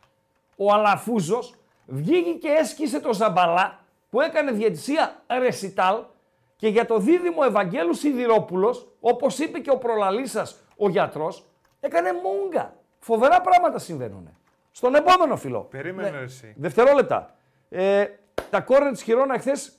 [0.56, 1.59] Ο Αλαφούζος
[1.90, 3.78] βγήκε και έσκησε το Ζαμπαλά
[4.10, 5.96] που έκανε διαιτησία ρεσιτάλ
[6.56, 11.44] και για το δίδυμο Ευαγγέλου Σιδηρόπουλος, όπως είπε και ο προλαλής σας, ο γιατρός,
[11.80, 12.74] έκανε μούγκα.
[12.98, 14.28] Φοβερά πράγματα συμβαίνουν.
[14.70, 15.60] Στον επόμενο φιλό.
[15.60, 16.18] Περίμενε Ναι.
[16.18, 16.54] εσύ.
[16.56, 17.34] Δευτερόλεπτα.
[17.68, 18.06] Ε,
[18.50, 19.72] τα κόρνερ της Χιρόνα χθες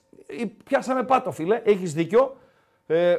[0.65, 1.61] πιάσαμε πάτο, φίλε.
[1.65, 2.37] Έχεις δίκιο.
[2.87, 3.15] Ε,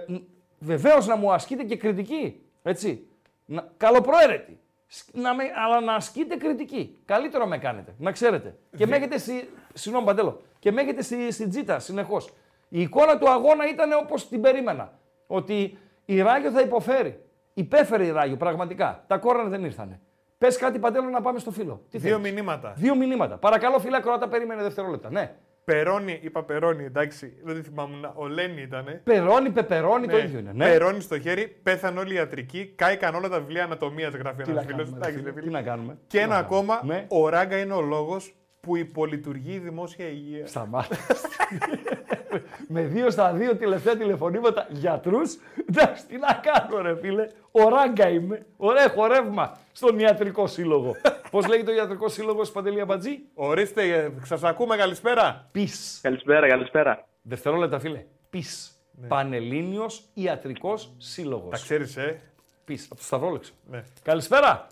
[0.59, 2.43] Βεβαίως να μου ασκείτε και κριτική.
[2.62, 3.07] Έτσι.
[3.45, 4.59] Να, καλοπροαίρετη.
[4.95, 6.99] Σ- Να με, αλλά να ασκείτε κριτική.
[7.05, 7.95] Καλύτερο με κάνετε.
[7.99, 8.59] Να ξέρετε.
[8.76, 9.51] Και με έχετε στη.
[9.74, 10.40] Συγγνώμη, Παντέλο.
[10.59, 12.32] Και με έχετε στη, στην τζίτα συνεχώς.
[12.68, 14.99] Η εικόνα του αγώνα ήταν όπως την περίμενα.
[15.26, 17.24] Ότι η Ράγιο θα υποφέρει.
[17.55, 19.05] Υπέφερε η Ράγιο, πραγματικά.
[19.07, 20.01] Τα κόρνερ δεν ήρθανε.
[20.38, 21.82] Πες κάτι, Παντέλο, να πάμε στο φίλο.
[21.90, 22.72] Τι Δύο θέλεις; μηνύματα.
[22.76, 23.36] Δύο μηνύματα.
[23.36, 25.11] Παρακαλώ, φίλα Κροάτα, περίμενε δευτερόλεπτα.
[25.11, 25.34] Ναι.
[25.64, 28.12] Περόνι, είπα Περόνι, εντάξει, δεν τη θυμάμαι.
[28.14, 29.00] Ο Λένι ήτανε.
[29.04, 30.52] Περόνι, πεπερόνι, το ίδιο είναι.
[30.54, 30.64] Ναι.
[30.64, 34.60] Περόνι στο χέρι, πέθανε όλοι οι ιατρικοί, κάηκαν όλα τα βιβλία ανατομίας, γράφει Τι ένα
[34.60, 34.90] να φίλος.
[35.00, 35.92] κάνουμε, ρε φίλε, τι να κάνουμε.
[36.06, 36.94] Και Τι ένα να ακόμα, κάνουμε.
[36.94, 37.06] Ναι.
[37.08, 40.46] ο Ράγκα είναι ο λόγος που υπολειτουργεί η δημόσια υγεία.
[40.46, 40.96] Σταμάτα.
[42.74, 45.36] με δύο στα δύο τελευταία τηλεφωνήματα γιατρούς.
[45.68, 47.26] Εντάξει, τι να κάνω, ρε φίλε.
[47.50, 48.46] Ο ράγκα είμαι.
[48.56, 50.96] Ωραία, έχω ρεύμα στον ιατρικό σύλλογο.
[51.32, 55.48] Πώς λέγεται ο ιατρικός σύλλογος Παντελή Αμπατζή; Ορίστε, σας ακούμε, καλησπέρα.
[55.52, 56.00] Πις.
[56.02, 57.06] Καλησπέρα, καλησπέρα.
[57.22, 58.04] Δευτερόλεπτα, φίλε.
[58.30, 58.76] Πις.
[59.08, 61.50] Πανελλήνιος Ιατρικός Σύλλογος.
[61.50, 62.20] Τα ξέρεις, ε;
[62.64, 62.84] Πις.
[62.84, 63.52] Από το Σταυρόλεξο.
[63.70, 63.82] Ναι.
[64.02, 64.66] Καλησπέρα.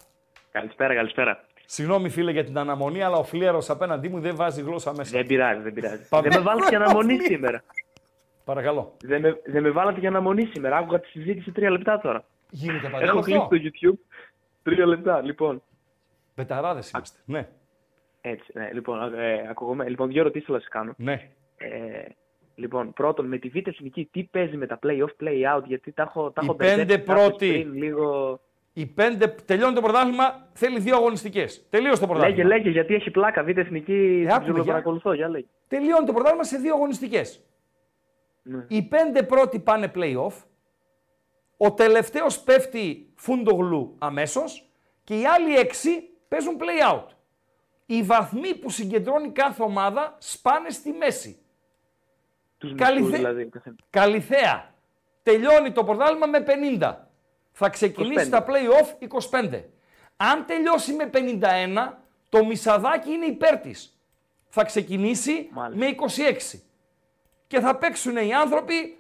[0.51, 1.45] Καλησπέρα, καλησπέρα.
[1.67, 5.11] Συγγνώμη, φίλε, για την αναμονή, αλλά ο φλίαρο απέναντί μου δεν βάζει γλώσσα μέσα.
[5.17, 6.09] Δεν πειράζει, δεν πειράζει.
[6.09, 6.29] Πάμε.
[6.29, 7.63] Δεν με βάλατε για αναμονή σήμερα.
[8.45, 8.97] Παρακαλώ.
[9.03, 10.77] Δεν με, δεν με βάλατε για αναμονή σήμερα.
[10.77, 12.25] Άκουγα τη συζήτηση τρία λεπτά τώρα.
[12.51, 13.57] Γίνεται παντέλο Έχω κλείσει αυτό.
[13.57, 14.17] το YouTube.
[14.63, 15.63] Τρία λεπτά, λοιπόν.
[16.41, 17.19] Πεταράδες είμαστε.
[17.25, 17.49] Ναι.
[18.21, 19.89] Έτσι, ναι, λοιπόν, ε, ακούγομαι.
[19.89, 20.95] Λοιπόν, δύο ερωτήσεις θα σας κάνω.
[20.97, 21.31] Ναι.
[21.57, 21.69] Ε,
[22.55, 26.31] λοιπόν, πρώτον, με τη Β' Εθνική, τι παίζει με τα play-off, play-out, γιατί τα έχω,
[26.31, 27.49] τα Οι έχω πέντε μπερδέψει κάπως πρώτοι.
[27.49, 28.41] Πριν, λίγο...
[28.73, 31.67] Οι πέντε, τελειώνει το πρωτάθλημα, θέλει δύο αγωνιστικές.
[31.71, 32.37] Τελείωσε το πρωτάθλημα.
[32.37, 33.45] Λέγε, λέγε, γιατί έχει πλάκα.
[33.45, 34.73] Β' Εθνική, Ε, άκουμε, την για.
[34.73, 35.47] παρακολουθώ, για λέγε.
[35.69, 37.45] Τελειώνει το πρωτάθλημα σε δύο αγωνιστικές.
[38.43, 38.65] Ναι.
[38.69, 40.45] Οι πέντε πρώτοι πάνε play-off.
[41.57, 44.71] Ο τελευταίος πέφτει φούντογλου αμέσως
[45.05, 47.07] και οι άλλοι έξι παίζουν play-out.
[47.87, 51.39] Οι βαθμοί που συγκεντρώνει κάθε ομάδα σπάνε στη μέση.
[52.59, 53.47] Τους Καλυθε- μισθούς, δηλαδή.
[53.47, 53.77] καθένα.
[53.91, 54.75] Καλυθέα.
[55.23, 57.09] Τελειώνει το πρωτάθλημα με 50.
[57.53, 58.31] Θα ξεκινήσει 25.
[58.31, 59.65] τα play-off 25.
[60.17, 63.99] Αν τελειώσει με 51, το μισαδάκι είναι υπέρ της.
[64.49, 66.63] Θα ξεκινήσει με 26.
[67.47, 68.99] Και θα παίξουν οι άνθρωποι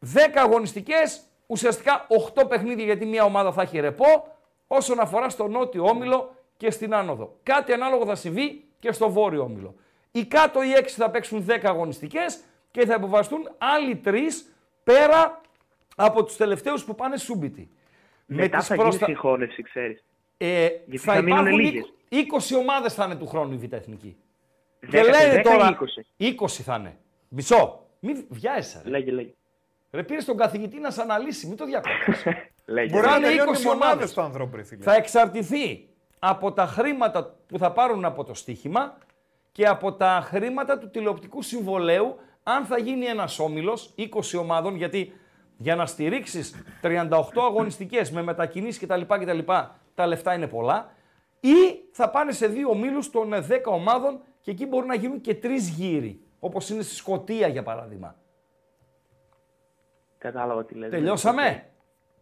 [0.00, 5.84] 10 αγωνιστικές, ουσιαστικά 8 παιχνίδια γιατί μια ομάδα θα έχει ρεπό, όσον αφορά στο νότιο
[5.84, 7.38] όμιλο και στην άνοδο.
[7.42, 9.74] Κάτι ανάλογο θα συμβεί και στο βόρειο όμιλο.
[10.12, 12.40] Οι κάτω οι 6 θα παίξουν 10 αγωνιστικές
[12.70, 14.12] και θα υποβαστούν άλλοι 3
[14.84, 15.40] πέρα
[15.96, 17.70] από τους τελευταίους που πάνε σούμπιτοι.
[18.26, 20.04] Μετά τις θα γίνει προστα- συγχώνευση, ξέρεις.
[20.36, 21.92] ε, Γιατί θα θα μείνουν υπάρχουν λίγες.
[22.08, 24.16] 20 ομάδες θα είναι του χρόνου η Β' Εθνική.
[24.80, 26.06] Και Δέκα- λένε δέκα ή τώρα 20?
[26.16, 26.96] 20 θα είναι.
[27.28, 27.86] Μισό.
[28.00, 28.80] Μην βιάζεσαι.
[28.84, 28.90] Ρε.
[28.90, 29.30] Λέγε, λέγε.
[29.90, 32.24] Ρε πήρε τον καθηγητή να σε αναλύσει, μην το διακόπτεις.
[32.66, 32.92] Λέγε.
[32.92, 34.12] Μπορεί να είναι τελειώνει 20 οι μονάδες ομάδες.
[34.12, 34.82] του ανθρώπου, ρε φίλε.
[34.82, 35.88] θα εξαρτηθεί
[36.28, 38.96] από τα χρήματα που θα πάρουν από το στοίχημα
[39.52, 44.04] και από τα χρήματα του τηλεοπτικού συμβολέου αν θα γίνει ένας όμιλος 20
[44.40, 45.12] ομάδων γιατί
[45.56, 49.00] για να στηρίξεις 38 αγωνιστικές με μετακινήσεις κτλ.
[49.00, 49.38] κτλ
[49.94, 50.90] τα λεφτά είναι πολλά
[51.40, 51.54] ή
[51.92, 55.68] θα πάνε σε δύο ομίλους των 10 ομάδων και εκεί μπορεί να γίνουν και τρεις
[55.68, 58.16] γύροι όπως είναι στη Σκωτία για παράδειγμα.
[60.18, 60.96] Κατάλαβα τι λέτε.
[60.96, 61.66] Τελειώσαμε;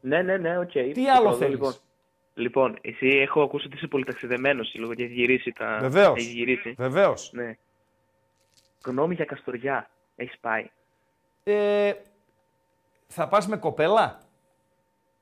[0.01, 0.71] Ναι, ναι, ναι, οκ.
[0.71, 1.73] Τι Το άλλο πρώτο, θέλεις; Λοιπόν,
[2.35, 5.79] λοιπόν, εσύ έχω ακούσει ότι είσαι πολύ ταξιδεμένος λίγο και έχεις γυρίσει τα...
[5.81, 6.19] Βεβαίως.
[6.19, 6.75] Έχεις γυρίσει.
[6.79, 7.31] Βεβαίως.
[7.33, 7.57] Ναι.
[8.85, 9.89] Γνώμη για Καστοριά.
[10.17, 10.71] Έχεις πάει;
[11.45, 11.93] Ε,
[13.07, 14.19] θα πας με κοπέλα;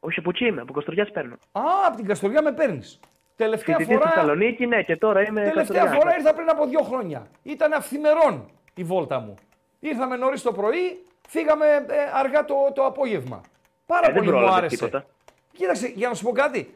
[0.00, 0.60] Όχι, από εκεί είμαι.
[0.60, 1.34] Από Καστοριά παίρνω.
[1.52, 3.00] Α, από την Καστοριά με παίρνεις.
[3.36, 6.00] Τελευταία Φοιτητή στη φορά, Θεσσαλονίκη, ναι, και τώρα είμαι τελευταία Καστοριά.
[6.00, 7.26] φορά ήρθα πριν από δύο χρόνια.
[7.42, 9.34] Ήταν αυθημερών η βόλτα μου.
[9.80, 11.82] Ήρθαμε νωρίς το πρωί, φύγαμε ε,
[12.14, 13.40] αργά το, το απόγευμα.
[13.86, 14.76] Πάρα Ε, δεν πολύ μου πρόλαβες άρεσε.
[14.76, 15.06] τίποτα.
[15.52, 16.74] Κοίταξε, για να σου πω κάτι.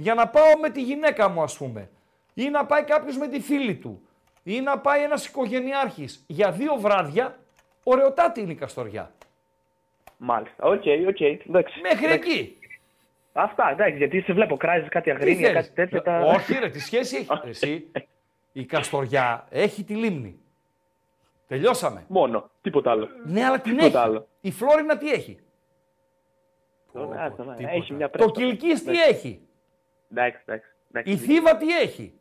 [0.00, 1.90] Για να πάω με τη γυναίκα μου, ας πούμε,
[2.34, 4.02] ή να πάει κάποιος με τη φίλη του,
[4.42, 7.38] ή να πάει ένας οικογενειάρχης για δύο βράδια,
[7.82, 9.12] ωραιοτάτη είναι η Καστοριά.
[10.16, 10.64] Μάλιστα.
[10.64, 11.20] Οκ, οκ.
[11.20, 11.80] εντάξει.
[11.80, 12.30] Μέχρι Εντάξει.
[12.30, 12.58] εκεί.
[13.32, 16.02] Αυτά, εντάξει, γιατί σε βλέπω, κράζεις κάτι Τι Αγρίνια, θέλεις; κάτι τέτοια.
[16.02, 16.20] Τα...
[16.20, 17.90] Όχι ρε, τι σχέση έχει; Εσύ,
[18.52, 20.38] η Καστοριά έχει τη λίμνη.
[21.46, 22.04] Τελειώσαμε.
[22.08, 23.08] Μόνο, τίποτα άλλο.
[23.24, 24.08] Ναι, αλλά την Τίποτα έχει.
[24.08, 24.28] άλλο.
[24.40, 25.38] Η Φλόρινα τι έχει;
[26.92, 27.74] Τώρα, άστα, ναι, τίποτα.
[27.74, 28.32] Έχει μια Το Πρέσπα.
[28.32, 29.47] Κιλκίς τι Εντάξει, έχει;
[30.14, 30.68] Εντάξει, εντάξει.
[30.92, 31.12] εντάξει.
[31.12, 32.12] Η Θήβα τι έχει;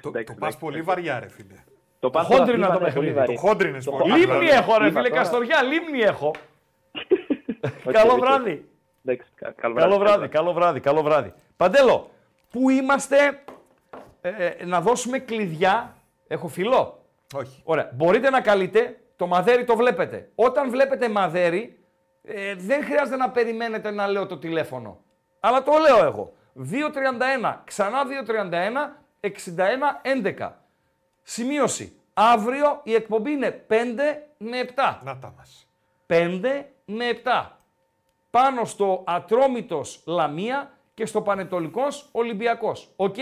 [0.00, 1.64] Το, το πας πολύ βαριά, ρε φίλε.
[1.98, 3.12] Το Το χόντρινα το είναι πολύ παιχνίδι.
[3.12, 3.34] βαρύ.
[3.34, 4.10] Το χόντρινες Το πολύ.
[4.10, 4.48] χο- Λίμνη δηλαδή.
[4.58, 5.20] έχω, ρε Είπα φίλε τώρα.
[5.22, 6.34] Καστοριά, λίμνη έχω.
[7.86, 8.18] Οκ, Καλό οκ.
[8.18, 8.68] βράδυ.
[9.04, 10.12] Εντάξει, κα- καλό Καλό βράδυ.
[10.16, 11.32] βράδυ, καλό βράδυ, καλό βράδυ.
[11.56, 12.10] Παντέλο,
[12.50, 13.42] πού είμαστε
[14.20, 15.96] ε, ε, να δώσουμε κλειδιά;
[16.28, 17.04] Έχω φιλό;
[17.34, 17.60] Όχι.
[17.64, 17.90] Ωραία.
[17.94, 19.00] Μπορείτε να καλείτε.
[19.16, 20.30] Το μαδέρι το βλέπετε.
[20.34, 21.78] Όταν βλέπετε μαδέρι,
[22.22, 25.00] ε, δεν χρειάζεται να περιμένετε να λέω το τηλέφωνο.
[25.46, 26.32] Αλλά το λέω εγώ.
[26.54, 29.30] 231, ξανά 231, 61,
[30.02, 30.50] 11.
[31.22, 32.00] Σημείωση.
[32.14, 33.74] Αύριο η εκπομπή είναι 5
[34.38, 35.00] με 7.
[35.04, 35.68] Να τα μας.
[36.06, 37.50] 5 με 7.
[38.30, 42.92] Πάνω στο Ατρόμητος Λαμία και στο Πανετολικός Ολυμπιακός.
[42.96, 43.16] Οκ.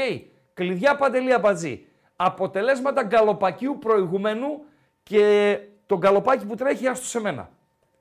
[0.54, 1.86] Κλειδιά Παντελή Αμπατζή.
[2.16, 4.64] Αποτελέσματα γκαλοπακίου προηγουμένου
[5.02, 7.50] και το γκαλοπάκι που τρέχει άστο σε μένα.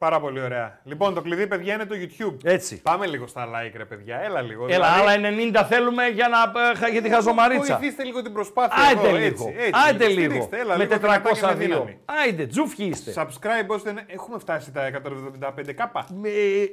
[0.04, 0.80] Πάρα πολύ ωραία.
[0.84, 2.36] Λοιπόν, το κλειδί, παιδιά, είναι το YouTube.
[2.44, 2.82] Έτσι.
[2.82, 4.20] Πάμε λίγο στα like, ρε παιδιά.
[4.24, 4.66] Έλα λίγο.
[4.70, 6.38] Έλα, Δηλαδή, άλλα 90 θέλουμε για, να,
[6.72, 7.78] ε, χα- για τη χαζομαρίτσα.
[7.78, 8.84] Βοηθήστε λίγο την προσπάθεια.
[8.88, 9.26] Άιντε εδώ, λίγο.
[9.28, 10.22] Έτσι, έτσι, Άιντε λίγο.
[10.22, 11.58] Στηρίξτε, Έλα, με λίγο δυνατά και με 402.
[11.58, 11.98] δύναμη.
[12.24, 13.14] Άιντε, τζούφιοι είστε.
[13.16, 14.02] Subscribe ώστε να...
[14.08, 14.82] Έχουμε φτάσει τα
[15.68, 16.06] 175 κάπα.
[16.24, 16.30] Ε,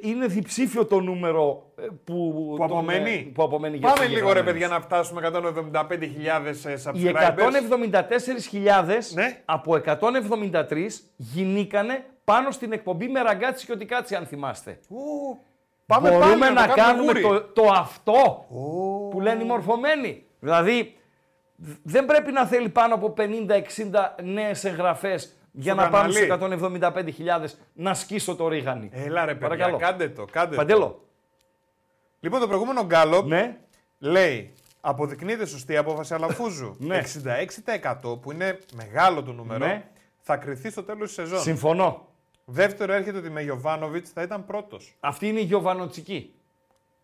[0.09, 3.25] Είναι διψήφιο το νούμερο ε, που, Που τον, απομένει.
[3.29, 4.51] ε, που απομένει για Πάμε τους λίγο ρε εγγεγραμμένους.
[4.51, 6.95] παιδιά να φτάσουμε 175.000 subscribers.
[6.95, 7.07] Οι
[8.63, 9.41] 174.000 Ναι.
[9.45, 10.87] από 173
[11.17, 14.79] γινήκανε πάνω στην εκπομπή με Ραγκάτση και Ό,τι Κάτσει, αν θυμάστε.
[14.89, 14.97] Ου,
[15.85, 17.21] πάμε Μπορούμε πάλι να, το κάνουμε γούρι.
[17.21, 18.45] το, το αυτό
[19.11, 20.25] που λένε οι μορφωμένοι.
[20.39, 20.97] Δηλαδή,
[21.55, 23.21] δ- δεν πρέπει να θέλει πάνω από 50-60
[24.23, 26.59] νέες εγγραφές για Στο να πάμε κανάλι.
[26.59, 28.89] στους 175.000 να σκίσω το ρίγανη.
[28.93, 29.77] Έλα ρε παιδιά, Παρακαλώ.
[29.77, 30.55] κάντε το, κάντε το.
[30.55, 31.05] Παντέλο.
[32.19, 33.57] Λοιπόν, το προηγούμενο γκάλωπ Ναι.
[33.99, 36.75] λέει αποδεικνύεται σωστή η απόφαση Αλαφούζου.
[36.79, 37.01] Ναι.
[38.01, 39.83] 66% που είναι μεγάλο το νούμερο Ναι.
[40.19, 41.39] θα κρυθεί στο τέλος της σεζόν.
[41.39, 42.05] Συμφωνώ.
[42.53, 44.95] Δεύτερο έρχεται ότι με Γιωβάνοβιτς θα ήταν πρώτος.
[44.99, 46.33] Αυτή είναι η Γιωβανοτσική.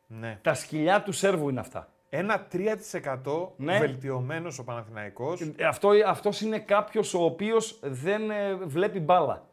[0.08, 0.40] Ναι.
[0.42, 1.90] Τα σκυλιά του Σέρβου είναι αυτά.
[2.10, 3.80] Ένα 3% Ναι.
[3.80, 5.42] βελτιωμένος ο Παναθηναϊκός.
[5.42, 9.46] Ε, Αυτό, αυτός είναι κάποιος ο οποίος δεν ε, βλέπει μπάλα.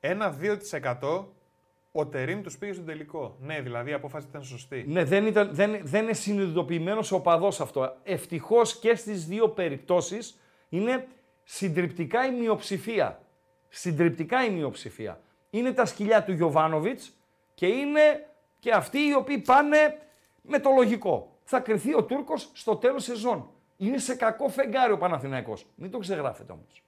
[0.00, 1.24] Ένα 2%
[1.92, 3.36] ο Τερίμ τους πήγε στον τελικό.
[3.40, 4.84] Ναι, δηλαδή η απόφαση ήταν σωστή.
[4.88, 7.96] Ναι, δεν, ήταν, δεν, δεν είναι συνειδητοποιημένος ο παδό αυτό.
[8.02, 10.38] Ευτυχώς και στις δύο περιπτώσεις
[10.68, 11.06] είναι
[11.44, 13.20] συντριπτικά η μειοψηφία.
[13.68, 15.20] Συντριπτικά η μειοψηφία.
[15.50, 17.12] Είναι τα σκυλιά του Γιωβάνοβιτς
[17.54, 18.26] και είναι
[18.58, 19.98] και αυτοί οι οποίοι πάνε
[20.42, 21.38] με το λογικό.
[21.44, 23.50] Θα κρυθεί ο Τούρκος στο τέλος σεζόν.
[23.76, 25.66] Είναι σε κακό φεγγάρι ο Παναθηναϊκός.
[25.74, 26.82] Μην τον ξεγράφετε όμως.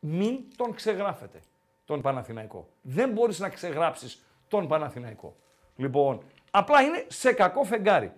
[0.00, 1.40] Μην τον ξεγράφετε
[1.84, 2.68] τον Παναθηναϊκό.
[2.82, 5.36] Δεν μπορείς να ξεγράψεις τον Παναθηναϊκό.
[5.76, 8.12] Λοιπόν, απλά είναι σε κακό φεγγάρι.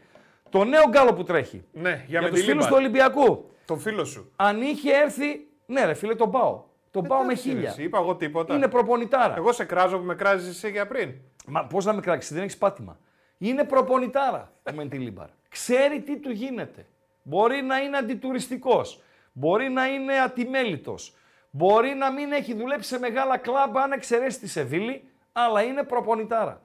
[0.51, 1.65] Το νέο γκάλοπ που τρέχει.
[1.73, 2.69] Ναι, για για, με τους τη φίλους Λίμπα.
[2.69, 3.51] του Ολυμπιακού.
[3.65, 4.33] Τον φίλο σου.
[4.37, 6.63] Αν είχε έρθει, ναι ρε φίλε τον πάω.
[6.91, 7.69] Τον πάω με Εντάξει, ρε, χίλια.
[7.69, 8.55] εσύ, Είπα εγώ τίποτα.
[8.55, 9.35] Είναι προπονητάρα.
[9.37, 11.15] Εγώ σε κράζω που με κράζεις εσύ για πριν.
[11.47, 12.99] Μα πώς να με κράξεις, δεν έχεις πάτημα.
[13.39, 15.29] Είναι προπονητάρα ο Μεντιλίμπαρ.
[15.49, 16.87] Ξέρει τι του γίνεται.
[17.23, 19.03] Μπορεί να είναι αντιτουριστικός.
[19.33, 21.15] Μπορεί να είναι ατιμέλητος.
[21.51, 26.63] Μπορεί να μην έχει δουλέψει σε μεγάλα κλαμπ αν εξαιρέσει τη Σεβίλη, αλλά είναι προπονητάρα.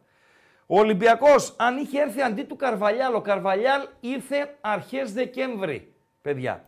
[0.66, 6.64] Ο Ολυμπιακός, αν είχε έρθει αντί του Καρβαλιάλ, ο Καρβαλιάλ ήρθε αρχές Δεκέμβρη, παιδιά.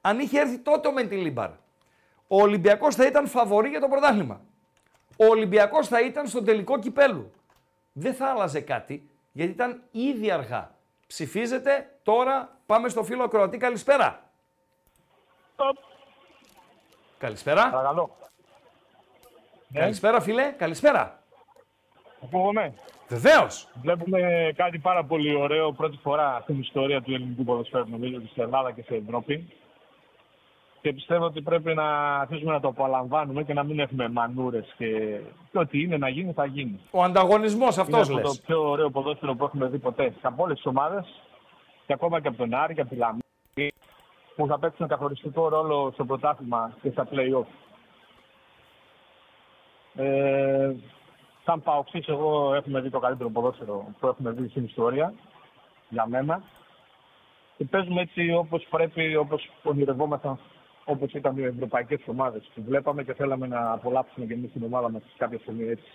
[0.00, 1.50] Αν είχε έρθει τότε ο Μεντιλίμπαρ,
[2.26, 4.40] ο Ολυμπιακός θα ήταν φαβορή για το πρωτάθλημα.
[5.16, 7.32] Ο Ολυμπιακός θα ήταν στον τελικό κυπέλου.
[7.92, 10.74] Δεν θα άλλαζε κάτι, γιατί ήταν ήδη αργά.
[11.06, 13.58] Ψηφίζετε, τώρα πάμε στο φίλο Ακροατή.
[13.58, 14.30] Καλησπέρα.
[17.18, 17.70] Καλησπέρα.
[17.70, 18.16] Παρακαλώ.
[19.72, 20.50] Καλησπέρα, φίλε.
[20.50, 21.22] Καλησπέρα.
[22.24, 22.74] Ακούγομαι.
[23.08, 23.68] Βεβαίως.
[23.80, 28.72] Βλέπουμε κάτι πάρα πολύ ωραίο πρώτη φορά στην ιστορία του ελληνικού ποδοσφαίρου, νομίζω, στην Ελλάδα
[28.72, 29.52] και στην Ευρώπη.
[30.86, 35.20] Και πιστεύω ότι πρέπει να αρχίσουμε να το απολαμβάνουμε και να μην έχουμε μανούρες και,
[35.52, 36.80] και ό,τι είναι να γίνει, θα γίνει.
[36.90, 38.36] Ο ανταγωνισμός αυτός είναι από λες.
[38.36, 40.14] το πιο ωραίο ποδόσφαιρο που έχουμε δει ποτέ.
[40.22, 41.22] Από όλες τις ομάδες
[41.86, 43.72] και ακόμα και από τον Άρη και από τη Λαμία
[44.36, 47.46] που θα παίξουν καθοριστικό ρόλο στο πρωτάθλημα και στα play-off.
[49.94, 50.72] Ε,
[51.44, 55.14] σαν παοξής εγώ έχουμε δει το καλύτερο ποδόσφαιρο που έχουμε δει στην ιστορία
[55.88, 56.42] για μένα
[57.56, 60.38] και παίζουμε έτσι όπως πρέπει, όπως ονειρευόμασταν
[60.88, 64.90] όπως ήταν οι ευρωπαϊκές ομάδες που βλέπαμε και θέλαμε να απολαύσουμε και εμείς την ομάδα
[64.90, 65.90] μας κάποια στιγμή έτσι.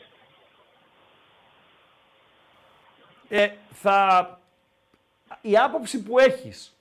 [3.29, 4.39] Ε, θα...
[5.41, 6.77] Η άποψη που έχεις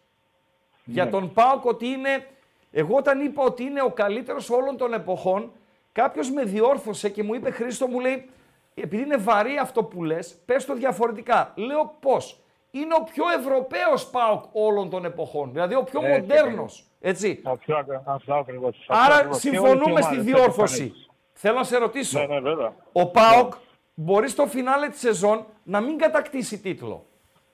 [0.84, 1.10] για Ναι.
[1.10, 2.26] τον ΠΑΟΚ ότι είναι...
[2.72, 5.52] Εγώ όταν είπα ότι είναι ο καλύτερος όλων των εποχών,
[5.92, 8.30] κάποιος με διόρθωσε και μου είπε Χρήστο μου λέει
[8.74, 11.52] επειδή είναι βαρύ αυτό που λες, πες το διαφορετικά.
[11.56, 16.89] Λέω πώς; Είναι ο πιο Ευρωπαίος ΠΑΟΚ όλων των εποχών, δηλαδή ο πιο Έτσι μοντέρνος.
[17.00, 17.40] Έτσι.
[17.42, 18.76] Ο πιο ακρα- αυτό ακριβώς.
[18.88, 19.40] Αυτό Άρα ακριβώς.
[19.40, 20.82] Και όλες οι συμφωνούμε στη ομάδες διόρθωση.
[20.82, 22.18] έτσι Θέλω να σε ρωτήσω.
[22.18, 22.72] Ναι, ναι, βέβαια.
[22.92, 23.52] Ο ΠΑΟΚ
[23.94, 27.06] μπορεί στο φινάλε της σεζόν να μην κατακτήσει τίτλο.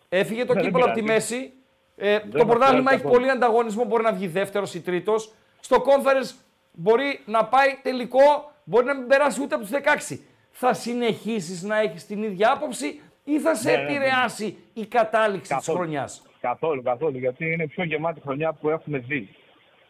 [0.09, 1.19] Έφυγε το Ναι, δεν κύπελο από τη πειράζει.
[1.35, 1.53] μέση,
[1.97, 3.13] Ε, το μας πρωτάθλημα πειράζει έχει καθόλου.
[3.15, 5.33] πολύ ανταγωνισμό, μπορεί να βγει δεύτερος ή τρίτος.
[5.61, 6.35] Στο conference
[6.73, 10.21] μπορεί να πάει τελικό, μπορεί να μην περάσει ούτε από τους 16.
[10.51, 13.91] Θα συνεχίσεις να έχεις την ίδια άποψη ή θα σε Ναι, ναι, ναι.
[13.91, 15.79] επηρεάσει η κατάληξη της Καθόλου.
[15.79, 17.19] χρονιάς; Καθόλου, καθόλου.
[17.19, 19.29] Γιατί είναι η πιο γεμάτη χρονιά που έχουμε δει.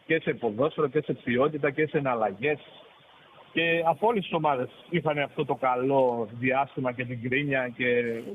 [0.05, 2.59] Και σε ποδόσφαιρο και σε ποιότητα και σε εναλλαγές.
[3.53, 7.85] Και από όλες τις ομάδες είχαν αυτό το καλό διάστημα και την κρίνια και,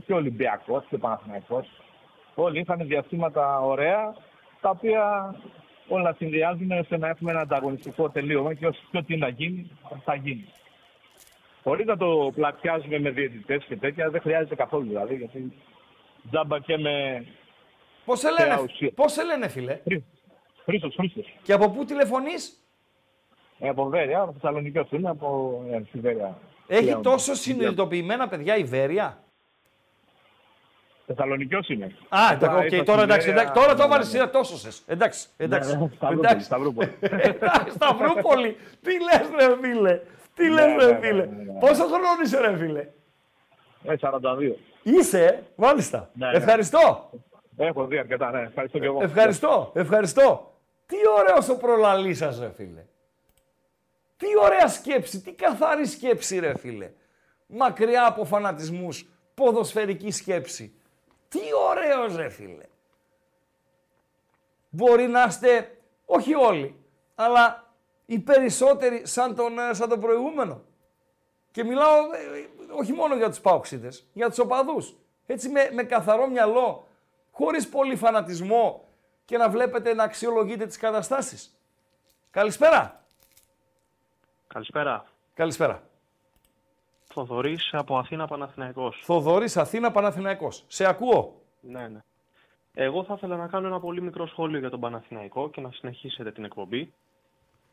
[0.07, 1.66] και ο Ολυμπιακός και ο Παναθηναϊκός.
[2.35, 4.15] Όλοι είχαν διαστήματα ωραία,
[4.61, 5.35] τα οποία
[5.89, 9.70] όλα συνδυάζουν ώστε να έχουμε ένα ανταγωνιστικό τελείωμα και όσο και ό,τι να γίνει,
[10.05, 10.44] θα γίνει.
[11.62, 15.15] Χωρίς να το πλατιάζουμε με διαιτητές και τέτοια, δεν χρειάζεται καθόλου δηλαδή.
[15.15, 15.53] Γιατί
[16.31, 17.27] τζάμπα και με.
[18.05, 18.91] Πώς σε θεά λένε, ουσία.
[18.95, 19.79] πώς σε λένε, φίλε;
[20.65, 21.35] Χρήστος, Χρήστος.
[21.43, 22.57] Και από πού τηλεφωνείς,
[23.59, 26.39] Ε, από Βέρεια, από Θεσσαλονίκη είμαι, από ε, στη Βέρεια.
[26.66, 27.03] Έχει Πλέον.
[27.03, 29.23] τόσο συνειδητοποιημένα παιδιά η Βέρεια;
[31.07, 31.85] Θεσσαλονικιός είμαι.
[32.09, 34.12] Α, Τώρα εντάξει, οκ, ήρθα τώρα στη εντάξει, Βέρεια, εντάξει, τώρα το ναι, έβαλες ναι.
[34.12, 34.83] σειρά τόσο σες.
[34.87, 35.77] Εντάξει, εντάξει.
[35.77, 36.45] Ναι, Σταυρούπολη, εντάξει.
[36.45, 36.95] Σταυρούπολη.
[37.01, 38.57] Εντάξει, Σταυρούπολη.
[38.83, 40.01] Τι λες ρε φίλε.
[40.35, 41.24] Τι λες Ναι, ρε ναι, φίλε.
[41.27, 41.59] ναι, ναι, ναι.
[41.59, 42.87] Πόσο χρόνο είσαι ρε φίλε;
[43.85, 44.55] Ε, 42.
[44.83, 46.11] Είσαι, ε, μάλιστα.
[46.15, 46.37] Ναι, ναι.
[46.37, 47.11] Ευχαριστώ.
[47.66, 48.40] Έχω δει αρκετά, ναι.
[48.40, 49.02] Ευχαριστώ και εγώ.
[49.02, 50.55] Ευχαριστώ, ευχαριστώ.
[50.86, 52.84] Τι ωραίο ο προλαλής σας, ρε φίλε.
[54.16, 56.90] Τι ωραία σκέψη, τι καθαρή σκέψη ρε φίλε.
[57.47, 60.74] Μακριά από φανατισμούς, ποδοσφαιρική σκέψη.
[61.28, 62.64] Τι ωραίος ρε φίλε.
[64.68, 66.76] Μπορεί να είστε, όχι όλοι,
[67.14, 67.74] αλλά
[68.06, 70.62] οι περισσότεροι σαν τον, ε, σαν τον προηγούμενο.
[71.51, 72.48] Και μιλάω ε, ε,
[72.78, 74.97] όχι μόνο για τους παοξίδες, για τους οπαδούς.
[75.26, 76.86] Έτσι με, με καθαρό μυαλό,
[77.33, 78.89] χωρίς πολύ φανατισμό
[79.25, 81.57] και να βλέπετε να αξιολογείτε τις καταστάσεις.
[82.31, 83.05] Καλησπέρα.
[84.47, 85.05] Καλησπέρα.
[85.35, 85.83] Καλησπέρα.
[87.05, 89.01] Θοδωρής από Αθήνα Παναθηναϊκός.
[89.05, 90.65] Θοδωρής Αθήνα Παναθηναϊκός.
[90.67, 91.41] Σε ακούω.
[91.61, 92.01] Ναι, ναι.
[92.75, 96.33] Εγώ θα ήθελα να κάνω ένα πολύ μικρό σχόλιο για τον Παναθηναϊκό και να συνεχίσετε
[96.33, 96.93] την εκπομπή.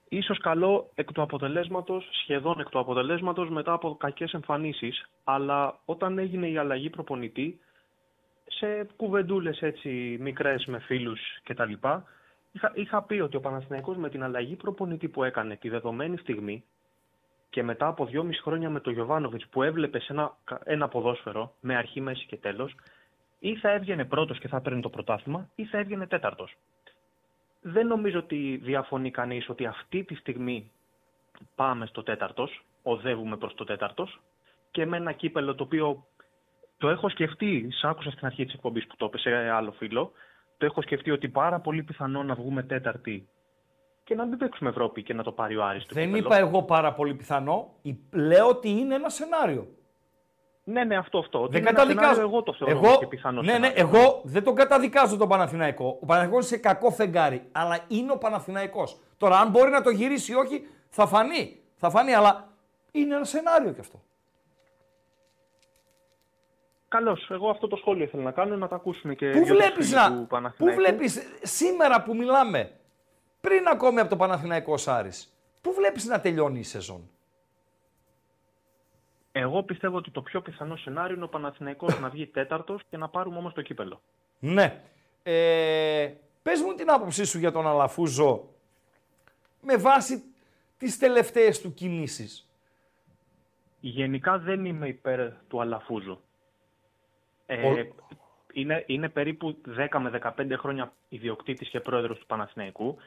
[0.10, 6.18] Ίσως καλό εκ του αποτελέσματος, σχεδόν εκ του αποτελέσματος μετά από κακές εμφανίσεις, αλλά όταν
[6.18, 7.60] έγινε η αλλαγή προπονητή,
[8.49, 11.73] σε κουβεντούλες έτσι μικρές με φίλους κτλ.
[12.51, 16.63] Είχα, είχα πει ότι ο Παναθηναϊκός με την αλλαγή προπονητή που έκανε τη δεδομένη στιγμή
[17.49, 21.76] και μετά από δυόμιση χρόνια με τον Γιωβάνοβιτς που έβλεπες σε ένα, ένα ποδόσφαιρο με
[21.76, 22.76] αρχή, μέση και τέλος,
[23.39, 26.57] ή θα έβγαινε πρώτος και θα παίρνει το πρωτάθλημα, ή θα έβγαινε τέταρτος.
[27.61, 30.71] Δεν νομίζω ότι διαφωνεί κανείς ότι αυτή τη στιγμή
[31.55, 34.19] πάμε στο τέταρτος, οδεύουμε προς το τέταρτος
[34.71, 36.05] και με ένα κύπελο το οποίο
[36.80, 40.11] το έχω σκεφτεί, σ' άκουσα στην αρχή της εκπομπής που το είπε σε άλλο φίλο,
[40.57, 43.30] το έχω σκεφτεί ότι πάρα πολύ πιθανό να βγούμε τέταρτη
[44.03, 46.26] και να μην παίξουμε Ευρώπη και να το πάρει ο Άρης το Δεν κύπελλο.
[46.26, 47.73] είπα εγώ πάρα πολύ πιθανό.
[47.81, 49.68] η- Λέω ότι είναι ένα σενάριο.
[50.64, 51.41] Ναι, ναι, αυτό, αυτό.
[51.41, 52.07] Ότι Δεν είναι ένα καταδικάζω.
[52.14, 53.97] σενάριο, Εγώ το θεωρώ εγώ, και πιθανό ναι, ναι, σενάριο.
[53.97, 55.97] εγώ δεν τον καταδικάζω τον Παναθηναϊκό.
[56.01, 58.99] Ο Παναθηναϊκός είναι σε κακό φεγγάρι, αλλά είναι ο Παναθηναϊκός.
[59.18, 61.60] Τώρα, αν μπορεί να το γυρίσει ή όχι, θα φανεί.
[61.76, 62.47] Θα φανεί, αλλά
[62.91, 64.01] είναι ένα σενάριο κι αυτό.
[66.89, 67.29] Καλώς.
[67.29, 69.99] Εγώ αυτό το σχόλιο ήθελα να κάνω, να το ακούσουν και Πού δύο-τρεις βλέπεις φίλοι
[69.99, 70.09] να.
[70.11, 70.81] του Πού Παναθηναϊκού.
[70.81, 72.71] βλέπεις σήμερα που μιλάμε,
[73.41, 77.09] πριν ακόμη από το Παναθηναϊκό Άρης, πού βλέπεις να τελειώνει η σεζόν;
[79.31, 83.09] Εγώ πιστεύω ότι το πιο πιθανό σενάριο είναι ο Παναθηναϊκός να βγει τέταρτος και να
[83.09, 84.01] πάρουμε όμως το κύπελο.
[84.39, 84.81] Ναι.
[85.23, 88.49] Ε, πες μου την άποψή σου για τον Αλαφούζο
[89.61, 90.23] με βάση
[90.77, 92.49] τις τελευταίες του κινήσεις.
[93.79, 96.19] Γενικά δεν είμαι υπέρ του Αλαφούζου.
[97.51, 97.88] Ε, Ο-
[98.53, 99.57] είναι, είναι περίπου
[99.91, 102.97] 10 με 15 χρόνια ιδιοκτήτης και πρόεδρος του Παναθηναϊκού.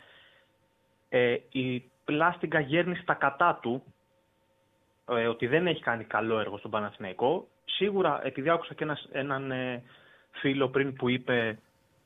[1.09, 3.82] Ε, η πλάστιγκα γέρνει στα κατά του
[5.09, 7.48] ε, ότι δεν έχει κάνει καλό έργο στον Παναθηναϊκό.
[7.64, 9.82] Σίγουρα, επειδή άκουσα και ένας, έναν ε,
[10.31, 11.59] φίλο πριν που είπε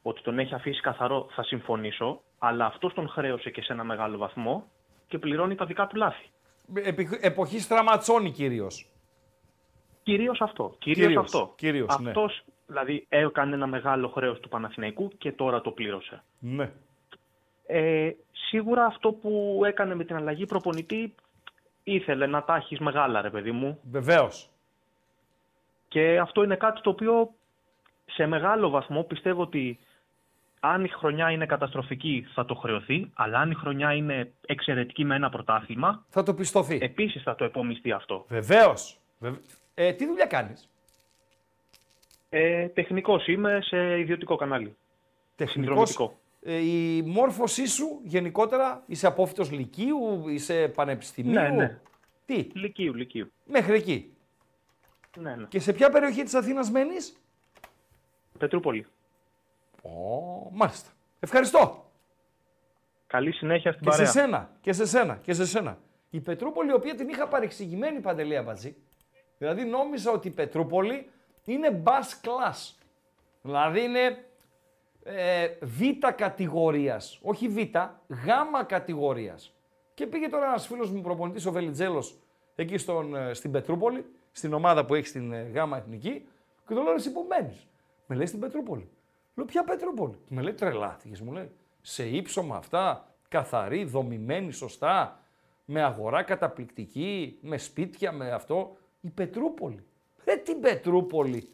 [0.03, 2.21] ότι τον έχει αφήσει καθαρό, θα συμφωνήσω.
[2.39, 4.71] Αλλά αυτός τον χρέωσε και σε ένα μεγάλο βαθμό
[5.09, 6.31] και πληρώνει τα δικά του λάθη.
[6.75, 8.89] Επι- εποχή Στραματσόνη κυρίως.
[10.07, 10.75] Κυρίως αυτό.
[10.79, 11.53] Κυρίως, Κυρίως, αυτό.
[11.57, 12.09] κυρίως, ναι.
[12.09, 16.23] Αυτός δηλαδή έκανε ένα μεγάλο χρέος του Παναθηναϊκού και τώρα το πλήρωσε.
[16.39, 16.73] Ναι.
[17.67, 21.15] Ε, σίγουρα αυτό που έκανε με την αλλαγή προπονητή
[21.83, 23.81] ήθελε να τα έχεις μεγάλα, ρε παιδί μου.
[23.91, 24.51] Βεβαίως.
[25.89, 27.31] Και αυτό είναι κάτι το οποίο
[28.05, 29.79] σε μεγάλο βαθμό πιστεύω ότι
[30.61, 35.15] αν η χρονιά είναι καταστροφική θα το χρεωθεί, αλλά αν η χρονιά είναι εξαιρετική με
[35.15, 36.79] ένα πρωτάθλημα, θα το πιστωθεί.
[36.83, 38.25] Επίσης θα το επομιστεί αυτό.
[38.29, 38.99] Βεβαίως.
[39.79, 40.71] Ε, τι δουλειά κάνεις;
[42.29, 44.77] Ε, τεχνικός είμαι σε ιδιωτικό κανάλι.
[45.37, 45.91] Τεχνικός.
[45.91, 46.21] Συνδρομητικό.
[46.43, 51.79] Ε, η μόρφωσή σου γενικότερα, είσαι απόφυτος λυκείου, είσαι πανεπιστημίου; Ναι, ναι.
[52.25, 53.33] Τι; Λυκείου, λυκείου.
[53.45, 54.15] Μέχρι εκεί.
[55.19, 55.47] Ναι, ναι.
[55.47, 57.17] Και σε ποια περιοχή της Αθήνας μένεις;
[58.39, 58.87] Πετρούπολη.
[59.83, 59.89] Ω,
[60.53, 60.91] Μάλιστα.
[61.21, 61.91] Ευχαριστώ.
[63.07, 64.13] Καλή συνέχεια στην Και σε παρέα.
[64.13, 65.79] σένα, και σε σένα, και σε σένα.
[66.11, 68.77] Η Πετρούπολη, η οποία την είχα παρεξηγημένη παντελή αμπατζή.
[69.39, 71.11] Δηλαδή νόμιζα ότι η Πετρούπολη
[71.45, 72.75] είναι bus class.
[73.43, 74.25] Δηλαδή είναι
[75.03, 75.83] ε, β
[76.17, 77.59] κατηγορίας, όχι β,
[78.09, 78.29] γ
[78.67, 79.55] κατηγορίας.
[79.95, 82.19] Και πήγε τώρα ένας φίλος μου προπονητής, ο Βελιτζέλος,
[82.55, 86.27] εκεί στον, ε, στην Πετρούπολη, στην ομάδα που έχει στην ε, γ εθνική,
[86.67, 87.67] και του λέω εσύ που μένεις.
[88.07, 88.89] Με λέει στην Πετρούπολη.
[89.35, 90.19] Λέω ποια Πετρούπολη.
[90.29, 91.51] Με λέει τρελάθηκες, μου λέει.
[91.81, 95.21] Σε ύψωμα αυτά, καθαρή, δομημένη, σωστά,
[95.65, 98.77] με αγορά καταπληκτική, με σπίτια, με αυτό.
[99.07, 99.85] Η Πετρούπολη.
[100.25, 101.49] Ε, την Πετρούπολη.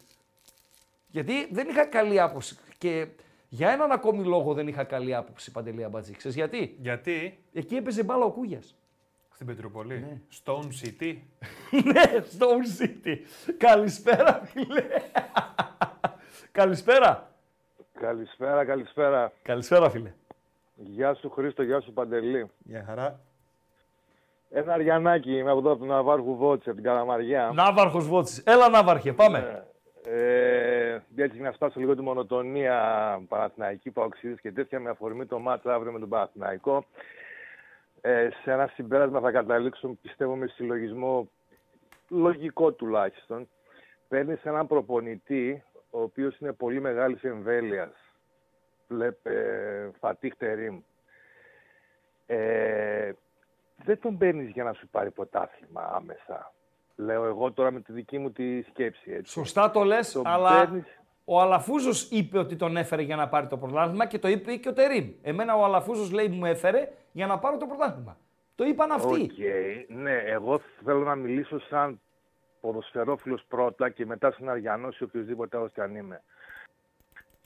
[1.07, 2.57] Γιατί δεν είχα καλή άποψη.
[2.77, 3.07] Και
[3.49, 6.13] για έναν ακόμη λόγο δεν είχα καλή άποψη, Παντελή Αμπατζή.
[6.13, 8.75] Ξέρεις γιατί; Γιατί; Εκεί έπαιζε μπάλα ο Κούγιας.
[9.33, 11.17] στην Πετρούπολη; Stone City;
[11.91, 12.03] ναι,
[12.37, 13.17] Stone City.
[13.57, 14.85] Καλησπέρα, φίλε.
[16.51, 17.31] Καλησπέρα.
[17.99, 19.33] Καλησπέρα, καλησπέρα.
[19.41, 20.13] Καλησπέρα, φίλε.
[20.75, 22.49] Γεια σου Χρήστο, γεια σου Παντελή.
[22.63, 23.19] Γεια χαρά.
[24.55, 27.51] Ένα αριανάκι, είμαι από εδώ από τον Ναβάρχου Βότση, από την Καλαμαριά.
[27.53, 28.43] Ναύαρχος Βότσης.
[28.45, 29.67] Έλα, Ναύαρχε, πάμε.
[30.07, 32.75] Ε, έτσι να σπάσω λίγο τη μονοτονία
[33.27, 36.85] Παναθηναϊκή Παοξίδης και τέτοια με αφορμή το μάτς αύριο με τον Παναθηναϊκό.
[38.01, 41.29] Ε, σε ένα συμπέρασμα θα καταλήξω, πιστεύω με συλλογισμό
[42.09, 43.49] λογικό τουλάχιστον.
[44.07, 47.93] Παίρνεις έναν προπονητή, ο οποίος είναι πολύ μεγάλης εμβέλειας.
[48.87, 49.33] Βλέπε
[49.99, 50.79] Φατίχ Τερίμ.
[52.25, 53.11] Ε,
[53.85, 56.51] δεν τον παίρνεις για να σου πάρει πρωτάθλημα άμεσα.
[56.95, 59.11] Λέω εγώ τώρα με τη δική μου τη σκέψη.
[59.11, 59.31] Έτσι.
[59.31, 63.47] Σωστά το λες, Τον αλλά παίρνεις- ο Αλαφούζος είπε ότι τον έφερε για να πάρει
[63.47, 65.09] το πρωτάθλημα και το είπε και ο Τερίμ.
[65.21, 68.17] Εμένα ο Αλαφούζος λέει μου έφερε για να πάρω το πρωτάθλημα.
[68.55, 69.21] Το είπαν αυτοί.
[69.21, 69.37] Οκ,
[69.87, 72.01] Ναι, εγώ θέλω να μιλήσω σαν
[72.61, 76.23] ποδοσφαιρόφιλος πρώτα και μετά σαν Αρειανός ή οποιοδήποτε άλλος και αν είμαι.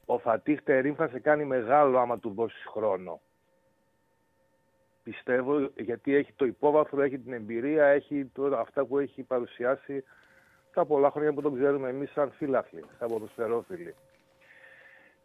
[0.05, 3.21] Ο Φατίχ Τερίμ θα σε κάνει μεγάλο άμα του δώσεις χρόνο.
[5.09, 10.03] Πιστεύω γιατί έχει το υπόβαθρο, έχει την εμπειρία, έχει το, αυτά που έχει παρουσιάσει
[10.73, 13.95] τα πολλά χρόνια που τον ξέρουμε εμείς σαν φίλαθλοι, σαν ποδοσφαιρόφιλοι.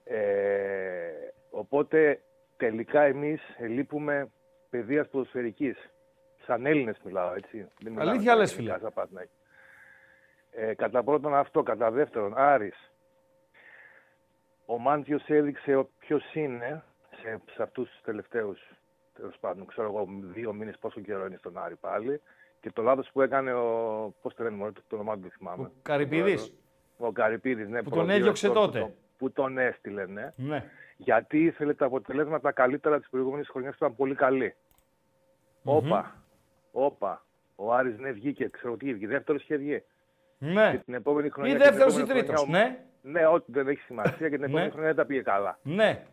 [0.05, 1.11] Ε,
[1.51, 2.21] οπότε
[2.57, 4.31] τελικά εμείς λείπουμε
[4.71, 5.91] παιδείας ποδοσφαιρικής.
[6.47, 7.69] Σαν Έλληνες μιλάω, έτσι.
[7.81, 8.85] Δεν μιλάω Αλήθεια σαν λες, ελληνικά, φίλε.
[8.85, 9.37] σαν Παναθηναϊκοί.
[10.51, 12.93] Ε, κατά πρώτον αυτό, κατά δεύτερον, Άρης.
[14.67, 16.85] Ο Μάντιος έδειξε ποιος είναι
[17.23, 18.61] σε, σε αυτούς τους τελευταίους,
[19.15, 22.21] τέλος πάντων, ξέρω εγώ, δύο μήνες πόσο καιρό είναι στον Άρη πάλι.
[22.61, 23.65] Και το λάθος που έκανε ο,
[24.23, 25.71] πώς το λένε, μωρέ, το, το όνομά του δεν θυμάμαι.
[25.83, 26.53] Καρυπίδης.
[26.99, 27.83] Ο Καρυπίδης, ναι.
[27.83, 28.79] Που τον προδιοριστός έδιωξε που τότε.
[28.79, 30.29] τον- Που τον έστειλε, ναι.
[30.37, 30.65] Ναι.
[30.97, 34.55] Γιατί ήθελε τα αποτελέσματα καλύτερα της προηγούμενης χρονιάς που ήταν πολύ καλή.
[35.65, 36.23] Όπα,
[36.73, 37.25] όπα.
[37.57, 39.83] Ο Άρης ναι βγήκε, ξέρω τι βγήκε, δεύτερος είχε βγει.
[40.39, 40.71] Ναι.
[40.71, 41.51] Και την επόμενη χρονιά.
[41.55, 42.79] Ή και την δεύτερος ή επόμενη τρίτος, χρονιά, ναι.
[43.21, 44.71] Ναι, ό,τι δεν έχει σημασία και την επόμενη Ναι.
[44.71, 45.59] χρονιά δεν τα πήγε καλά.
[45.63, 46.07] Ναι.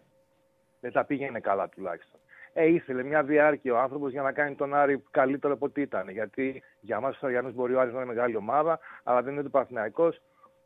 [0.80, 2.20] Δεν τα πήγαινε καλά τουλάχιστον.
[2.54, 6.10] Ε, ήθελε μια διάρκεια ο άνθρωπος για να κάνει τον Άρη καλύτερο από ό,τι ήταν.
[6.10, 9.42] Γιατί για μας του Αριανού μπορεί ο Άρης να είναι μεγάλη ομάδα, αλλά δεν είναι
[9.42, 10.14] ούτε Παθηναϊκό,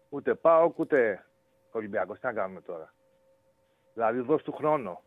[0.09, 1.25] ούτε ΠΑΟΚ, ούτε
[1.71, 2.19] Ολυμπιακός.
[2.19, 2.93] Τι να κάνουμε τώρα;
[3.93, 5.01] Δηλαδή, δώσ' του χρόνο.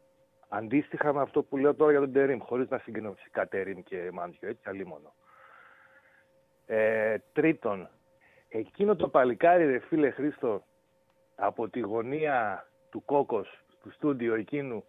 [0.49, 4.11] Αντίστοιχα με αυτό που λέω τώρα για τον Τερήμ, χωρίς να συγκρίνω φυσικά Τερήμ και
[4.13, 5.15] Μάντιο, έτσι, αλίμονο.
[6.67, 7.89] Ε, τρίτον,
[8.49, 10.63] εκείνο το παλικάρι, ρε φίλε Χρήστο,
[11.35, 14.85] από τη γωνία του Κόκος, του στούντιο εκείνου,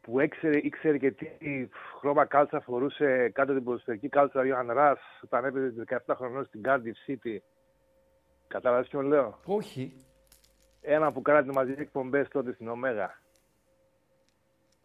[0.00, 1.68] που έξερε, ήξερε και τι
[1.98, 6.60] χρώμα κάλτσα φορούσε κάτω την ποδοσφαιρική κάλτσα ο Ιωάνν Ρας όταν έπαιζε 17 χρονών στην
[6.64, 7.36] Cardiff City.
[8.48, 10.04] Κατάλαβες ποιον λέω; Όχι.
[10.80, 13.20] Ένα που κάνατε μαζί εκπομπές τότε στην Ομέγα.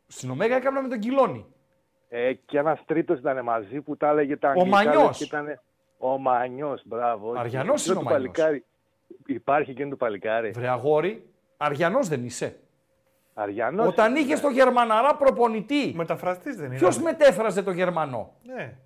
[0.07, 1.45] Στην Ομέγα έκανα με τον Κιλόνι.
[2.09, 4.69] Ε, και ένας τρίτος ήταν μαζί που τα έλεγε τα αγγλικά.
[4.69, 5.17] Μανιός.
[5.17, 5.61] και Ήτανε...
[5.97, 7.33] Ο Μανιός, μπράβο.
[7.37, 8.31] Αρειανός Εκείνο είναι ο το Μανιός.
[8.33, 8.65] παλικάρι.
[9.25, 10.49] Υπάρχει εκείνο το παλικάρι.
[10.49, 12.59] Βρε αγόρι, Αρειανός δεν είσαι.
[13.37, 13.87] Αρειανός.
[13.87, 15.93] Όταν είχε το Γερμαναρά προπονητή.
[15.95, 16.75] Μεταφραστής δεν είναι.
[16.75, 18.77] Ποιος μετέφραζε το Γερμανό; Ναι.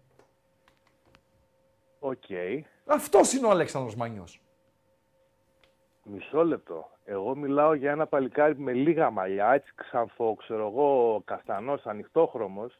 [1.99, 2.23] Οκ.
[2.85, 4.41] Αυτός είναι ο Αλέξανδρος Μανιός.
[6.03, 6.89] Μισό λεπτό.
[7.05, 12.79] Εγώ μιλάω για ένα παλικάρι με λίγα μαλλιά, έτσι ξανθό, ξέρω εγώ, καστανός, ανοιχτόχρωμος.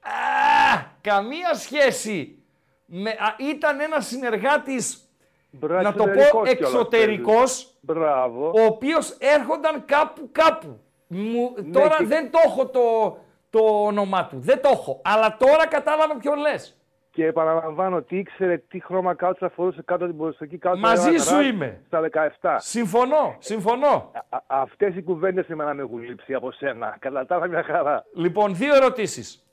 [1.01, 2.43] Καμία σχέση.
[2.85, 5.03] Με, α, ήταν ένας συνεργάτης,
[5.51, 8.47] Μπρα, να το πω εξωτερικός κιόλας εξωτερικός, Μπράβο.
[8.49, 10.79] ο οποίος έρχονταν κάπου κάπου.
[11.11, 13.17] Μου, Ναι, τώρα και- δεν το έχω το,
[13.49, 14.39] το όνομά του.
[14.39, 15.01] Δεν το έχω.
[15.03, 16.73] Αλλά τώρα κατάλαβα ποιον λες.
[17.11, 20.87] Και επαναλαμβάνω ότι ήξερε τι χρώμα κάλτσα φορούσε κάτω από την ποδοσφαιρική κάλτσα.
[20.87, 21.81] Μαζί ο σου Ρας είμαι.
[21.87, 22.55] Στα 17.
[22.59, 24.11] Συμφωνώ, συμφωνώ.
[24.29, 26.95] Α, αυτές οι κουβέντες εμένα με έχουν λείψει από σένα.
[26.99, 28.05] Κατά τα άλλα μια χαρά.
[28.13, 29.43] Λοιπόν, δύο ερωτήσεις.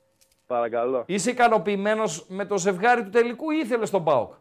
[0.46, 1.02] Παρακαλώ.
[1.06, 4.32] Είσαι ικανοποιημένος με το ζευγάρι του τελικού ή ήθελες τον Πάοκ.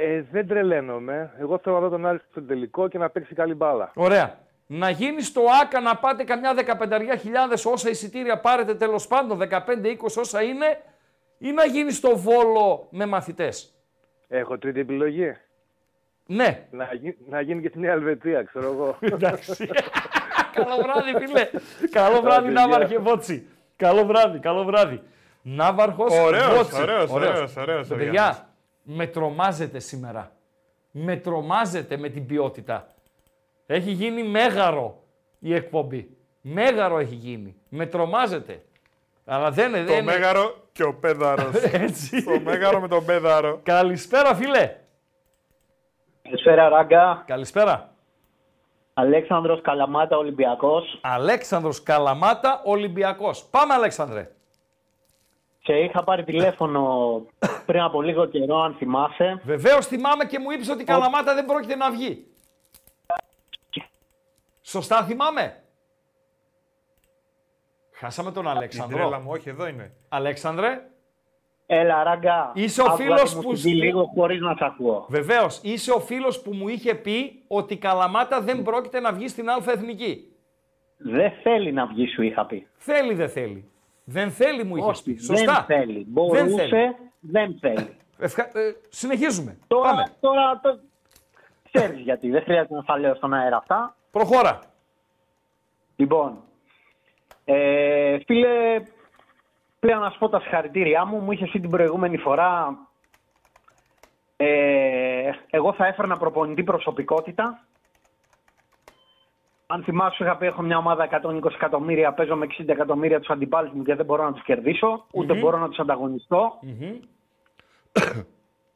[0.00, 1.30] Ε, δεν τρελαίνομαι.
[1.40, 3.90] Εγώ θέλω να δω τον Άρη στο τελικό και να παίξει καλή μπάλα.
[3.94, 4.38] Ωραία.
[4.66, 10.18] Να γίνει στο ΆΚΑ να πάτε καμιά 15 χιλιάδες όσα εισιτήρια πάρετε τέλος πάντων, 15-20
[10.18, 10.80] όσα είναι,
[11.38, 13.74] ή να γίνει στο Βόλο με μαθητές;
[14.28, 15.36] Έχω τρίτη επιλογή.
[16.26, 16.66] Ναι.
[16.70, 18.96] Να, γι- να γίνει και στη Νέα Ελβετία, ξέρω εγώ.
[19.14, 19.66] Εντάξει.
[20.54, 21.48] Καλό βράδυ, φίλε.
[21.90, 23.00] Καλό βράδυ, Άντε, Ναύαρχε γεια.
[23.00, 23.46] Βότσι.
[23.76, 25.02] Καλό βράδυ, καλό βράδυ.
[25.42, 26.80] Ναύαρχος Ωραίος, Βότσι.
[26.82, 28.42] ωραίος, ωραίος, ωραίος ο Παιδιά, Γιάννης.
[28.90, 30.32] Με τρομάζετε σήμερα.
[30.90, 32.86] Με τρομάζετε με την ποιότητα.
[33.66, 35.02] Έχει γίνει μέγαρο
[35.38, 36.16] η εκπομπή.
[36.40, 37.56] Μέγαρο έχει γίνει.
[37.68, 38.62] Με τρομάζετε.
[39.24, 39.78] Αλλά δεν είναι.
[39.78, 41.54] Το δεν είναι- μέγαρο και ο πέδαρος.
[41.86, 42.24] Έτσι.
[42.24, 43.60] Το μέγαρο με τον πέδαρο.
[43.62, 44.76] Καλησπέρα, φίλε.
[46.22, 47.22] Καλησπέρα, Ράγκα.
[47.26, 47.92] Καλησπέρα.
[48.94, 50.98] Αλέξανδρος Καλαμάτα, Ολυμπιακός.
[51.02, 53.44] Αλέξανδρος Καλαμάτα, Ολυμπιακός.
[53.44, 54.30] Πάμε, Αλέξανδρε.
[55.68, 57.22] Σε είχα πάρει τηλέφωνο
[57.66, 59.40] πριν από λίγο καιρό, αν θυμάσαι.
[59.44, 62.26] Βεβαίως θυμάμαι και μου είπες ότι η Καλαμάτα δεν πρόκειται να βγει.
[64.62, 65.62] Σωστά θυμάμαι.
[67.92, 69.20] Χάσαμε τον Την τρέλα Αλέξανδρο.
[69.20, 69.92] μου, όχι, εδώ είναι.
[70.08, 70.88] Αλέξανδρε,
[71.66, 72.50] Έλα, Ράγκα.
[72.54, 75.06] Είσαι ο άκουγα φίλος τη που μουσική σου- λίγο χωρίς να σ' ακούω.
[75.08, 79.28] βεβαίως είσαι ο φίλος που μου είχε πει ότι η Καλαμάτα δεν πρόκειται να βγει
[79.28, 80.32] στην Α Εθνική.
[80.96, 82.66] Δεν θέλει να βγει, σου είχα πει.
[82.76, 83.70] Θέλει, δεν θέλει.
[84.10, 85.12] Δεν θέλει, μου είχε Όχι, πει.
[85.12, 85.64] δεν Σωστά.
[85.64, 86.04] θέλει.
[86.08, 87.96] Μπορούσε, δεν θέλει.
[88.18, 89.58] Ευχα- ε, συνεχίζουμε.
[89.66, 90.04] Τώρα, Πάμε.
[90.20, 90.78] τώρα το...
[91.72, 93.96] ξέρεις γιατί, δεν χρειάζεται να τα λέω στον αέρα αυτά.
[94.10, 94.60] Προχώρα.
[95.96, 96.38] Λοιπόν,
[97.44, 98.82] ε, φίλε,
[99.80, 101.18] πλέον να σου πω τα συγχαρητήριά μου.
[101.18, 102.78] Μου είχες πει την προηγούμενη φορά,
[104.36, 107.64] ε, εγώ θα έφερνα προπονητή προσωπικότητα.
[109.70, 113.28] Αν θυμάσαι, σου είχα πει: Έχω μια ομάδα 120 εκατομμύρια, παίζω με 60 εκατομμύρια τους
[113.30, 115.40] αντιπάλους μου και δεν μπορώ να τους κερδίσω, ούτε Μμμ.
[115.40, 116.58] μπορώ να τους ανταγωνιστώ.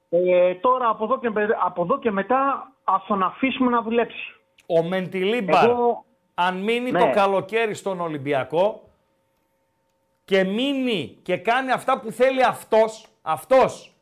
[0.08, 4.34] Ε, τώρα από εδώ, και, με- από εδώ και μετά, ας τον αφήσουμε να δουλέψει.
[4.66, 6.04] Ο Μεντιλίμπαρ, Εγώ-
[6.34, 6.98] αν μείνει Ναι.
[6.98, 8.88] το καλοκαίρι στον Ολυμπιακό
[10.24, 13.92] και μείνει και κάνει αυτά που θέλει αυτός, αυτός,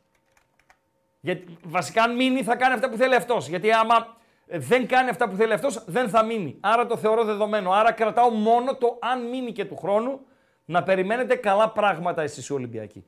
[1.21, 4.07] γιατί βασικά αν μείνει θα κάνει αυτά που θέλει αυτός, γιατί άμα
[4.53, 6.57] δεν κάνει αυτά που θέλει αυτός δεν θα μείνει.
[6.61, 7.71] Άρα το θεωρώ δεδομένο.
[7.71, 10.21] Άρα κρατάω μόνο το αν μείνει και του χρόνου
[10.65, 13.05] να περιμένετε καλά πράγματα εσείς οι Ολυμπιακοί.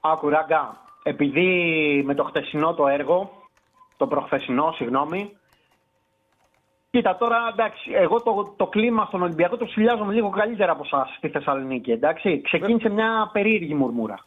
[0.00, 3.30] Άκου Ράγκα, επειδή με το χτεσινό το έργο,
[3.96, 5.36] το προχθεσινό, συγγνώμη,
[6.90, 11.14] κοίτα τώρα, εντάξει, εγώ το, το κλίμα στον Ολυμπιακό το ψηλιάζομαι λίγο καλύτερα από εσάς
[11.16, 12.40] στη Θεσσαλονίκη, εντάξει.
[12.40, 14.18] Ξεκίνησε μια περίεργη μουρμούρα,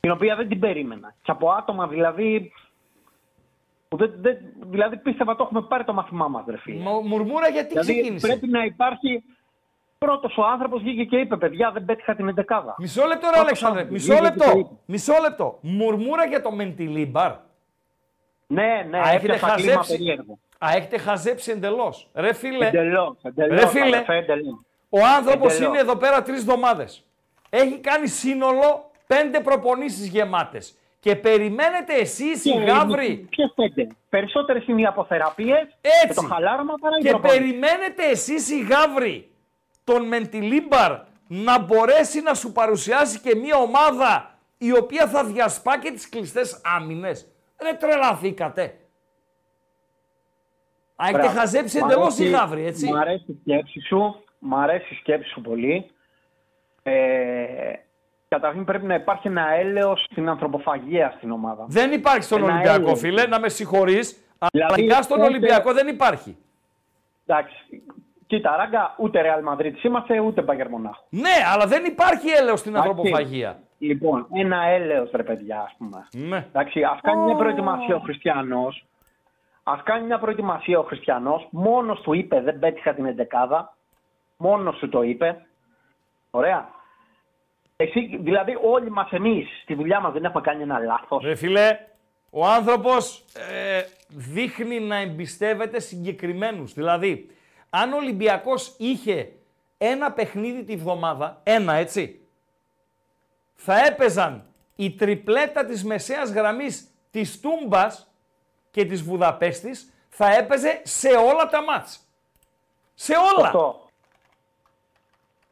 [0.00, 1.14] την οποία δεν την περίμενα.
[1.22, 2.63] Και από άτομα δηλαδή, που
[3.88, 4.36] δεν, δεν,
[4.70, 6.82] δηλαδή πίστευα το έχουμε πάρει το μαθημά μας, ρε φίλε.
[6.82, 9.22] Μου- Μουρμούρα γιατί δηλαδή, ξεκίνησε; πρέπει να υπάρχει...
[9.98, 12.74] Πρώτος ο άνθρωπος βγήκε και είπε, παιδιά, δεν πέτυχα την εντεκάδα.
[12.78, 13.80] Μισό λεπτό, ρε Πρώτος Αλέξανδρε.
[13.80, 14.56] άνθρωπος Μισό βγήκε και το είπε.
[14.58, 14.78] λεπτό.
[14.86, 15.58] Μισό λεπτό.
[15.60, 17.32] Μουρμούρα για το Μεντιλίμπαρ.
[18.46, 19.90] Ναι, ναι, Α, έχετε έπιασα κλίμα χαζέψει.
[19.96, 20.38] περίεργο.
[20.58, 22.08] Α, έχετε χαζέψει εντελώς.
[22.14, 22.66] Ρε φίλε.
[22.66, 23.84] Εντελώς, εντελώς, Ρε φίλε.
[23.84, 24.60] αδερφέ, εντελώς.
[24.88, 25.68] Ο άνθρωπος Εντελώς.
[25.68, 27.04] είναι εδώ πέρα τρεις εβδομάδες.
[27.50, 30.78] Έχει κάνει σύνολο πέντε προπονήσεις γεμάτες.
[31.04, 33.26] Και περιμένετε εσείς οι Και γάβροι.
[33.30, 33.86] Ποιε πέντε.
[34.08, 35.66] Περισσότερες είναι οι αποθεραπείες
[36.06, 37.40] και το χαλάρωμα παρά οι Και προπονήσεις.
[37.40, 39.30] περιμένετε εσείς οι γάβροι
[39.84, 40.92] τον Μεντιλίμπαρ
[41.28, 46.60] να μπορέσει να σου παρουσιάσει και μια ομάδα η οποία θα διασπά και τις κλειστές
[46.76, 47.26] άμυνες.
[47.62, 48.62] Ρε τρελαθήκατε.
[48.62, 48.66] Α,
[51.06, 51.38] έχετε Μπράβο.
[51.38, 52.92] χαζέψει Μ' εντελώς οι αρέσει- γάβροι, έτσι.
[52.92, 54.24] Μ' αρέσει η σκέψη σου.
[54.38, 55.90] Μ' αρέσει η σκέψη σου πολύ.
[56.82, 57.72] Ε,
[58.34, 61.64] καταρχήν πρέπει να υπάρχει ένα έλεος στην ανθρωποφαγία στην ομάδα.
[61.68, 62.98] Δεν υπάρχει στον Ένα Ολυμπιακό, έλεος.
[63.00, 64.16] φίλε, να με συγχωρείς.
[64.38, 66.36] Αλλά Δηλαδή, ειδικά στον πότε- Ολυμπιακό δεν υπάρχει.
[67.26, 67.82] Εντάξει.
[68.26, 71.02] Κοίτα, ράγκα, ούτε Real Madrid είμαστε, ούτε Bayern Μονάχου.
[71.08, 72.90] Ναι, αλλά δεν υπάρχει έλεος στην Εντάξει.
[72.90, 73.58] ανθρωποφαγία.
[73.78, 76.06] Λοιπόν, ένα έλεος, ρε παιδιά, ας πούμε.
[76.12, 76.36] Ναι.
[76.48, 78.84] Εντάξει, ας κάνει μια προετοιμασία ο Χριστιανός.
[79.62, 81.48] Ας κάνει μια προετοιμασία ο Χριστιανός.
[81.50, 83.76] Μόνος του είπε, δεν πέτυχα την εντεκάδα.
[84.36, 85.46] Μόνος του το είπε.
[86.30, 86.68] Ωραία.
[87.84, 91.24] Εσύ, δηλαδή όλοι μας εμείς στη δουλειά μας δεν έχουμε κάνει ένα λάθος.
[91.24, 91.78] Ρε φίλε,
[92.30, 96.72] ο άνθρωπος ε, δείχνει να εμπιστεύεται συγκεκριμένους.
[96.72, 97.30] Δηλαδή,
[97.70, 99.32] αν ο Ολυμπιακός είχε
[99.78, 102.20] ένα παιχνίδι τη βδομάδα, ένα έτσι,
[103.54, 104.46] θα έπαιζαν
[104.76, 108.12] η τριπλέτα της μεσαίας γραμμής της Τούμπας
[108.70, 112.08] και της Βουδαπέστης, θα έπαιζε σε όλα τα μάτς.
[112.94, 113.50] Σε όλα.
[113.50, 113.83] Σωστό.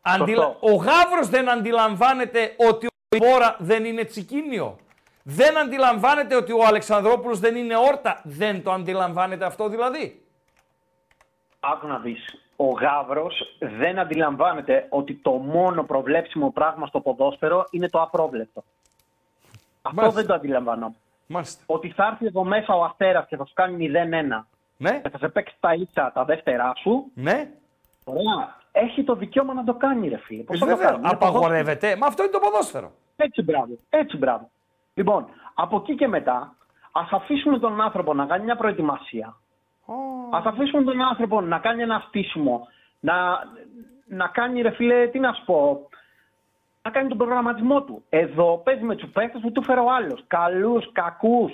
[0.03, 0.43] Αντιλα...
[0.43, 0.67] Σωστό.
[0.67, 4.77] Ο Γάβρος δεν αντιλαμβάνεται ότι ο Ιμπόρα δεν είναι τσικίνιο.
[5.23, 8.21] Δεν αντιλαμβάνεται ότι ο Αλεξανδρόπουλος δεν είναι όρτα.
[8.25, 10.23] Δεν το αντιλαμβάνεται αυτό δηλαδή.
[11.61, 12.37] Άκου να δεις.
[12.57, 18.65] Ο Γάβρος δεν αντιλαμβάνεται ότι το μόνο προβλέψιμο πράγμα στο ποδόσφαιρο είναι το απρόβλεπτο.
[19.83, 20.21] Αυτό Μάλιστα.
[20.21, 20.95] δεν το αντιλαμβάνω.
[21.27, 21.63] Μάλιστα.
[21.67, 23.91] ότι θα έρθει εδώ μέσα ο Αστέρας και θα σου κάνει
[24.41, 24.45] 0-1
[24.77, 25.01] ναι.
[25.01, 27.51] και θα σε παίξει τα ίσα τα δεύτερά σου, Ναι.
[28.05, 30.43] ωραία, έχει το δικαίωμα να το κάνει, ρε φίλε.
[30.43, 31.39] Πώς θα το Βέβαια, κάνει, είναι ποδόσφαιρο.
[31.39, 31.97] απαγορεύεται.
[31.97, 32.93] Μα αυτό είναι το ποδόσφαιρο.
[33.17, 34.51] Έτσι μπράβο, έτσι μπράβο.
[34.95, 36.57] Λοιπόν, από εκεί και μετά,
[36.93, 39.37] ας αφήσουμε τον άνθρωπο να κάνει μια προετοιμασία.
[40.31, 42.67] Ας αφήσουμε τον άνθρωπο να κάνει ένα στήσιμο,
[43.01, 43.15] να,
[44.07, 45.89] να κάνει, ρε φίλε, τι να σου πω,
[46.83, 48.05] να κάνει τον προγραμματισμό του.
[48.09, 50.19] Εδώ παίζει με τους παίχτε που του φέρε ο άλλο.
[50.27, 51.53] Καλούς, κακούς.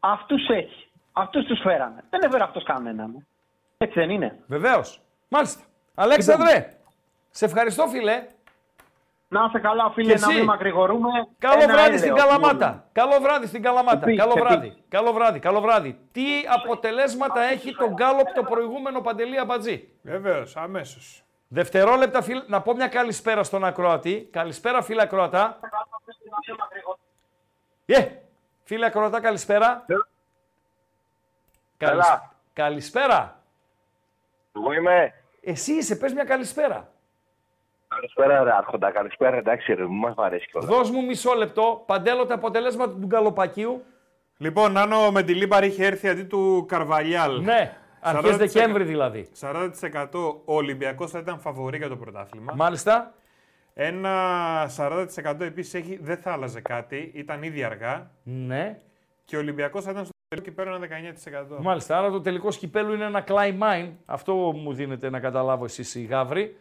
[0.00, 0.88] Αυτούς έχει.
[1.12, 2.04] Αυτούς τους φέρανε.
[2.10, 3.26] Δεν έφερε αυτός κανέναν.
[3.78, 4.38] Έτσι δεν είναι.
[4.46, 5.00] Βεβαίως.
[5.28, 5.62] Μάλιστα.
[5.94, 6.76] Αλέξανδρε,
[7.30, 8.26] σε ευχαριστώ φίλε.
[9.28, 10.34] Να είσαι καλά, Και φίλε, να εσύ.
[10.34, 11.08] μην μακρηγορούμε.
[11.38, 12.26] Καλό Ένα βράδυ στην έλεος.
[12.26, 12.84] Καλαμάτα.
[12.92, 13.98] Καλό βράδυ στην Καλαμάτα.
[14.02, 14.48] Επίσης, Καλό επίσης.
[14.48, 14.82] βράδυ.
[14.88, 15.38] Καλό βράδυ.
[15.38, 15.98] Καλό βράδυ.
[16.12, 16.22] Τι
[16.54, 21.22] αποτελέσματα έχει το γκάλοπ το προηγούμενο παντελή αμπατζή; Βεβαίως, αμέσως.
[21.48, 22.42] Δευτερόλεπτα, φίλ...
[22.46, 24.28] να πω μια καλησπέρα στον ακροατή.
[24.32, 25.58] Καλησπέρα, φίλε ακροατά.
[27.86, 28.06] Ε,
[28.64, 29.84] φίλε ακροατά, καλησπέρα.
[31.76, 32.32] Καλησ- Έλα.
[32.52, 33.40] Καλησπέρα.
[34.56, 35.14] Εγώ είμαι.
[35.44, 36.92] Εσύ είσαι, πες μια καλησπέρα.
[37.88, 38.90] Καλησπέρα, ρε Άρχοντα.
[38.90, 40.68] Καλησπέρα, εντάξει, ρε, μου μας αρέσει κιόλας.
[40.68, 41.82] Δώσ' μου μισό λεπτό.
[41.86, 43.84] Παντέλο τα αποτελέσματα του γκαλοπακίου.
[44.36, 47.42] Λοιπόν, αν ο Μεντιλίμπαρ είχε έρθει αντί του Καρβαλιάλ.
[47.42, 49.28] Ναι, αρχές 40% Δεκέμβρη δηλαδή.
[49.40, 50.08] 40%
[50.44, 52.52] ο Ολυμπιακός θα ήταν φαβορή για το πρωτάθλημα.
[52.56, 53.14] Μάλιστα.
[53.74, 54.10] Ένα
[54.76, 58.10] 40% επίσης έχει, δεν θα άλλαζε κάτι, ήταν ήδη αργά.
[58.22, 58.78] Ναι.
[59.24, 61.62] Και ο Ολυμπιακός θα ήταν στο τελικό και πέρα ένα 19%.
[61.62, 63.90] Μάλιστα, άρα το τελικό σκυπέλου είναι ένα climb mine.
[64.04, 66.56] Αυτό μου δίνετε να καταλάβω εσείς οι γάβροι.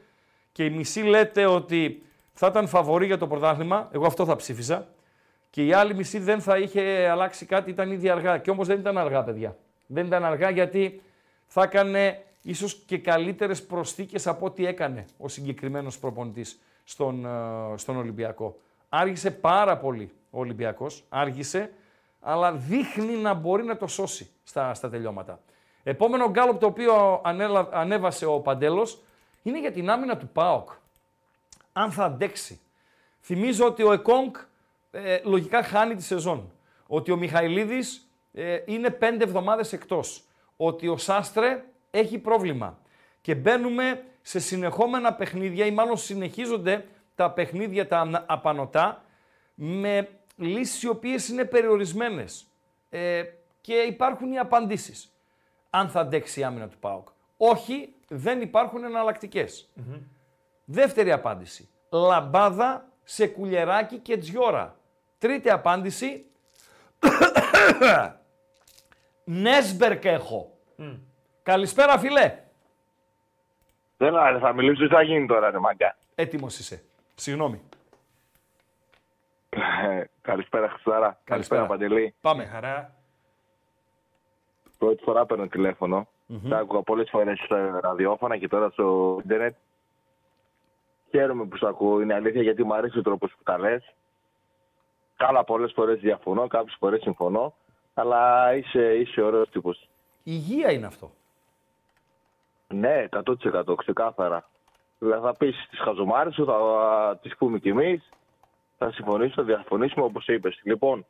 [0.52, 2.04] Και η μισή λέτε ότι
[2.34, 3.90] θα ήταν φαβορή για το πρωτάθλημα.
[3.92, 4.88] Εγώ αυτό θα ψήφιζα.
[5.50, 8.38] Και η άλλη μισή δεν θα είχε αλλάξει κάτι, ήταν ήδη αργά.
[8.38, 9.58] Και όμως δεν ήταν αργά, παιδιά.
[9.88, 11.02] Δεν ήταν αργά γιατί
[11.48, 17.30] θα έκανε ίσως και καλύτερες προσθήκες από ό,τι έκανε ο συγκεκριμένος προπονητής στον, ε,
[17.78, 18.56] στον Ολυμπιακό.
[18.90, 21.72] Άργησε πάρα πολύ ο Ολυμπιακός, άργησε,
[22.24, 25.40] αλλά δείχνει να μπορεί να το σώσει στα, στα τελειώματα.
[25.84, 29.02] Επόμενο γκάλωπ το οποίο ανέλα, ανέβασε ο Παντέλος
[29.44, 30.70] είναι για την άμυνα του ΠΑΟΚ.
[31.74, 32.60] Αν θα αντέξει.
[33.22, 34.36] Θυμίζω ότι ο Εκόνγκ
[34.92, 36.52] ε, λογικά χάνει τη σεζόν.
[36.88, 40.24] Ότι ο Μιχαηλίδης ε, είναι πέντε εβδομάδες εκτός.
[40.58, 42.78] Ότι ο Σάστρε έχει πρόβλημα.
[43.22, 46.86] Και μπαίνουμε σε συνεχόμενα παιχνίδια ή μάλλον συνεχίζονται
[47.16, 49.04] τα παιχνίδια τα ανα- απανωτά
[49.54, 50.10] με
[50.44, 52.48] λύσεις οι οποίες είναι περιορισμένες.
[52.90, 53.24] Ε,
[53.62, 55.14] και υπάρχουν οι απαντήσεις.
[55.70, 57.08] Αν θα αντέξει η άμυνα του ΠΑΟΚ.
[57.38, 59.70] Όχι, δεν υπάρχουν εναλλακτικές.
[60.66, 61.70] Δεύτερη απάντηση.
[61.90, 64.78] Λαμπάδα σε κουλεράκι και τζιόρα.
[65.18, 66.26] Τρίτη απάντηση.
[69.24, 70.58] Νέσμπερκ έχω.
[71.44, 72.38] Καλησπέρα φίλε.
[73.98, 75.98] Δεν άρε, θα μιλήσω, τι θα γίνει τώρα, ρε μάγκα.
[76.16, 76.84] Έτοιμος είσαι.
[77.16, 77.62] Συγγνώμη.
[79.84, 81.20] Ε, Καλησπέρα, Χριστάρα.
[81.24, 82.14] Καλησπέρα, Παντελή.
[82.22, 82.46] Πάμε.
[82.46, 82.94] Χαρά.
[84.78, 86.08] Πρώτη φορά παίρνω τηλέφωνο.
[86.50, 89.56] Τα άκουγα πολλές φορές στα ραδιόφωνα και τώρα στο ίντερνετ.
[91.10, 93.94] Χαίρομαι που σου ακούω, είναι αλήθεια, γιατί μου αρέσει ο τρόπος που τα λες.
[95.18, 97.54] Καλά, πολλές φορές διαφωνώ, κάποιες φορές συμφωνώ.
[97.94, 99.90] Αλλά είσαι, είσαι ωραίος τύπος.
[100.24, 101.12] Υγεία είναι αυτό.
[102.68, 104.50] Ναι, 100% ξεκάθαρα.
[105.00, 108.10] Δηλαδή θα πεις τις χαζομάρες σου, θα τις πούμε κι εμείς.
[108.86, 110.60] Θα συμφωνήσουμε, θα διαφωνήσουμε όπως είπες.
[110.64, 111.06] Λοιπόν,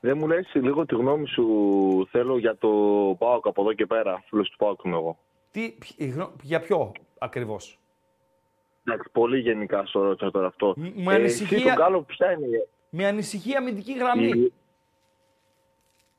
[0.00, 2.68] δεν μου λες λίγο τη γνώμη σου θέλω για το
[3.18, 4.22] ΠΑΟΚ από εδώ και πέρα.
[4.28, 5.18] Φίλος του ΠΑΟΚ είμαι εγώ.
[5.50, 7.78] Τι, ποι- η γνω- για ποιο ακριβώς;
[8.84, 10.74] Εντάξει, πολύ γενικά στο ρώτησα τώρα αυτό.
[10.76, 14.26] μου Ε, ανησυχεί- Εσύ τον Γκάλο ποια είναι; η- Με ανησυχεί αμυντική γραμμή.
[14.28, 14.52] η-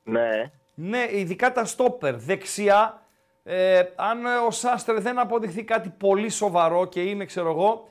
[0.04, 0.52] Ναι.
[0.74, 2.16] Ναι, ειδικά τα στόπερ.
[2.16, 3.02] Δεξιά,
[3.42, 7.88] ε, αν ε, ο Σάστρε δεν αποδειχθεί κάτι πολύ σοβαρό και είναι, ξέρω εγώ,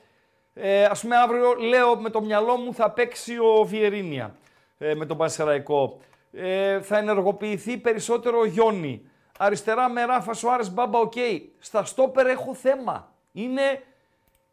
[0.58, 4.34] ε, ας πούμε αύριο λέω με το μυαλό μου θα παίξει ο Βιερίνια
[4.78, 5.98] ε, με τον Πανσερραϊκό.
[6.32, 9.10] Ε, θα ενεργοποιηθεί περισσότερο ο Γιόνι.
[9.38, 11.12] Αριστερά με Ράφα Σουάρες Μπάμπα, οκ.
[11.58, 13.12] Στα στόπερ έχω θέμα.
[13.32, 13.82] Είναι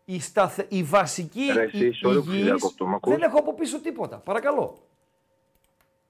[0.05, 0.65] η, σταθε...
[0.69, 2.43] η βασική Ρε, εσύ, η- sorry που σε υγιής.
[2.43, 4.17] διακόπτω, μ' ακούς; Δεν έχω από πίσω τίποτα.
[4.17, 4.77] Παρακαλώ.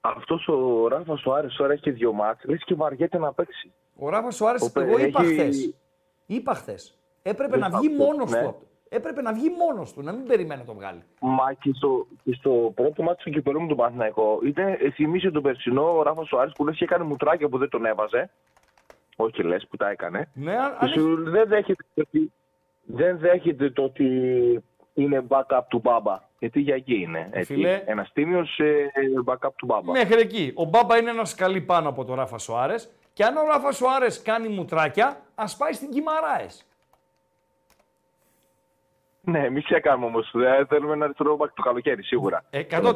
[0.00, 2.44] Αυτός ο Ράφα Σουάρες τώρα έχει δύο ματς.
[2.44, 3.72] Λες και βαριέται να παίξει.
[3.98, 5.74] Ο Ράφα Σουάρες, Ο Πε- εγώ είπα έχει- χθες.
[6.26, 6.98] Είπα χθες.
[7.22, 8.42] Έπρεπε Δεν να θα βγει πω, μόνος ναι.
[8.42, 8.56] του.
[8.88, 11.02] Έπρεπε να βγει μόνος του, να μην περιμένει να το βγάλει.
[11.20, 15.30] Μα και στο, και στο πρώτο μάτι του κυπελού με τον Παναθηναϊκό ήταν, ε, θυμίσαι
[15.30, 18.30] τον περσινό ο Ράφα Σουάρης που λες και έκανε μουτράκια που δεν τον έβαζε.
[19.16, 20.28] Όχι λες που τα έκανε.
[20.34, 22.32] Ναι, αν, Και σου δεν δέχεται, το ότι,
[22.82, 24.04] δεν δέχεται το ότι
[24.94, 26.18] είναι backup του Μπάμπα.
[26.38, 27.28] Γιατί για εκεί είναι.
[27.32, 27.54] Έτσι.
[27.54, 27.82] Φίλε.
[27.84, 28.90] Ένας τίμιος ε,
[29.24, 29.92] backup του Μπάμπα.
[29.92, 30.52] Μέχρι εκεί.
[30.54, 32.90] Ο Μπάμπα είναι ένας σκαλί πάνω από τον Ράφα Σουάρες.
[33.12, 36.66] Και αν ο Ράφα Σουάρες κάνει μουτράκια, ας πάει στην Κιμαράες.
[39.24, 40.34] Ναι, εμεί έκαναμε όμως.
[40.68, 42.44] Θέλουμε ένα αριστερό μπακ το καλοκαίρι, σίγουρα.
[42.50, 42.92] 100%.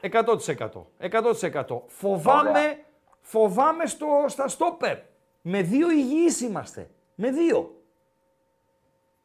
[0.00, 0.86] 100%.
[1.00, 1.82] 100%.
[1.86, 2.78] Φοβάμαι,
[3.20, 4.96] φοβάμαι στο, στα στόπερ.
[5.42, 6.90] Με δύο υγιείς είμαστε.
[7.14, 7.70] Με δύο.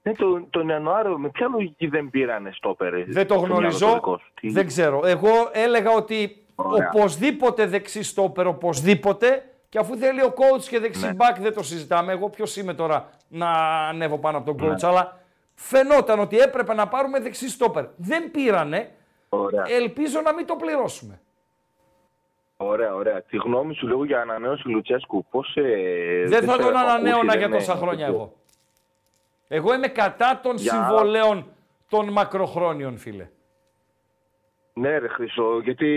[0.02, 2.94] Ναι, τον, τον Ιανουάριο με ποια λογική δεν πήρανε στόπερ.
[2.94, 3.88] ε, Δεν το στο μυαλό γνωρίζω.
[3.88, 4.32] του δικό σου.
[4.42, 5.06] Τι- Δεν ξέρω.
[5.06, 6.92] Εγώ έλεγα ότι Ωραία.
[6.94, 9.44] οπωσδήποτε δεξί στόπερ, οπωσδήποτε.
[9.70, 11.12] Και αφού θέλει ο coach και δεξί Ναι.
[11.18, 12.12] back δεν το συζητάμε.
[12.12, 13.50] Εγώ ποιος είμαι τώρα να
[13.88, 14.82] ανέβω πάνω από τον coach.
[14.82, 14.88] Ναι.
[14.88, 15.19] Αλλά
[15.62, 17.86] φαινόταν ότι έπρεπε να πάρουμε δεξί στόπερ.
[17.96, 18.92] Δεν πήρανε.
[19.30, 19.64] Ωραία.
[19.68, 21.22] Ελπίζω να μην το πληρώσουμε.
[22.58, 23.22] Ωραία, ωραία.
[23.22, 25.26] Τη γνώμη σου λίγο για ανανέωση Λουτσέσκου.
[25.32, 28.34] Πώς, ε, δεν θα σε τον έχω ανανέωνα ακούσει, για δεν τόσα είναι- χρόνια εγώ.
[29.48, 31.46] Εγώ είμαι κατά των Για- συμβολέων
[31.90, 33.28] των μακροχρόνιων, φίλε.
[34.80, 35.88] Ναι, ρε Χρυσό, γιατί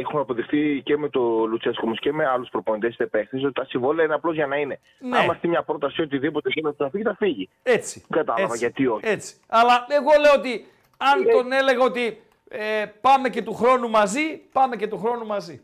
[0.00, 3.64] έχουμε αποδειχθεί και με το Λουτσέσκο όμως και με άλλους προπονητές είτε παίχτες ότι τα
[3.64, 4.80] συμβόλαια είναι απλώς για να είναι.
[4.98, 5.18] Ναι.
[5.18, 7.48] Άμα στη μια πρόταση οτιδήποτε σήμερα θα φύγει, θα φύγει.
[7.62, 8.04] Έτσι.
[8.08, 8.64] Δεν κατάλαβα Έτσι.
[8.64, 9.08] γιατί όχι.
[9.08, 9.36] Έτσι.
[9.46, 14.76] Αλλά εγώ λέω ότι αν τον έλεγα ότι ε, πάμε και του χρόνου μαζί, πάμε
[14.76, 15.60] και του χρόνου μαζί.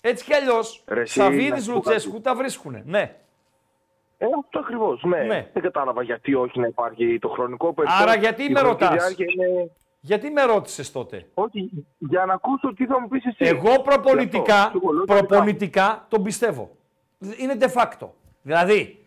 [0.00, 2.22] Έτσι κι αλλιώς, Ρε, εσύ, Σαββίδης να σου πω Λουτσέσκου κάτι.
[2.22, 2.82] τα βρίσκουνε.
[2.86, 3.16] Ναι.
[4.18, 5.02] Ε, αυτό ακριβώς.
[5.04, 5.18] Ναι.
[5.18, 5.50] Ναι.
[5.52, 8.02] Δεν κατάλαβα γιατί όχι να υπάρχει το χρονικό περιθώριο.
[8.02, 9.70] Άρα γιατί Η με χρονική ρωτάς; διάρκεια Είναι...
[10.00, 13.36] Γιατί με ρώτησες τότε; Όχι, για να ακούσω τι θα μου πεις εσύ.
[13.44, 14.78] Εγώ Γι' προπονητικά, αυτό.
[14.82, 15.26] Εγώ λέω τα δικά μου.
[15.28, 16.70] προπονητικά τον πιστεύω.
[17.38, 18.08] Είναι de facto.
[18.42, 19.04] Δηλαδή,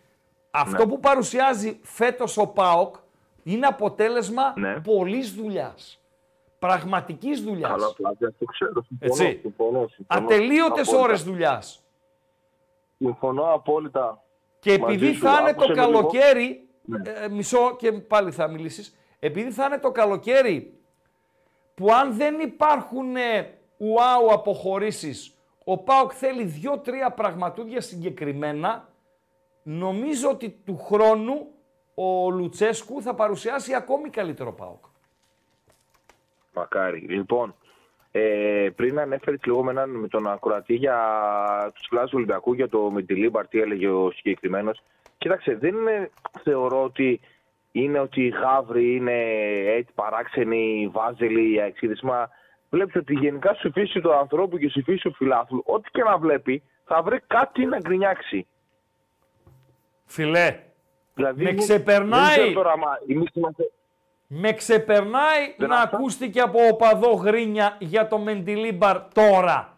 [0.52, 0.92] αυτό Ναι.
[0.92, 2.96] που παρουσιάζει φέτος ο ΠΑΟΚ
[3.44, 4.80] είναι αποτέλεσμα Ναι.
[4.80, 5.98] πολλής δουλειάς.
[6.60, 7.72] Πραγματικής δουλειάς.
[7.72, 8.84] Καλά, πλάκα, το ξέρω.
[8.88, 9.40] Συμφωνώ, Έτσι.
[9.42, 10.26] συμφωνώ, συμφωνώ.
[10.26, 11.04] Ατελείωτες Απόλυτα.
[11.08, 11.84] ώρες δουλειάς.
[12.98, 14.24] Συμφωνώ απόλυτα.
[14.60, 15.20] Και μαζί επειδή σου.
[15.24, 15.86] θα είναι Άκουσε το με λίγο.
[16.00, 17.02] καλοκαίρι, Ναι.
[17.24, 20.74] ε, μισό και πάλι θα μιλήσεις, επειδή θα είναι το καλοκαίρι
[21.76, 28.90] που αν δεν υπάρχουν ε, ουάου αποχωρήσεις, ο ΠΑΟΚ θέλει δύο-τρία πραγματούδια συγκεκριμένα,
[29.64, 31.48] νομίζω ότι του χρόνου
[31.96, 34.86] ο Λουτσέσκου θα παρουσιάσει ακόμη καλύτερο ΠΑΟΚ.
[36.54, 37.00] Μακάρι.
[37.00, 37.56] Λοιπόν,
[38.12, 40.98] ε, πριν ανέφερες λίγο με, έναν, με τον ακροατή για
[41.76, 44.84] τους κλάδου του Ολυμπιακού, για το Μεντιλίμπαρ, τι έλεγε ο συγκεκριμένος.
[45.18, 46.12] Κοίταξε, δεν είναι,
[46.44, 47.20] θεωρώ ότι
[47.76, 49.14] είναι ότι οι γάβροι είναι
[49.66, 52.30] έτσι παράξενοι, βάζελοι, αεξίδισμα.
[52.70, 56.18] Βλέπει ότι γενικά στη φύση του ανθρώπου και στη φύση του φιλάθλου, ό,τι και να
[56.18, 58.48] βλέπει, θα βρει κάτι να γκρινιάξει.
[60.06, 60.60] Φίλε,
[61.14, 63.72] Δηλαδή, με δεν ξεπερνάει, ξέρω τώρα, μα εμείς είμαστε...
[64.28, 65.98] με ξεπερνάει Δεν να αυτά.
[65.98, 69.78] ακούστηκε από οπαδό γρίνια για το Μεντιλίμπαρ τώρα.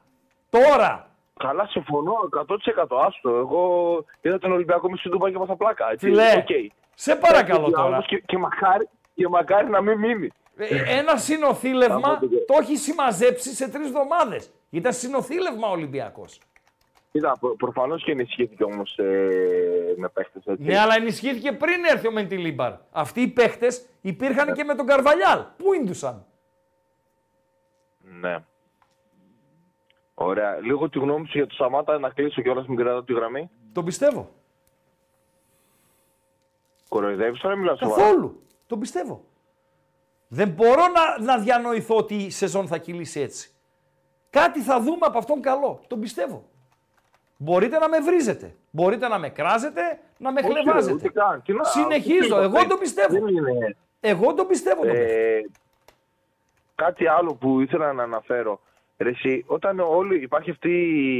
[0.49, 1.09] Τώρα.
[1.39, 2.13] Καλά, συμφωνώ
[2.47, 3.29] 100% άστο.
[3.29, 5.91] Εγώ είδα τον Ολυμπιακό μες στην Τούμπα και έπαθα πλάκα.
[5.91, 6.05] Έτσι.
[6.05, 6.73] Φίλε, Οκ.
[6.95, 8.03] Σε παρακαλώ Έτσι, τώρα.
[8.07, 10.29] Και, και, μακάρι, και μακάρι να μην μείνει.
[10.57, 14.41] Ε, Ένα συνοθήλευμα Από το- το έχει συμμαζέψει σε τρεις εβδομάδε.
[14.69, 16.39] Ήταν συνοθήλευμα ο Ολυμπιακός.
[17.11, 20.43] Είδα, προ, προφανώς και ενισχύθηκε όμως ε, με παίχτες.
[20.57, 22.73] Ναι, αλλά ενισχύθηκε πριν έρθει ο Μεντιλίμπαρ.
[22.91, 25.39] Αυτοί οι παίχτες υπήρχαν και με τον Καρβαλιάλ.
[25.57, 26.25] Πού ήρθαν.
[28.19, 28.37] Ναι.
[30.13, 30.57] Ωραία.
[30.61, 33.49] Λίγο τη γνώμη σου για το Σαμάτα να κλείσω κιόλας μην κρατάω τη γραμμή.
[33.73, 34.29] Τον πιστεύω.
[36.99, 38.01] Κοροϊδεύεις τώρα, μιλάς σοβαρά.
[38.03, 38.41] Καθόλου.
[38.67, 39.23] Τον πιστεύω.
[40.27, 43.49] Δεν μπορώ να, να διανοηθώ ότι η σεζόν θα κυλήσει έτσι.
[44.29, 45.81] Κάτι θα δούμε από αυτόν καλό.
[45.87, 46.43] Τον πιστεύω.
[47.37, 48.55] Μπορείτε να με βρίζετε.
[48.71, 50.93] Μπορείτε να με κράζετε, να με Όχι, ρε, χλεβάζετε.
[50.93, 51.41] ούτε καν.
[51.45, 52.35] Τι να- Συνεχίζω.
[52.37, 53.13] τι Εγώ είπα, τον πιστεύω.
[53.13, 54.81] δεν είναι- Εγώ τον πιστεύω.
[54.81, 55.11] τον παίχτη.
[55.13, 55.41] Ε,
[56.75, 58.59] κάτι άλλο που ήθελα να αναφέρω.
[58.97, 60.69] Ρε εσύ, όταν όλοι, υπάρχει αυτή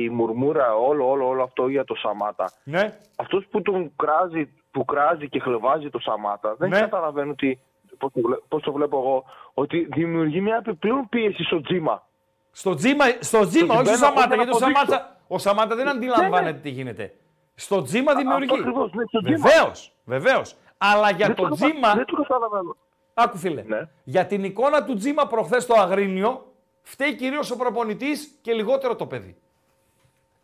[0.04, 2.52] η μουρμούρα, όλο, όλο, όλο αυτό για το Σαμάτα.
[2.64, 2.98] Ναι.
[3.16, 6.80] Αυτός που τον κράζει, που κράζει και χλεβάζει το Σαμάτα, δεν Ναι.
[6.80, 7.60] καταλαβαίνω ότι,
[7.98, 9.24] πώς το, βλέ- πώς το βλέπω εγώ,
[9.54, 12.08] ότι δημιουργεί μια επιπλέον πίεση στο τζίμα.
[12.52, 14.20] Στο τζίμα, στο τζίμα ότι όχι στο μπαίνω, Σαμάτα.
[14.22, 14.86] όχι να Γιατί ο αποδείξω.
[14.86, 17.14] Σαμάτα, ο Σαμάτα δεν αντιλαμβάνεται τι γίνεται.
[17.56, 18.44] Στο τζίμα δημιουργεί.
[18.44, 19.38] αυτό ακριβώς, ναι, στο τζίμα.
[19.38, 20.56] Βεβαίως, βεβαίως.
[20.78, 21.94] Αλλά για Δεν το το κατα- τζίμα.
[21.94, 22.76] δεν το καταλαβαίνω.
[23.14, 23.62] Άκου φίλε.
[23.68, 23.88] Ναι.
[24.04, 26.46] Για την εικόνα του τζίμα προχθές στο Αγρίνιο,
[26.82, 29.36] φταίει κυρίως ο προπονητής και λιγότερο το παιδί.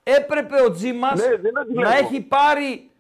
[0.03, 1.89] Έπρεπε ο τζίμας Ναι, δεν αντιλέγω.
[1.89, 2.90] να έχει πάρει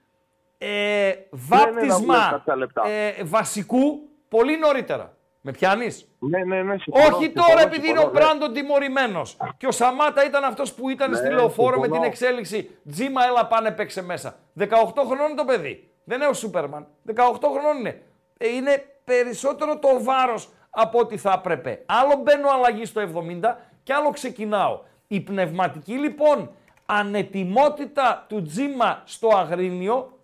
[0.65, 5.15] ε, βάπτισμα βγει κάποια λεπτά; ε, βασικού πολύ νωρίτερα.
[5.43, 8.25] Με πιάνεις; Ναι, ναι, ναι, συμφωνώ, Όχι συμφωνώ, τώρα επειδή είναι ο συμφωνώ, ναι.
[8.25, 9.37] Μπράντον τιμωρημένος.
[9.57, 12.01] Και ο Σαμάτα ήταν αυτός που ήταν Ναι, στη λεωφόρο με συμφωνώ.
[12.01, 12.69] την εξέλιξη.
[12.91, 14.35] Τζίμα, έλα πάνε παίξε μέσα.
[14.59, 14.65] 18
[15.05, 15.91] χρονών το παιδί.
[16.03, 16.87] Δεν είναι ο Σούπερμαν.
[17.07, 17.13] 18
[17.51, 18.01] χρονών είναι.
[18.37, 21.83] Ε, είναι περισσότερο το βάρος από ό,τι θα έπρεπε.
[21.85, 24.79] Άλλο μπαίνω αλλαγή στο 70 και άλλο ξεκινάω.
[25.07, 26.51] Η πνευματική λοιπόν
[26.85, 30.19] ανετοιμότητα του Τζίμα στο Αγρίνιο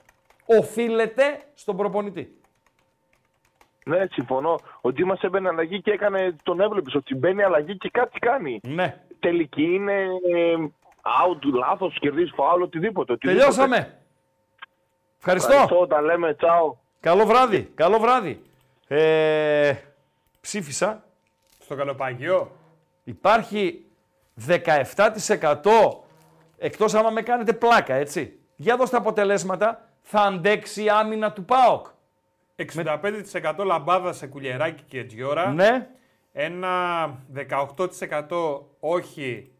[0.48, 2.38] οφείλεται στον προπονητή.
[3.86, 4.60] Ναι, συμφωνώ.
[4.82, 8.60] Ο Τζίμα έμπαινε αλλαγή και έκανε, τον έβλεπες ότι μπαίνει αλλαγή και κάτι κάνει.
[8.64, 9.02] Ναι.
[9.20, 9.94] Τελική είναι
[10.34, 10.56] ε,
[11.02, 13.14] out, λάθος, κερδίζει φάουλ, οτιδήποτε.
[13.14, 13.46] οτιδήποτε.
[13.46, 14.02] Τελειώσαμε.
[15.18, 15.52] Ευχαριστώ.
[15.52, 16.76] Ευχαριστώ, τα λέμε, τσάω.
[17.00, 17.72] Καλό βράδυ.
[17.76, 18.42] Καλό βράδυ.
[18.88, 19.74] Ε,
[20.42, 21.04] ψήφισα.
[21.60, 22.52] Στο καλοπαγιό.
[23.04, 23.86] Υπάρχει
[24.48, 24.64] 17%
[26.58, 28.40] εκτός άμα με κάνετε πλάκα, έτσι.
[28.56, 29.87] Για δώστε αποτελέσματα.
[30.10, 31.88] Θα αντέξει η άμυνα του ΠΑΟΚ.
[32.56, 35.52] 65% λαμπάδα σε κουλιεράκι και τζιόρα.
[35.52, 35.88] Ναι.
[36.32, 39.52] Ένα 18% όχι,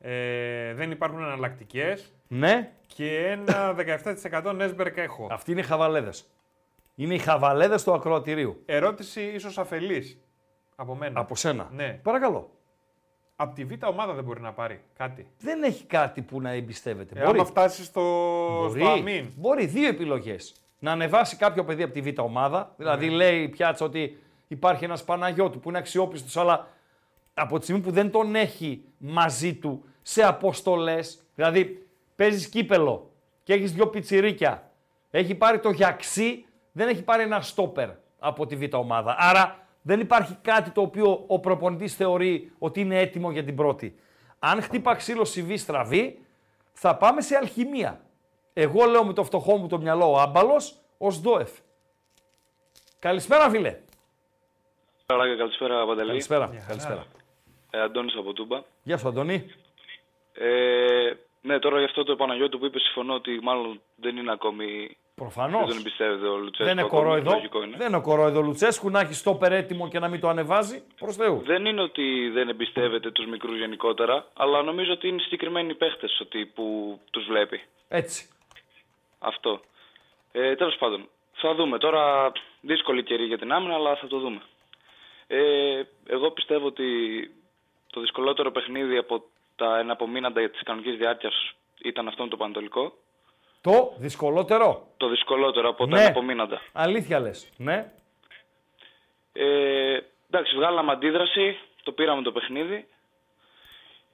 [0.00, 2.12] ε, δεν υπάρχουν εναλλακτικές.
[2.28, 2.72] Ναι.
[2.86, 5.26] Και ένα 17% Νέσμπερκ έχω.
[5.30, 6.30] Αυτοί είναι οι χαβαλέδες.
[6.94, 8.62] Είναι οι χαβαλέδες του ακροατηρίου.
[8.66, 10.20] Ερώτηση ίσως αφελής
[10.76, 11.20] από μένα.
[11.20, 11.68] Από σένα.
[11.72, 12.00] Ναι.
[12.02, 12.50] Παρακαλώ.
[13.42, 15.26] Από τη Β' ομάδα δεν μπορεί να πάρει κάτι.
[15.38, 17.20] Δεν έχει κάτι που να εμπιστεύεται.
[17.20, 18.00] Ε, άμα φτάσεις στο,
[18.66, 18.80] Μπορεί.
[18.80, 19.26] στο αμήν.
[19.36, 20.54] Μπορεί δύο επιλογές.
[20.78, 22.74] Να ανεβάσει κάποιο παιδί από τη Β' ομάδα.
[22.76, 23.14] Δηλαδή Ναι.
[23.14, 26.68] λέει η πιάτσα ότι υπάρχει ένας Παναγιώτου που είναι αξιόπιστος, αλλά
[27.34, 31.22] από τη στιγμή που δεν τον έχει μαζί του σε αποστολές.
[31.34, 31.86] Δηλαδή
[32.16, 33.10] παίζεις κύπελο
[33.42, 34.70] και έχεις δύο πιτσιρίκια.
[35.10, 37.88] Έχει πάρει το γιαξί, δεν έχει πάρει ένα στόπερ
[38.18, 39.16] από τη Β' ομάδα.
[39.18, 43.98] Άρα δεν υπάρχει κάτι το οποίο ο προπονητής θεωρεί ότι είναι έτοιμο για την πρώτη.
[44.38, 46.18] Αν χτύπα ξύλο συμβεί στραβή,
[46.72, 48.00] θα πάμε σε αλχημία.
[48.52, 51.50] Εγώ λέω με το φτωχό μου το μυαλό ο άμπαλος ω Ντόεφ.
[52.98, 53.78] Καλησπέρα, φίλε.
[55.06, 56.08] Καλησπέρα, καλησπέρα Παντελή.
[56.08, 56.64] Καλησπέρα.
[56.66, 57.06] Καλησπέρα.
[57.70, 58.62] Ε, Αντώνης από Τούμπα.
[58.82, 59.50] Γεια σου, Αντώνη.
[60.32, 64.96] Ε, ναι, τώρα για αυτό το Παναγιώτου που είπες, συμφωνώ ότι μάλλον δεν είναι ακόμη.
[65.14, 65.60] Προφανώς.
[65.60, 66.64] Δεν τον εμπιστεύεται ο Λουτσέσκου.
[66.64, 67.30] Δεν είναι ακόμη, κορόιδο.
[67.30, 67.76] λογικό είναι.
[67.76, 70.82] Δεν είναι κορόιδο Λουτσέσκου να έχει στόπερ έτοιμο και να μην το ανεβάζει.
[70.98, 71.42] Προς Θεού.
[71.44, 76.22] Δεν είναι ότι δεν εμπιστεύεται τους μικρούς γενικότερα, αλλά νομίζω ότι είναι συγκεκριμένοι παίχτες
[76.54, 77.60] που τους βλέπει.
[77.88, 78.28] Έτσι.
[79.18, 79.60] Αυτό.
[80.32, 81.78] Ε, Τέλος πάντων, θα δούμε.
[81.78, 84.40] Τώρα δύσκολη καιρή για την άμυνα, αλλά θα το δούμε.
[85.26, 86.86] Ε, εγώ πιστεύω ότι
[87.92, 89.24] το δυσκολότερο παιχνίδι από
[89.56, 92.92] τα εναπομείναντα της κανονικής διάρκειας ήταν αυτό με το Πανατολικό.
[93.62, 94.86] Το δυσκολότερο.
[94.96, 96.02] Το δυσκολότερο από τα Ναι.
[96.04, 96.60] εναπομείναντα.
[96.72, 97.48] Αλήθεια λες.
[97.56, 97.92] Ναι.
[99.32, 99.98] Ε,
[100.30, 102.86] εντάξει, βγάλαμε αντίδραση, το πήραμε το παιχνίδι.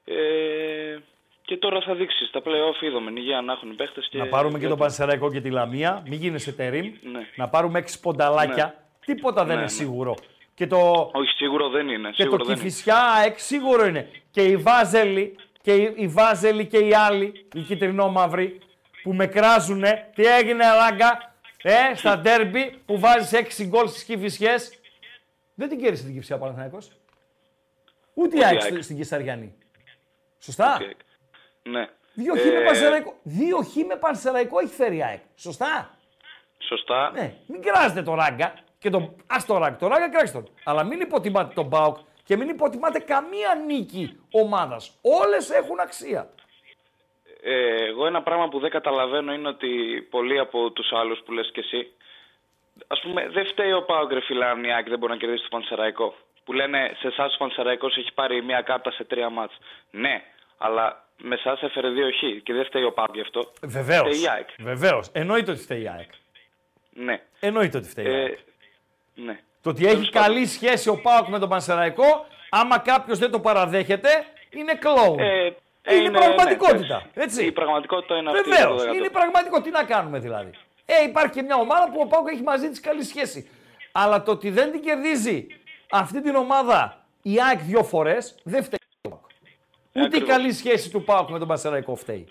[0.05, 0.97] Ε,
[1.43, 4.19] και τώρα θα δείξεις στα play-off είδαμε υγεία να έχουν οι παίχτες και...
[4.19, 6.03] Να πάρουμε και τον γιατί- Πανσεραϊκό και τη Λαμία.
[6.07, 6.93] Μην γίνεσαι τερίμ.
[7.12, 7.27] Ναι.
[7.37, 8.65] Να πάρουμε έξι πονταλάκια.
[8.65, 9.15] Ναι.
[9.15, 9.69] Τίποτα δεν Ναι, είναι ναι.
[9.69, 10.15] σίγουρο.
[10.55, 12.09] Και το, Όχι, σίγουρο δεν είναι.
[12.11, 12.65] και σίγουρο το δεν είναι.
[12.65, 14.11] Κηφισιά ΑΕΚ σίγουρο είναι.
[14.31, 18.59] Και οι Βάζελοι και οι, οι Βάζελοι και οι άλλοι, οι κυτρινό-μαύροι,
[19.09, 20.10] που με κράζουνε.
[20.14, 24.80] Τι έγινε, Ράγκα, ε, στα ντέρμπι που βάζεις έξι γκολ στις Κηφισιές.
[25.55, 26.86] Δεν την κέρδισε την Κηφισιά ο Παναθηναϊκός.
[26.86, 26.97] Ούτε
[28.14, 28.72] η Ούτε η ΑΕΚ ΑΕΚ.
[28.72, 29.55] στη- στην Κεσαριανή.
[30.39, 30.78] Σωστά;
[31.62, 31.89] Ναι.
[32.14, 33.14] Δύο χ Ε, με Πανσεραϊκό.
[33.22, 35.20] Δύο χ με Πανσεραϊκό έχει φέρει η ΑΕΚ.
[35.36, 35.90] Σωστά;
[36.59, 37.10] Σωστά.
[37.10, 38.55] Ναι, μην κράζετε το ράγκα.
[38.78, 39.14] Και τον...
[39.26, 40.51] Ας το ράγκα, το ράγκα κράξτε τον.
[40.64, 44.98] Αλλά μην υποτιμάτε τον Μπάουκ και μην υποτιμάτε καμία νίκη ομάδας.
[45.01, 46.30] Όλες έχουν αξία.
[47.43, 51.51] Ε, εγώ ένα πράγμα που δεν καταλαβαίνω είναι ότι πολλοί από τους άλλους που λες
[51.52, 51.90] και εσύ,
[52.86, 56.15] ας πούμε, δεν φταίει ο Πάο Γκρεφιλάν η ΑΕΚ δεν μπορεί να κερδίσει το Πανσεραϊκό.
[56.44, 59.59] Που λένε σε εσάς ο Πανσεραϊκός έχει πάρει μία κάρτα σε τρία μάτς.
[59.90, 60.23] Ναι,
[60.59, 63.52] αλλά με εσάς έφερε δύο χ και δεν φταίει ο Πάο γι' αυτό.
[63.62, 64.09] Βεβαίως.
[64.09, 64.48] Φταίει η ΑΕΚ.
[64.59, 65.09] Βεβαίως.
[65.12, 66.10] Εννοείται ότι φταίει η ΑΕΚ.
[66.90, 67.23] Ναι.
[67.40, 68.32] Εννοείται ότι φταίει η ΑΕΚ.
[68.32, 68.39] Ε,
[69.15, 69.40] ναι.
[69.62, 74.09] Το ότι έχει καλή σχέση ο Πάοκ με τον Πανσεραϊκό, άμα κάποιος δεν το παραδέχεται,
[74.51, 75.19] είναι κλόουν.
[75.19, 75.55] Ε,
[75.94, 77.06] είναι, είναι, πραγματικότητα.
[77.15, 77.44] ναι, έτσι.
[77.44, 78.51] Η πραγματικότητα είναι αυτή.
[78.51, 78.85] Βεβαίως.
[78.85, 79.60] το Είναι πραγματικό.
[79.60, 80.51] Τι να κάνουμε δηλαδή.
[80.86, 83.51] Ε, υπάρχει και μια ομάδα που ο Πάοκ έχει μαζί της καλή σχέση.
[83.93, 85.47] Αλλά το ότι δεν την κερδίζει
[85.90, 88.78] αυτή την ομάδα η ΑΕΚ δύο φορές δεν φταίει.
[89.02, 89.24] ο ΠΑΟΚ.
[89.24, 90.28] Ούτε η Ακριβώς.
[90.28, 92.28] καλή σχέση του Πάοκ με τον Πανσεραϊκό φταίει.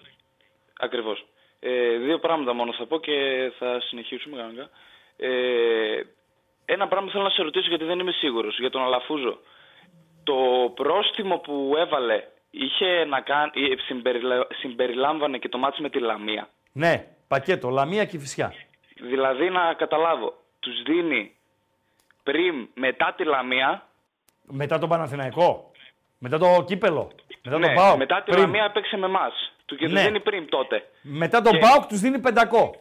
[0.79, 1.25] Ακριβώς.
[1.59, 4.69] Ε, δύο πράγματα μόνο θα πω και θα συνεχίσουμε κανονικά.
[5.17, 6.01] Ε,
[6.65, 9.39] ένα πράγμα θέλω να σε ρωτήσω γιατί δεν είμαι σίγουρος για τον Αλαφούζο.
[10.23, 10.35] Το
[10.75, 16.49] πρόστιμο που έβαλε είχε να κάνει, ε, συμπεριλα- συμπεριλάμβανε και το μάτς με τη Λαμία.
[16.71, 18.53] Ναι, πακέτο, Λαμία και Φυσιά.
[18.95, 21.35] Δηλαδή να καταλάβω, τους δίνει
[22.23, 23.81] πριν, μετά τη Λαμία,
[24.49, 25.71] Μετά τον Παναθηναϊκό.
[26.17, 27.11] Μετά το κύπελο.
[27.43, 27.97] Μετά ναι, τον Πάοκ.
[27.97, 28.43] μετά τη πριν.
[28.43, 29.53] Λαμία έπαιξε με εμάς.
[29.65, 29.93] Του και Ναι.
[29.93, 30.89] τους δίνει πριν τότε.
[31.01, 32.71] Μετά τον Και- Πάοκ τους δίνει 500.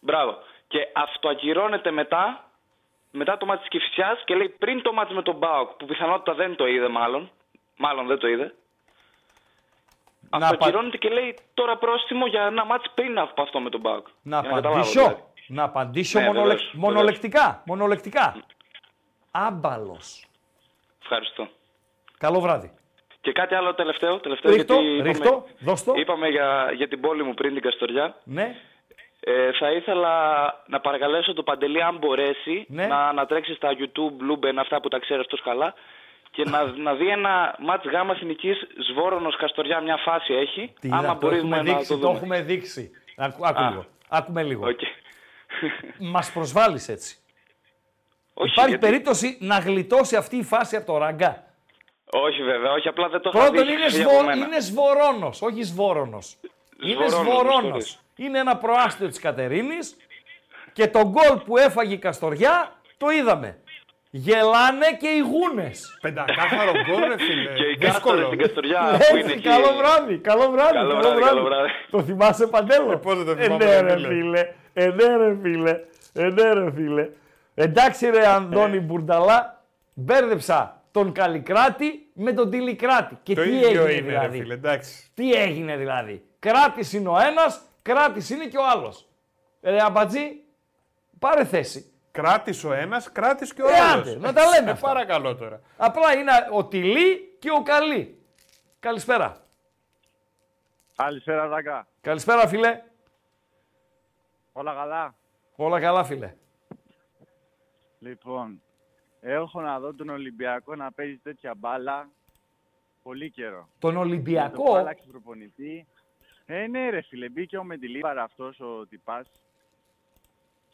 [0.00, 0.38] Μπράβο.
[0.68, 2.50] Και αυτοακυρώνεται μετά,
[3.10, 6.34] μετά το μάτι της Κηφισιάς και λέει πριν το μάτι με τον Μπάουκ, που πιθανότητα
[6.34, 7.30] δεν το είδε μάλλον,
[7.76, 8.54] μάλλον δεν το είδε,
[10.42, 14.06] αυτοακυρώνεται και λέει τώρα πρόστιμο για ένα μάτι πριν από αυτό με τον Μπάουκ.
[14.22, 15.00] Να Για καταλάβω, απαντήσω.
[15.00, 15.22] δηλαδή.
[15.48, 17.62] Να απαντήσω Ναι, μονολεκ- βεβαίως, μονολεκτικά.
[17.66, 18.36] Μονολεκτικά.
[19.30, 20.24] Άμπαλος.
[21.02, 21.48] Ευχαριστώ.
[22.18, 22.70] Καλό βράδυ.
[23.20, 24.18] Και κάτι άλλο τελευταίο.
[24.20, 25.92] τελευταίο Ρίχ' το, γιατί ρίχ' το, είπαμε, δώσ' το.
[25.96, 28.16] είπαμε για, για την πόλη μου πριν την Καστοριά.
[28.24, 28.54] Ναι.
[29.20, 30.14] Ε, θα ήθελα
[30.66, 32.86] να παρακαλέσω το Παντελή αν μπορέσει Ναι.
[32.86, 35.74] να, να τρέξει στα YouTube, Luben, αυτά που τα ξέρει αυτός καλά
[36.36, 38.56] και να, να δει ένα ματς Γάμμα Εθνικής
[38.90, 40.72] Σβόρονος Καστοριά, μια φάση έχει.
[40.80, 42.16] Τι άμα είδα, το μπορούμε έχουμε να δείξει, το το δούμε.
[42.16, 42.90] έχουμε δείξει.
[43.16, 43.68] Άκου, άκου Α.
[43.70, 43.84] λίγο.
[44.08, 44.66] Άκουμε λίγο.
[44.68, 44.80] Οκ.
[45.98, 47.16] Μας προσβάλλεις έτσι.
[48.34, 51.44] Όχι, Υπάρχει γιατί- περίπτωση να γλιτώσει αυτή η φάση από το ράγκα;
[52.10, 53.56] Όχι βέβαια, όχι, απλά δεν το είχα δει.
[53.56, 54.10] Πρώτον είναι, έχει σβο...
[54.18, 54.46] από μένα.
[54.46, 56.36] είναι σβορώνος, όχι σβόρωνος.
[56.82, 57.62] Είναι Σβορώνος, με σβορώνος.
[57.62, 58.00] συγχωρείς.
[58.16, 59.96] Είναι ένα προάστιο της Κατερίνης
[60.72, 63.58] και το γκολ που έφαγε η Καστοριά το είδαμε.
[64.10, 65.98] Γελάνε και οι γούνες.
[66.00, 67.52] Πεντακάθαρο γκολ, ρε φίλε.
[67.54, 67.92] Και οι Δύσκολο.
[67.92, 69.42] κάστορες στην Καστοριά που Έτσι, είναι εκεί.
[69.48, 71.28] καλό βράδυ, καλό βράδυ, Καλό καλό βράδυ, βράδυ.
[71.34, 71.68] καλό βράδυ.
[71.90, 74.08] Το θυμάσαι παντέλο; Ε, πώς δεν το Ε, θυμάμαι, ναι, ρε ρε φίλε.
[74.08, 74.48] φίλε.
[74.72, 75.80] Ε, ναι, ρε φίλε.
[76.12, 77.08] Ε, ναι, ρε φίλε.
[77.54, 79.64] Εντάξει ρε Ανδώνη Μπουρνταλά,
[79.94, 83.18] μπέρδεψα τον Καλλικράτη με τον Τηλικράτη.
[83.22, 85.10] Και Το τι ίδιο έγινε είναι, δηλαδή; ρε φίλε, εντάξει.
[85.14, 89.06] Τι έγινε δηλαδή; Κράτης είναι ο ένας, κράτης είναι και ο άλλος.
[89.62, 90.40] Ρε Αμπατζή,
[91.18, 91.90] πάρε θέση.
[92.20, 94.06] Κράτης ο ένας, κράτης και ο Ε, άλλος.
[94.08, 94.86] άντε, να τα λέμε Ε, αυτά.
[94.86, 95.60] παρακαλώ τώρα.
[95.76, 98.18] Απλά είναι ο Τιλί και ο Καλή.
[98.80, 99.46] Καλησπέρα.
[100.96, 101.86] Καλησπέρα, Δάκα.
[102.00, 102.82] Καλησπέρα φίλε.
[104.52, 105.14] Όλα καλά;
[105.56, 106.34] Όλα καλά φίλε.
[107.98, 108.62] Λοιπόν,
[109.20, 112.10] έχω να δω τον Ολυμπιακό να παίζει τέτοια μπάλα
[113.02, 113.68] πολύ καιρό.
[113.78, 115.86] Τον Με το που Ολυμπιακό, άλλαξε προπονητή.
[116.46, 119.26] Ε, ναι ρε φίλε, μπήκε ο Μεντιλίβαρα αυτός ο τυπάς.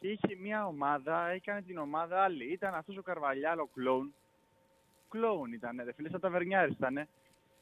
[0.03, 2.51] Και είχε μια ομάδα, έκανε την ομάδα άλλη.
[2.51, 4.13] Ήταν αυτός ο Καρβαλιάλ, ο κλόουν.
[5.09, 7.07] Κλόουν ήταν ρε φίλε, σαν ταβερνιάρης ήταν.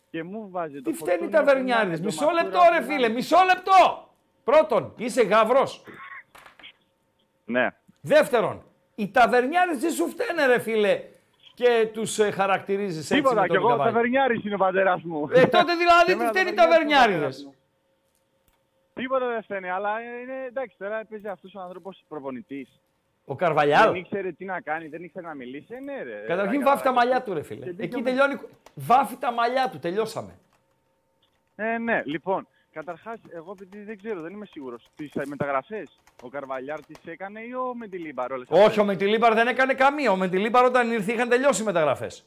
[0.09, 1.99] Και μου βάζει το τι φταίνει Φορτούνι, τα ο Φερνάνδες, Βερνιάριδες.
[1.99, 2.95] το Μισό Μασούρα, λεπτό ο ρε Φερνάνδες.
[2.95, 4.09] φίλε, μισό λεπτό.
[4.43, 5.83] Πρώτον, είσαι γαύρος.
[7.45, 7.67] Ναι.
[8.01, 8.63] Δεύτερον,
[8.95, 11.03] οι ταβερνιάρες δεν σου φταίνε ρε φίλε
[11.53, 15.03] και τους ε, χαρακτηρίζεις έτσι Τίποτα, με κι τον εγώ καβάλι; ταβερνιάρης είναι ο πατέρας
[15.03, 15.27] μου.
[15.31, 17.35] Ε, τότε δηλαδή Και τι εμένα φταίνει οι ταβερνιάρης είναι ο ταβερνιάριδες.
[17.35, 17.55] πατέρας μου.
[18.93, 22.79] Τίποτα δεν φταίνει, αλλά είναι εντάξει τώρα παίζει αυτός ο άνθρωπος προπονητής.
[23.25, 23.85] Ο Καρβαλιάλ.
[23.91, 25.73] Δεν ήξερε τι να κάνει, δεν ήξερε να μιλήσει.
[25.73, 26.23] Ε, ναι, ρε.
[26.27, 26.91] Καταρχήν Ρακα, βάφει τα ρακα.
[26.91, 27.63] μαλλιά του ρε φίλε.
[27.63, 28.39] Και Εκεί δίκιο με- τελειώνει.
[28.75, 30.39] Βάφει τα μαλλιά του, τελειώσαμε.
[31.55, 32.47] Ε, ναι, λοιπόν.
[32.71, 34.89] Καταρχάς, εγώ επειδή δεν ξέρω, δεν είμαι σίγουρος.
[34.95, 39.73] Τις μεταγραφές ο Καρβαλιάρ τις έκανε ή ο Μεντιλίμπαρ όλες Όχι, ο Μεντιλίμπαρ δεν έκανε
[39.73, 40.11] καμία.
[40.11, 42.25] Ο Μεντιλίμπαρ όταν ήρθε είχαν τελειώσει οι μεταγραφές.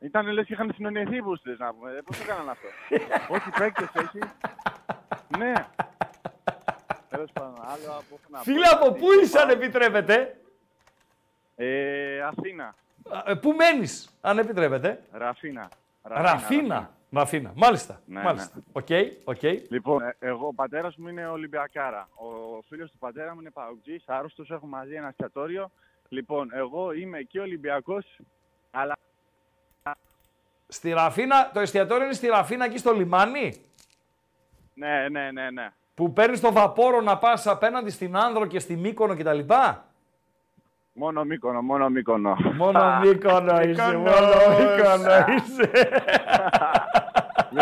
[0.00, 2.02] Ήταν λες και είχαν συνονιεθεί οι μπούστε να πούμε.
[2.04, 2.66] Πώς το έκαναν αυτό;
[3.34, 4.18] Όχι, παίκτες έχει.
[5.38, 5.52] ναι.
[7.08, 8.44] Τέλος πάντων, άλλο από έχω να πω.
[8.44, 10.36] Φίλε, από πού είσαι αν επιτρέπετε;
[11.56, 12.74] Ε, Αθήνα.
[13.10, 15.68] Α, ε, Πού μένεις, αν επιτρέπετε; Ραφίνα.
[16.02, 16.90] Ραφίνα.
[17.12, 17.52] Ραφίνα.
[17.56, 18.00] Μάλιστα.
[18.06, 18.62] Ναι, Μάλιστα.
[18.72, 18.86] Οκ,
[19.24, 19.42] οκ.
[19.68, 22.08] Λοιπόν, ε, εγώ, ο πατέρας μου είναι Ολυμπιακάρα.
[22.14, 24.50] Ο φίλος του πατέρα μου είναι ΠΑΟΚτσής, άρρωστος.
[24.50, 25.70] Έχω μαζί ένα εστιατόριο.
[26.08, 28.22] Λοιπόν, εγώ είμαι και Ολυμπιακός, αλλά
[30.74, 33.62] Στη Ραφίνα, το εστιατόριο είναι στη Ραφίνα εκεί στο λιμάνι;
[34.74, 35.72] ναι, ναι, ναι, ναι.
[35.94, 39.38] Που παίρνεις το βαπόρι να πας απέναντι στην Άνδρο και στη Μύκονο κτλ;
[40.92, 42.36] Μόνο Μύκονο, μόνο Μύκονο.
[42.56, 44.08] Μόνο Μύκονο είσαι, μόνο
[44.58, 45.70] Μύκονο είσαι.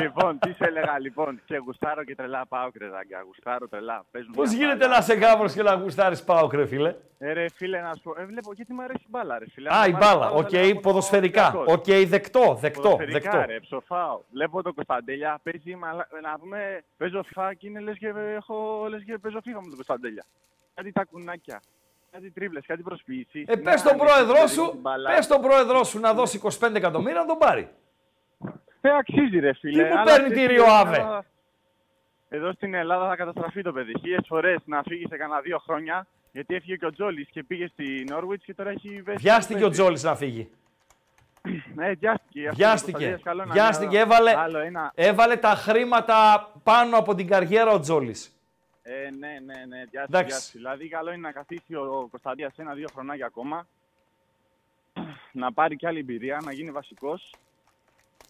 [0.01, 3.23] λοιπόν, τι σε έλεγα, λοιπόν, και γουστάρω και τρελά ΠΑΟΚ, ρε παιδάκια.
[3.27, 4.05] Γουστάρω τρελά.
[4.11, 4.95] Παίζουν Πώς μια γίνεται μπάλα.
[4.97, 8.15] να σε γάβρο και να γουστάρεις ΠΑΟΚ, ρε φίλε; Ε, ρε φίλε, να σου πω,
[8.21, 9.69] ε, βλέπω γιατί μου αρέσει η μπάλα, ρε φίλε.
[9.75, 10.31] Α, Αν η μου άρεσε μπάλα.
[10.31, 11.47] θα Οκ, έλεγα από το ποδοσφαιρικά.
[11.47, 11.75] Ολυμπιακός.
[11.75, 12.81] Οκ, δεκτό, δεκτό.
[12.83, 13.53] Ποδοσφαιρικά, δεκτό.
[13.53, 14.21] ρε, ψοφάω.
[14.33, 16.09] Βλέπω τον Κωνσταντέλια, παίζει, μαλα...
[16.23, 19.75] να πούμε, παίζω FIFA και είναι λες και, έχω, λες και παίζω FIFA με τον
[19.75, 20.25] Κωνσταντέλια.
[20.75, 21.61] Κάτι τα κουνάκια,
[22.11, 23.45] κάτι τρίβλες, κάτι προσποίησεις.
[23.47, 24.81] Ε, πες τον πρόεδρό σου,
[25.17, 27.69] πες τον πρόεδρό σου να δώσει 25 εκατομμύρια να τον πάρει.
[28.85, 29.83] Ε, αξίζει ρε φίλε.
[29.83, 31.25] Τι μου αλλά παίρνει ξέρεις τη τι, Ριο εδώ- Αβε.
[32.29, 33.99] Εδώ στην Ελλάδα θα καταστραφεί το παιδί.
[34.01, 37.67] Χίλιες φορές να φύγει σε κανένα δύο χρόνια, γιατί έφυγε και ο Τζόλης και πήγε
[37.67, 39.19] στη Νόρουιτς και τώρα έχει βέσει.
[39.23, 40.51] Βιάστηκε ο Τζόλης να φύγει.
[41.75, 42.43] Ναι, βιάστηκε.
[42.49, 43.05] Αυτό Βιάστηκε.
[43.05, 44.93] είναι το καλό να Βιάστηκε, είναι έβαλε, Άλλο ένα.
[44.95, 48.37] έβαλε τα χρήματα πάνω από την καριέρα ο Τζόλης.
[48.83, 49.99] Ε, ναι, ναι, ναι, βιάστηκε.
[50.09, 50.27] Εντάξει.
[50.29, 50.59] βιάστηκε.
[50.59, 53.67] Δηλαδή, καλό είναι να καθίσει ο Κωνσταντίας ένα-δύο χρονάκια ακόμα,
[55.33, 57.35] να πάρει και άλλη εμπειρία, να γίνει βασικός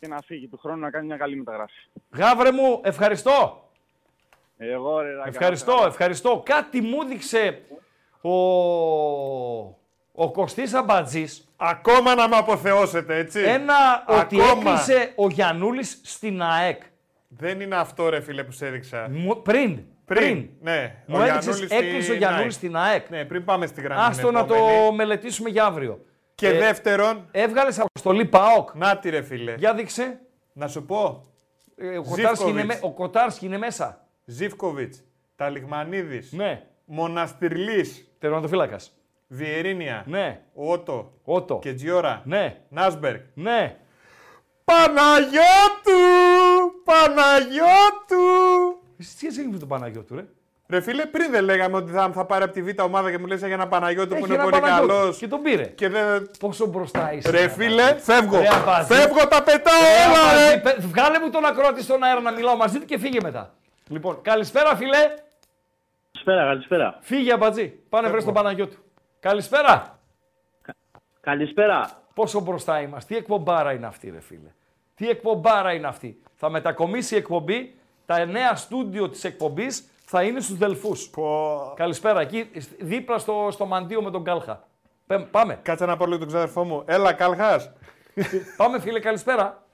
[0.03, 1.73] και να φύγει του χρόνου να κάνει μια καλή μεταγράφη.
[2.11, 3.69] Γάβρε μου, ευχαριστώ.
[4.57, 6.43] Εγώ, ρε, Ρακα, Ευχαριστώ, ευχαριστώ.
[6.45, 7.63] Κάτι μου δείξε
[8.21, 8.31] ο,
[10.13, 11.49] ο Κωστής Αμπατζής.
[11.57, 13.41] Ακόμα να με αποθεώσετε, έτσι.
[13.41, 14.71] Ένα ότι Ακόμα.
[14.71, 16.83] έκλεισε ο Γιαννούλης στην ΑΕΚ.
[17.29, 19.09] Δεν είναι αυτό, ρε φίλε, που σε έδειξα.
[19.11, 20.49] Μου- πριν, πριν.
[20.61, 23.09] Ναι, Μου ο έδειξες, Γιαννούλης έκλεισε ο στην Γιαννούλης στην ΑΕΚ.
[23.11, 24.03] Ναι, πριν πάμε στη γραμμή.
[24.03, 24.97] Άστο την να το επόμενη.
[24.97, 26.05] μελετήσουμε για αύριο.
[26.35, 27.29] Και Ε, δεύτερον.
[27.31, 28.75] Έβγαλες αποστολή ΠΑΟΚ.
[28.75, 29.55] Να τη ρε φίλε.
[29.59, 30.21] Για δείξε.
[30.53, 31.23] Να σου πω.
[31.77, 34.07] Ε, ο, Κοτάρσκι είναι, με- ο Κοτάρσκι είναι μέσα.
[34.25, 35.03] Ζίβκοβιτς,
[35.37, 36.63] Ταλιγμανίδης, Ναι.
[36.85, 38.93] Μοναστηρλής, Τερματοφύλακας.
[39.29, 40.41] Βιερίνια, Ναι.
[40.55, 41.59] Ότο Ότο.
[41.63, 42.61] και Τζιόρα, Ναι.
[42.69, 43.21] Νάσμπεργκ.
[43.35, 43.77] Ναι.
[44.65, 46.01] Παναγιώτου!
[46.85, 48.25] Παναγιώτου!
[48.99, 50.25] Εσύ τι έγινε με τον Παναγιώτου, ρε;
[50.73, 53.27] Ρε φίλε, πριν δεν λέγαμε ότι θα, θα πάρει από τη Β' ομάδα και μου
[53.27, 55.19] λες για ένα Παναγιώτου που Έχει είναι ένα πολύ Παναγιώτου καλός.
[55.19, 55.65] Και τον πήρε.
[55.65, 56.31] Και δεν...
[56.39, 57.31] Πόσο μπροστά είσαι.
[57.31, 58.39] Ρε φίλε, φεύγω.
[58.39, 58.95] Ρε Αμπάζη.
[58.95, 60.61] Φεύγω, τα πετάω Ρε όλα, Αμπάζη, ρε.
[60.61, 63.55] πε- Βγάλε μου τον ακρότη στον αέρα να μιλάω μαζί του και φύγε μετά.
[63.89, 64.99] Λοιπόν, καλησπέρα φίλε.
[66.13, 66.99] Καλησπέρα, καλησπέρα.
[67.01, 67.69] Φύγε αμπατζή.
[67.89, 68.77] Πάνε βρες τον Παναγιώτου.
[69.21, 69.99] Καλησπέρα.
[71.21, 71.91] Καλησπέρα.
[72.15, 74.49] Πόσο μπροστά είμαστε, τι εκπομπάρα είναι αυτή, ρε φίλε.
[74.95, 76.21] Τι εκπομπάρα είναι αυτή.
[76.35, 77.75] Θα μετακομίσει η εκπομπή,
[78.07, 81.11] τα νέα στούντιο της εκπομπής θα είναι στους Δελφούς.
[81.75, 84.69] Καλησπέρα, εκεί δίπλα στο, στο μαντίο με τον Κάλχα.
[85.07, 85.59] Πε- Πάμε.
[85.63, 86.83] Κάτσε να πω λίγο τον ξάδερφό μου.
[86.87, 87.73] Έλα, Κάλχας.
[88.57, 89.67] Πάμε, φίλε, καλησπέρα.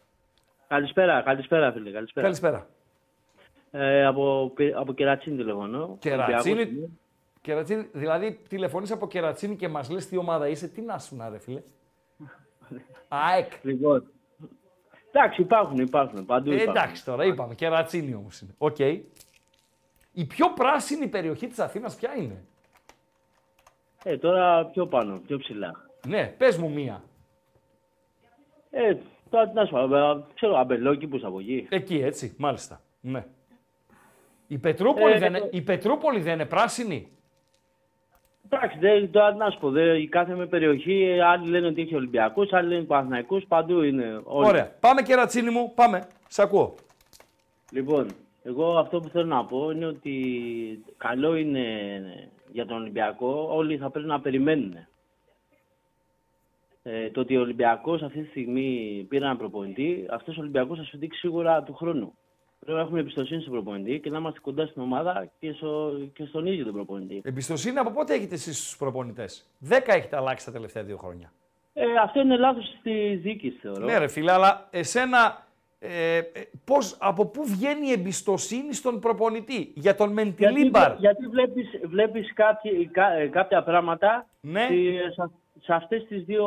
[0.68, 1.90] Καλησπέρα, καλησπέρα φίλε.
[1.90, 2.26] Καλησπέρα.
[2.26, 2.66] Καλησπέρα.
[3.70, 5.96] Ε, από, από Κερατσίνη τηλεφωνώ.
[5.98, 6.54] Κερατσίνη.
[6.54, 6.88] Ολυμπιακός είμαι.
[7.40, 11.28] Κερατσίνι, δηλαδή τηλεφωνείς από Κερατσίνι και μας λες τι ομάδα είσαι, τι να σου να
[11.28, 11.62] ρε φίλε.
[13.08, 13.52] ΑΕΚ.
[13.62, 14.04] Λοιπόν.
[15.12, 16.24] Εντάξει, υπάρχουν, υπάρχουν.
[16.24, 16.76] Παντού Ε, υπάρχουν.
[16.76, 17.54] εντάξει τώρα, είπαμε.
[17.54, 18.54] Κερατσίνι όμως είναι.
[18.58, 18.76] Οκ.
[20.18, 22.44] Η πιο πράσινη περιοχή της Αθήνας ποια είναι;
[24.04, 25.72] Ε, τώρα πιο πάνω, πιο ψηλά.
[26.06, 27.02] Ναι, πες μου μία.
[28.70, 28.96] Ε,
[29.30, 31.66] τώρα τι να σου πω, ε, ξέρω, Αμπελόκηπους από εκεί.
[31.70, 32.80] Εκεί, έτσι, μάλιστα.
[33.00, 33.24] Ναι.
[34.46, 37.12] Η Πετρούπολη, Ε, δεν, ε, είναι, η Πετρούπολη δεν είναι πράσινη;
[38.50, 41.66] Εντάξει, δεν, τώρα τι να σου πω, δεν, η κάθε με περιοχή, ε, άλλοι λένε
[41.66, 44.48] ότι έχει Ολυμπιακούς, άλλοι λένε Παναθηναϊκούς, παντού είναι όλοι.
[44.48, 44.76] Ωραία.
[44.80, 46.06] Πάμε Κερατσίνη μου, πάμε.
[46.28, 46.74] Σ' ακούω.
[47.70, 48.06] Λοιπόν,
[48.42, 51.64] εγώ αυτό που θέλω να πω είναι ότι καλό είναι
[52.52, 54.74] για τον Ολυμπιακό, όλοι θα πρέπει να περιμένουν.
[56.82, 60.84] Ε, το ότι ο Ολυμπιακός αυτή τη στιγμή πήρε έναν προπονητή, αυτός ο Ολυμπιακός θα
[60.84, 62.14] σου δείξει σίγουρα του χρόνου.
[62.58, 66.24] Πρέπει να έχουμε εμπιστοσύνη στον προπονητή και να είμαστε κοντά στην ομάδα και, στο, και
[66.24, 67.20] στον ίδιο τον προπονητή.
[67.24, 71.32] Εμπιστοσύνη από πότε έχετε εσείς στους προπονητές; Δέκα έχετε αλλάξει τα τελευταία δύο χρόνια.
[71.72, 73.84] Ε, αυτό είναι λάθος τη διοίκηση, θεωρώ.
[73.84, 75.46] Ναι, ρε φίλε, αλλά εσένα
[75.78, 76.22] ε, ε,
[76.64, 80.96] πώς, από πού βγαίνει η εμπιστοσύνη στον προπονητή για τον Γιατί, Μεντιλίμπαρ.
[80.98, 84.60] γιατί βλέπεις, βλέπεις κάποιοι- κά- ε, κάποια πράγματα Ναι.
[84.60, 85.30] σε, σε,
[85.62, 86.46] σε αυτές τις δύο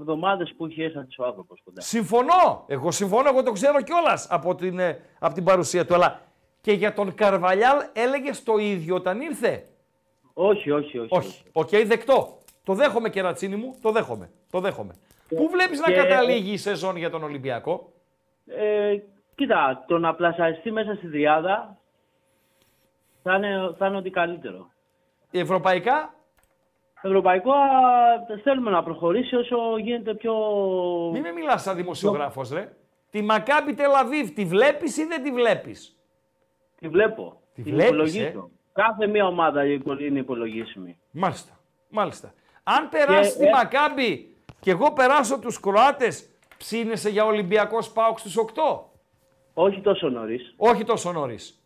[0.00, 1.80] εβδομάδες που έχει έρθει ο άνθρωπος κοντά.
[1.80, 2.64] Συμφωνώ.
[2.66, 5.94] Εγώ συμφωνώ, εγώ το ξέρω κιόλας από την, ε, από την παρουσία του.
[5.94, 6.20] Αλλά
[6.60, 9.64] και για τον Καρβαλιάλ έλεγες το ίδιο όταν ήρθε;
[10.32, 11.08] Όχι, όχι, όχι.
[11.16, 11.42] Όχι.
[11.52, 12.38] Οκ, δεκτό.
[12.64, 13.74] Το δέχομαι, Κερατσίνι μου.
[13.82, 14.30] Το δέχομαι.
[14.50, 14.94] Το δέχομαι.
[15.28, 17.92] Πού βλέπεις να και- καταλήγει η σεζόν για τον Ολυμπιακό;
[18.46, 18.96] Ε,
[19.34, 21.76] κοίτα, το να πλασαριστεί μέσα στη δυάδα
[23.22, 24.70] θα είναι, θα είναι ό,τι καλύτερο.
[25.30, 26.14] Ευρωπαϊκά;
[27.02, 30.34] Ευρωπαϊκό α, θέλουμε να προχωρήσει όσο γίνεται πιο...
[31.12, 32.76] Μην με μιλάς σαν δημοσιογράφος, ρε.
[33.10, 35.96] Τη Μακάμπι Τελαβίβ, τη βλέπεις ή δεν τη βλέπεις;
[36.78, 37.40] Τη βλέπω.
[37.54, 38.50] Τη Την βλέπεις, υπολογίζω.
[38.72, 40.98] Κάθε μία ομάδα είναι υπολογίσιμη.
[41.10, 41.58] Μάλιστα.
[41.88, 42.32] Μάλιστα.
[42.62, 46.30] Αν περάσει τη ε- Μακάμπι και εγώ περάσω τους Κροάτες,
[46.66, 48.80] ψήνεσαι για Ολυμπιακός Σπάουκ στους 8.
[49.54, 50.54] Όχι τόσο νωρίς.
[50.56, 51.62] Όχι τόσο νωρίς.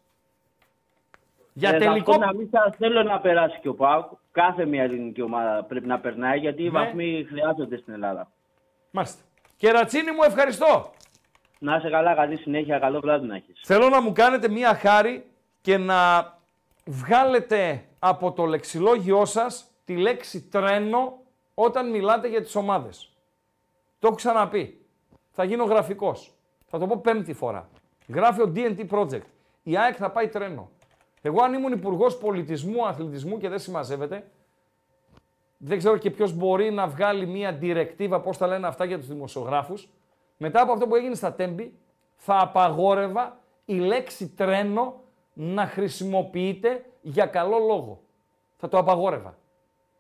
[1.52, 2.12] Για Ε, να τελικό.
[2.12, 4.05] πω Να μην σας θέλω να περάσει και ο ΠΑΟΚ.
[4.32, 6.70] Κάθε μια ελληνική ομάδα πρέπει να περνάει γιατί οι Ναι.
[6.70, 8.31] βαθμοί χρειάζονται στην Ελλάδα.
[8.90, 9.23] Μάλιστα.
[9.56, 10.90] Κερατσίνη μου, ευχαριστώ.
[11.59, 13.60] Να είσαι καλά, καλή συνέχεια, καλό βράδυ να έχεις.
[13.64, 15.24] Θέλω να μου κάνετε μία χάρη
[15.60, 16.32] και να
[16.85, 21.18] βγάλετε από το λεξιλόγιό σας τη λέξη τρένο
[21.55, 23.10] όταν μιλάτε για τις ομάδες.
[23.98, 24.85] Το έχω ξαναπεί.
[25.36, 26.34] Θα γίνω γραφικός.
[26.66, 27.68] Θα το πω πέμπτη φορά.
[28.08, 29.26] Γράφει ο DNT Project.
[29.62, 30.70] Η ΑΕΚ θα πάει τρένο.
[31.22, 34.30] Εγώ αν ήμουν υπουργός πολιτισμού, αθλητισμού και δεν συμμαζεύεται,
[35.56, 39.08] δεν ξέρω και ποιος μπορεί να βγάλει μία διρεκτίβα, πώς τα λένε αυτά για τους
[39.08, 39.88] δημοσιογράφους.
[40.36, 41.78] Μετά από αυτό που έγινε στα Τέμπη,
[42.16, 45.00] θα απαγόρευα η λέξη τρένο
[45.32, 48.00] να χρησιμοποιείται για καλό λόγο.
[48.56, 49.38] Θα το απαγόρευα.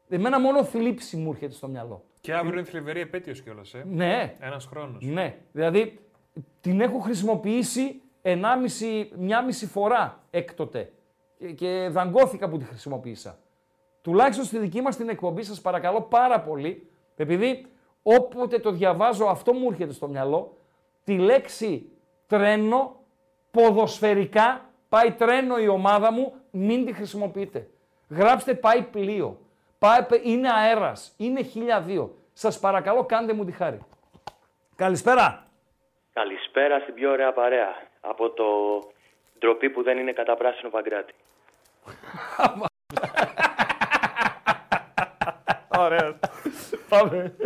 [0.08, 2.04] Εμένα μόνο θλίψη μου έρχεται στο μυαλό.
[2.20, 3.74] Και αύριο είναι θλιβερή επέτειος κιόλας.
[3.74, 3.84] Ε.
[3.90, 4.34] Ναι.
[4.40, 5.04] Ένας χρόνος.
[5.04, 5.36] Ναι.
[5.52, 5.98] Δηλαδή
[6.60, 10.92] την έχω χρησιμοποιήσει 1,5, μια μισή φορά έκτοτε.
[11.38, 13.38] Και, και δαγκώθηκα που τη χρησιμοποίησα.
[14.02, 17.66] Τουλάχιστον στη δική μας την εκπομπή σας παρακαλώ πάρα πολύ, επειδή
[18.02, 20.56] όποτε το διαβάζω αυτό μου έρχεται στο μυαλό,
[21.04, 21.90] τη λέξη
[22.26, 23.00] τρένο
[23.50, 27.68] ποδοσφαιρικά, πάει τρένο η ομάδα μου, μην τη χρησιμοποιείτε.
[28.08, 29.38] Γράψτε πάει πλοίο,
[29.78, 32.08] πάει, είναι αέρας, είναι 1002.
[32.32, 33.78] Σας παρακαλώ κάντε μου τη χάρη.
[34.76, 35.46] Καλησπέρα.
[36.12, 37.74] Καλησπέρα στην πιο ωραία παρέα.
[38.00, 38.44] Από το
[39.38, 41.14] ντροπή που δεν είναι κατά πράσινο παγκράτη.
[45.78, 46.18] Ωραία.
[46.88, 47.36] Πάμε.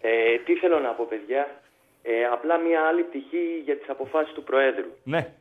[0.00, 1.60] Ε, τι θέλω να πω, παιδιά.
[2.02, 4.90] Ε, απλά μια άλλη πτυχή για τις αποφάσεις του Προέδρου.
[5.04, 5.32] Ναι.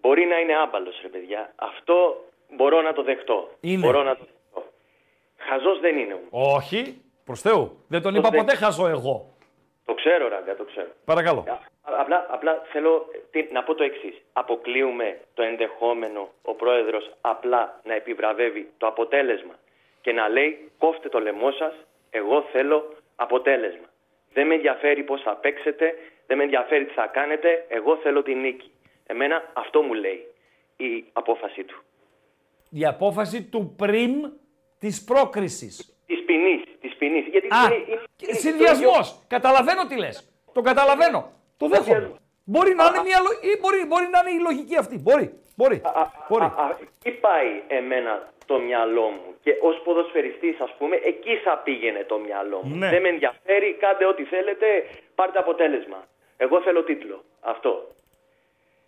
[0.00, 1.52] Μπορεί να είναι άμπαλος, ρε παιδιά.
[1.56, 2.24] Αυτό
[2.56, 3.50] μπορώ να το δεχτώ.
[3.60, 3.86] Είναι.
[3.86, 4.26] Μπορώ να το
[5.38, 5.52] δεχτώ.
[5.54, 6.54] Χαζός δεν είναι όμως.
[6.56, 7.84] Όχι, προς Θεού.
[7.88, 9.36] Δεν τον Το είπα δεν- ποτέ χαζό εγώ.
[9.84, 10.88] Το ξέρω, Ράγκα, το ξέρω.
[11.04, 11.44] Παρακαλώ.
[11.82, 14.22] Απλά, απλά θέλω τι- να πω το εξής.
[14.32, 19.54] Αποκλείουμε το ενδεχόμενο ο πρόεδρος απλά να επιβραβεύει το αποτέλεσμα
[20.00, 21.72] και να λέει κόφτε το λαιμό σας,
[22.10, 23.86] εγώ θέλω αποτέλεσμα.
[24.32, 25.94] Δεν με ενδιαφέρει πώς θα παίξετε,
[26.26, 28.70] δεν με ενδιαφέρει τι θα κάνετε, εγώ θέλω την νίκη.
[29.06, 30.26] Εμένα αυτό μου λέει
[30.76, 31.82] η απόφαση του.
[32.70, 34.32] Η απόφαση του πριν
[34.78, 35.96] της πρόκρισης.
[36.06, 36.62] Της ποινής.
[36.80, 37.26] Της ποινής.
[37.26, 39.24] Γιατί Α, είναι- είναι- είναι- συνδυασμός.
[39.28, 40.30] Καταλαβαίνω τι λες.
[40.52, 41.32] Το καταλαβαίνω.
[41.56, 42.12] Το δέχομαι.
[42.44, 44.98] Μπορεί να είναι μια λο- ή μπορεί, μπορεί να είναι η λογική αυτή.
[44.98, 45.26] Μπορεί.
[45.56, 45.80] Μπορεί.
[46.28, 46.44] μπορεί.
[46.44, 51.58] Α, α, εκεί πάει εμένα το μυαλό μου; Και ως ποδοσφαιριστής, ας πούμε, εκεί θα
[51.58, 52.76] πήγαινε το μυαλό μου.
[52.76, 52.88] Ναι.
[52.88, 54.66] Δεν με ενδιαφέρει, κάντε ό,τι θέλετε,
[55.14, 56.04] πάρτε αποτέλεσμα.
[56.36, 57.24] Εγώ θέλω τίτλο.
[57.40, 57.86] Αυτό.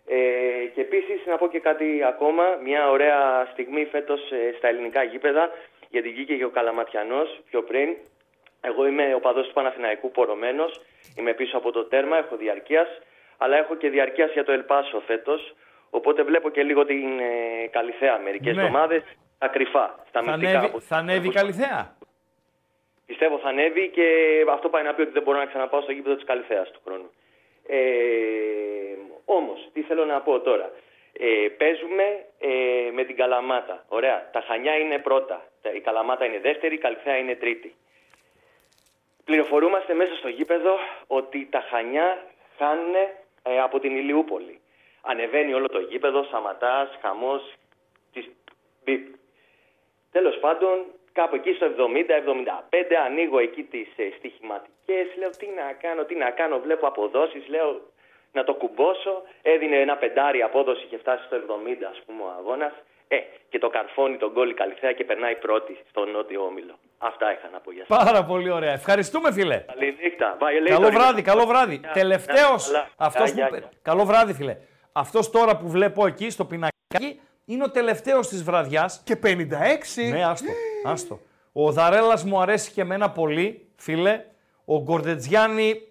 [0.05, 0.17] Ε,
[0.73, 2.43] και επίσης να πω και κάτι ακόμα.
[2.63, 4.21] Μια ωραία στιγμή φέτος
[4.57, 5.49] στα ελληνικά γήπεδα,
[5.91, 7.95] γιατί βγήκε και ο Καλαματιανός πιο πριν.
[8.61, 10.81] Εγώ είμαι ο παδός του Παναθηναϊκού πορωμένος.
[11.17, 12.87] Είμαι πίσω από το τέρμα, έχω διαρκείας.
[13.37, 15.55] Αλλά έχω και διαρκείας για το Ελπάσο φέτος.
[15.89, 18.61] Οπότε βλέπω και λίγο την ε, Καλυθέα μερικές Ναι.
[18.61, 19.03] εβδομάδες.
[19.37, 20.59] Τα κρυφά, στα Θα μυστικά.
[20.59, 21.95] ανέβει, θα ανέβει η Καλυθέα.
[23.05, 24.05] Πιστεύω θα ανέβει και
[24.49, 27.11] αυτό πάει να πει ότι δεν μπορώ να ξαναπάω στο γήπεδο της Καλυθέα του χρόνου.
[27.67, 27.77] Ε,
[29.25, 30.71] Όμως, τι θέλω να πω τώρα.
[31.13, 32.03] Ε, παίζουμε
[32.39, 33.85] ε, με την Καλαμάτα.
[33.87, 34.29] Ωραία.
[34.31, 35.45] Τα Χανιά είναι πρώτα.
[35.61, 37.75] Τα- Η Καλαμάτα είναι δεύτερη, η Καλυθέα είναι τρίτη.
[39.25, 40.77] Πληροφορούμαστε μέσα στο γήπεδο
[41.07, 42.23] ότι τα Χανιά
[42.57, 42.95] χάνουν
[43.43, 44.59] ε, από την Ηλιούπολη.
[45.01, 47.53] Ανεβαίνει όλο το γήπεδο, σαματάς, χαμός,
[48.13, 48.29] της
[48.83, 49.15] μπιπ.
[50.11, 56.03] Τέλος πάντων, κάπου εκεί στο 70-75 ανοίγω εκεί τις ε, στοιχηματικές, λέω τι να κάνω,
[56.05, 57.81] τι να κάνω, βλέπω αποδόσεις, λέω
[58.33, 59.21] να το κουμπώσω.
[59.41, 62.73] Έδινε ένα πεντάρι απόδοση και φτάσει στο 70 ας πούμε ο αγώνας.
[63.13, 63.17] Ε,
[63.49, 66.75] και το καρφώνει τον γκολ η Καλυθέα και περνάει πρώτη στο νότιο όμιλο.
[66.97, 67.97] Αυτά είχα να πω για σας.
[68.05, 68.71] Πάρα πολύ ωραία.
[68.71, 69.57] Ευχαριστούμε, φίλε.
[69.67, 70.37] Καληνύχτα.
[70.39, 70.91] Bye, Καλό later.
[70.91, 71.75] βράδυ, καλό βράδυ.
[71.75, 72.69] Γεια, Τελευταίος.
[72.69, 72.89] γεια, καλά.
[72.97, 73.55] Αυτός Γεια, που.
[73.55, 73.69] γεια.
[73.81, 74.57] Καλό βράδυ, φίλε.
[74.91, 79.01] Αυτός τώρα που βλέπω εκεί στο πινακάκι είναι ο τελευταίος της βραδιάς.
[79.05, 80.09] Και 56.
[80.11, 80.51] Ναι, άστο.
[80.85, 81.19] άστο.
[81.51, 84.25] Ο Δαρέλας μου αρέσει και εμένα πολύ, φίλε.
[84.65, 85.81] Ο Γκορντετζιάννη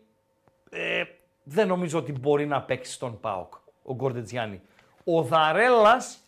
[0.71, 1.03] ε,
[1.43, 3.53] δεν νομίζω ότι μπορεί να παίξει στον ΠΑΟΚ.
[3.83, 4.61] Ο Γκορντετζιάννη.
[5.05, 6.25] Ο Δαρέλας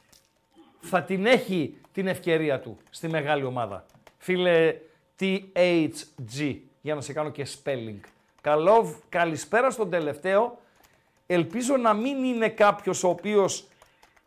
[0.83, 3.85] θα την έχει την ευκαιρία του στη μεγάλη ομάδα.
[4.19, 4.75] Φίλε
[5.21, 8.01] THG, για να σε κάνω και spelling.
[8.41, 10.59] Καλό, καλησπέρα στον τελευταίο.
[11.27, 13.67] Ελπίζω να μην είναι κάποιος ο οποίος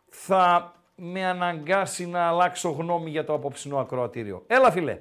[0.08, 4.44] θα με αναγκάσει να αλλάξω γνώμη για το απόψινό ακροατήριο.
[4.46, 4.98] Έλα φίλε.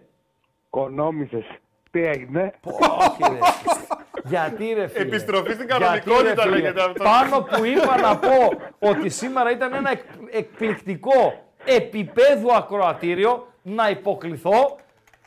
[0.70, 1.46] Κονόμησες.
[1.92, 3.40] Τι έγινε; Όχι ρε.
[4.32, 7.04] Γιατί ρε φίλε; Επιστροφή στην Γιατί, κανονικότητα ρε, φίλε; λέγεται αυτό.
[7.04, 14.78] Πάνω που είπα να πω ότι σήμερα ήταν ένα εκ- εκπληκτικό επίπεδο ακροατήριο να υποκληθώ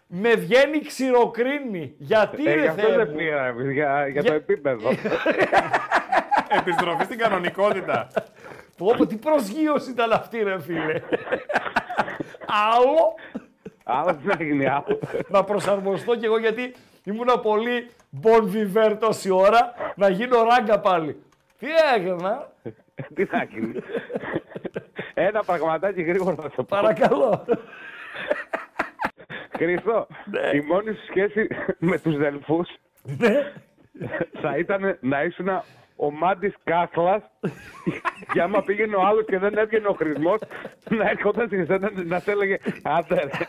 [0.07, 1.95] με βγαίνει ξηροκρίνη.
[1.99, 4.91] Γιατί Ε, ρε γι' αυτό Θεέ δεν μου; πήρα, για, για το επίπεδο.
[6.59, 8.09] Επιστροφή στην κανονικότητα.
[8.77, 11.01] Πω, πω, τι προσγείωση ήταν αυτή ρε φίλε.
[12.47, 13.15] Άλλο.
[13.85, 14.99] Άλλο τι να γίνει, άλλο.
[15.29, 16.75] να προσαρμοστώ κι εγώ γιατί
[17.05, 17.91] ήμουνα πολύ
[18.23, 21.23] bon vivant τόση ώρα να γίνω ράγκα πάλι.
[21.59, 22.53] Τι έκανα;
[23.15, 23.75] Τι να γίνει;
[25.21, 26.65] Ένα πραγματάκι γρήγορα θα σε πω.
[26.65, 27.45] Παρακαλώ.
[29.57, 30.07] Χρήστο,
[30.55, 32.69] η μόνη σου σχέση με τους Δελφούς
[34.41, 35.49] θα ήταν να ήσουν
[35.97, 37.23] ο Μάντης Κάχλας
[38.33, 40.39] και άμα πήγαινε ο άλλος και δεν έβγαινε ο χρησμός
[40.89, 43.31] να έρχονταν σε σένα να σε έλεγε άντε ρε.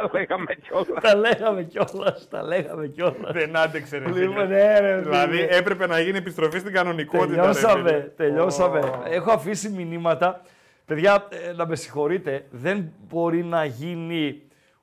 [0.00, 1.00] Τα λέγαμε κιόλας.
[1.00, 2.28] τα λέγαμε κιόλας.
[2.28, 3.32] Τα λέγαμε κιόλας.
[3.32, 4.44] Δεν άντεξε ρε Λοιπόν, φίλε.
[4.46, 5.56] ναι, ρε, Δηλαδή φίλε.
[5.56, 7.26] έπρεπε να γίνει επιστροφή στην κανονικότητα.
[7.34, 8.00] ρε Τελειώσαμε, φίλε.
[8.00, 8.78] τελειώσαμε.
[8.78, 9.02] Ω.
[9.10, 10.42] Έχω αφήσει μηνύματα.
[10.86, 14.42] Παιδιά, ε, να με συγχωρείτε, δεν μπορεί να γίνει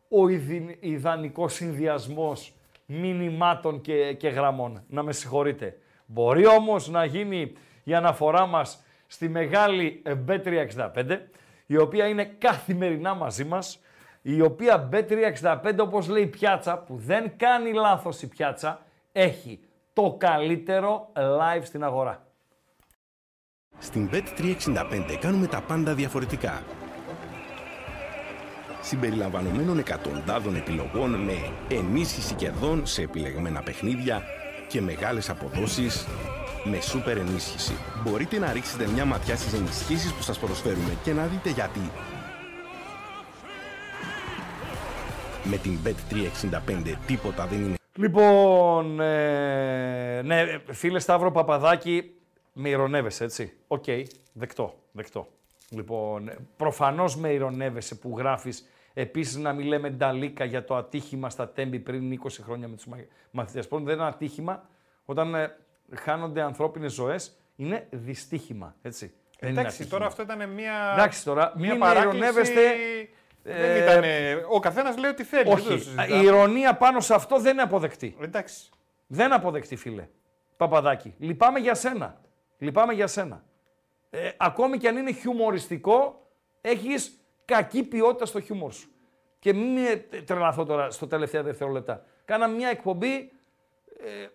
[0.10, 2.54] ο ιδι- ιδανικός συνδυασμός
[2.86, 4.84] μηνυμάτων και, και γραμμών.
[4.88, 5.78] Να με συγχωρείτε.
[6.06, 11.18] Μπορεί όμως να γίνει η αναφορά μας στη μεγάλη ε, Bet365,
[11.66, 13.80] η οποία είναι καθημερινά μαζί μας,
[14.28, 18.80] η οποία Bet365, όπως λέει η πιάτσα, που δεν κάνει λάθος η πιάτσα,
[19.12, 19.60] έχει
[19.94, 22.28] το καλύτερο live στην αγορά.
[23.78, 26.64] Στην Bet365 κάνουμε τα πάντα διαφορετικά.
[28.82, 31.34] Συμπεριλαμβανομένων εκατοντάδων επιλογών με
[31.70, 34.22] ενίσχυση κερδών σε επιλεγμένα παιχνίδια
[34.68, 36.08] και μεγάλες αποδόσεις
[36.64, 37.74] με σούπερ ενίσχυση.
[38.04, 41.92] Μπορείτε να ρίξετε μια ματιά στις ενισχύσεις που σας προσφέρουμε και να δείτε γιατί.
[45.50, 52.12] Με την Bet365 τίποτα δεν είναι Λοιπόν, ε, ναι, φίλε Σταύρο Παπαδάκη,
[52.54, 53.54] με ηρωνεύεσαι, έτσι.
[53.68, 53.84] Οκ,
[54.34, 55.28] δεκτό, δεκτό.
[55.70, 61.30] Λοιπόν, ε, προφανώς με ηρωνεύεσαι που γράφεις επίσης να μην λέμε νταλίκα για το ατύχημα
[61.30, 63.68] στα Τέμπη πριν 20 χρόνια με τους μα- μαθητές.
[63.68, 64.70] Πρώτον, δεν είναι ατύχημα.
[65.06, 65.56] Όταν ε,
[65.96, 69.14] χάνονται ανθρώπινες ζωές, είναι δυστύχημα, έτσι.
[69.40, 69.98] Δεν είναι Εντάξει, ατύχημα.
[70.00, 70.92] τώρα αυτό ήταν μια.
[70.94, 72.18] Εντάξει τώρα, μια μην παράκληση.
[72.18, 72.62] ηρωνεύεστε,
[73.48, 74.04] Δεν ε, ήταν.
[74.50, 75.44] Ο καθένας λέει ό,τι θέλει.
[75.44, 76.16] δεν το Όχι, συζητάμε.
[76.16, 78.16] η ηρωνία πάνω σε αυτό δεν είναι αποδεκτή.
[78.22, 78.70] Εντάξει.
[79.08, 80.08] Δεν είναι αποδεκτή, φίλε.
[80.58, 81.14] Παπαδάκη.
[81.18, 82.22] Λυπάμαι για σένα.
[82.58, 83.44] Λυπάμαι για σένα.
[84.10, 86.28] Ε, ακόμη και αν είναι χιουμοριστικό,
[86.62, 88.90] έχεις κακή ποιότητα στο χιούμορ σου.
[89.40, 89.96] Και μην με
[90.26, 92.04] τρελαθώ τώρα στο τελευταία δευτερόλεπτα.
[92.26, 93.32] Κάναμε μια εκπομπή
[94.00, 94.28] ε,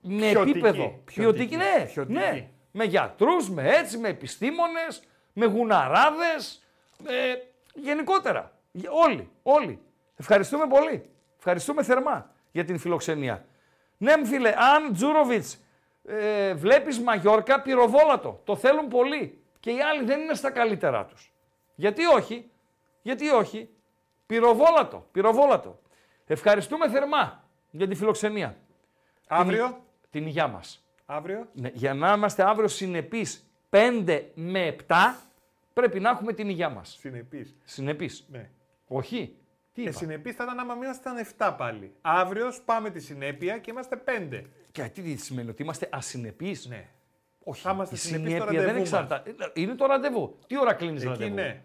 [0.00, 0.50] με Ποιοτική.
[0.50, 1.00] επίπεδο.
[1.04, 2.18] Ποιοτική, ναι, Ποιοτική.
[2.18, 2.48] ναι.
[2.70, 5.02] Με γιατρούς, με έτσι, με επιστήμονες,
[5.32, 6.62] με γουναράδες,
[7.06, 7.34] ε,
[7.74, 8.52] γενικότερα.
[8.72, 9.80] Γε- Όλοι, όλοι.
[10.16, 11.10] Ευχαριστούμε πολύ.
[11.36, 13.44] Ευχαριστούμε θερμά για την φιλοξενία.
[13.96, 15.58] Ναι, μου φίλε, αν Τζούροβιτς
[16.04, 18.40] ε, βλέπεις Μαγιόρκα, πυροβόλατο.
[18.44, 19.42] Το θέλουν πολύ.
[19.60, 21.32] Και οι άλλοι δεν είναι στα καλύτερά τους.
[21.74, 22.50] Γιατί όχι,
[23.02, 23.68] γιατί όχι.
[24.26, 25.78] Πυροβόλατο, πυροβόλατο.
[26.26, 28.56] Ευχαριστούμε θερμά για τη φιλοξενία.
[29.28, 29.76] Αύριο; Την,
[30.10, 30.84] την υγειά μας.
[31.06, 34.94] Αύριο; Ναι, για να είμαστε αύριο συνεπείς 5 με 7,
[35.74, 36.96] πρέπει να έχουμε την υγειά μας.
[37.00, 37.56] Συνεπής.
[37.64, 38.26] Συνεπείς.
[38.30, 38.50] Ναι.
[38.86, 39.36] Όχι.
[39.72, 41.92] Τι Ε, είπα; συνεπής θα ήταν άμα ήμασταν 7 πάλι.
[42.00, 44.44] Αύριο πάμε τη συνέπεια και είμαστε 5.
[44.72, 46.88] Και τι σημαίνει, ότι είμαστε ασυνεπείς; Ναι.
[47.44, 48.92] Όχι, Θα είμαστε η συνεπείς στο συνέπεια δεν ραντεβού μας.
[48.92, 49.60] εξαρτάται.
[49.60, 50.38] Είναι το ραντεβού.
[50.46, 51.62] Τι ώρα κλείνεις Εκεί ραντεβού; ναι.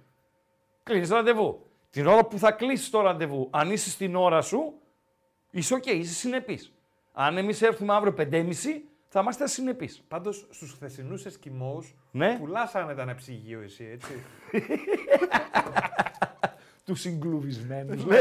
[0.84, 1.66] Κλείνεις ραντεβού.
[1.90, 4.74] Την ώρα που θα κλείσεις το ραντεβού, αν είσαι στην ώρα σου,
[5.50, 6.74] είσαι οκ, είσαι συνεπής.
[7.14, 10.04] Αν εμείς έρθουμε αύριο 5.30, θα είμαστε ασυνεπείς.
[10.08, 12.38] Πάντως στους χθεσινούς Εσκιμώου Ναι.
[12.40, 14.12] πουλά αν ήταν ψυγείο εσύ, έτσι.
[16.86, 18.06] Τους συγκλουβισμένους.
[18.06, 18.20] Ναι.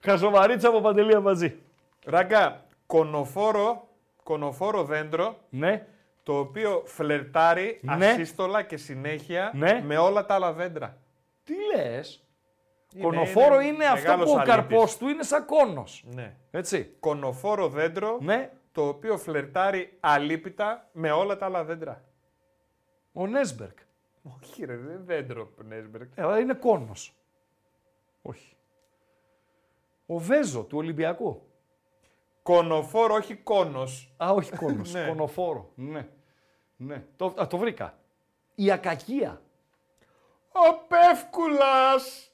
[0.00, 1.58] Χασομαρίτσα από παντελία μαζί.
[2.04, 3.88] Ράγκα, κονοφόρο,
[4.22, 5.86] κονοφόρο δέντρο Ναι.
[6.22, 8.06] το οποίο φλερτάρει Ναι.
[8.06, 9.82] ασύστολα και συνέχεια Ναι.
[9.84, 10.96] με όλα τα άλλα δέντρα.
[11.44, 12.23] Τι λες;
[12.94, 14.54] Είναι- Κονοφόρο είναι είναι, αυτό μεγάλος που ο αλήτης.
[14.54, 16.04] καρπός του είναι σαν κόνος.
[16.14, 16.36] Ναι.
[16.50, 16.96] Έτσι.
[17.00, 18.52] Κονοφόρο δέντρο Ναι.
[18.72, 22.04] το οποίο φλερτάρει αλίπητα με όλα τα άλλα δέντρα.
[23.12, 23.78] Ο Νέσμπερκ.
[24.40, 26.12] Όχι ρε, δεν δέντρο Νέσμπερκ.
[26.14, 27.16] Ε, αλλά είναι κόνος.
[28.22, 28.56] Όχι.
[30.06, 31.42] Ο Βέζο του Ολυμπιακού.
[32.42, 34.14] Κονοφόρο, όχι κόνος.
[34.24, 34.92] Α, όχι κόνος.
[34.94, 35.06] Ναι.
[35.06, 35.70] Κονοφόρο.
[35.74, 36.08] Ναι.
[36.76, 37.04] ναι.
[37.16, 37.98] Το, α, το βρήκα.
[38.54, 39.42] Η ακακία.
[40.52, 42.33] Ο Πεύκουλας!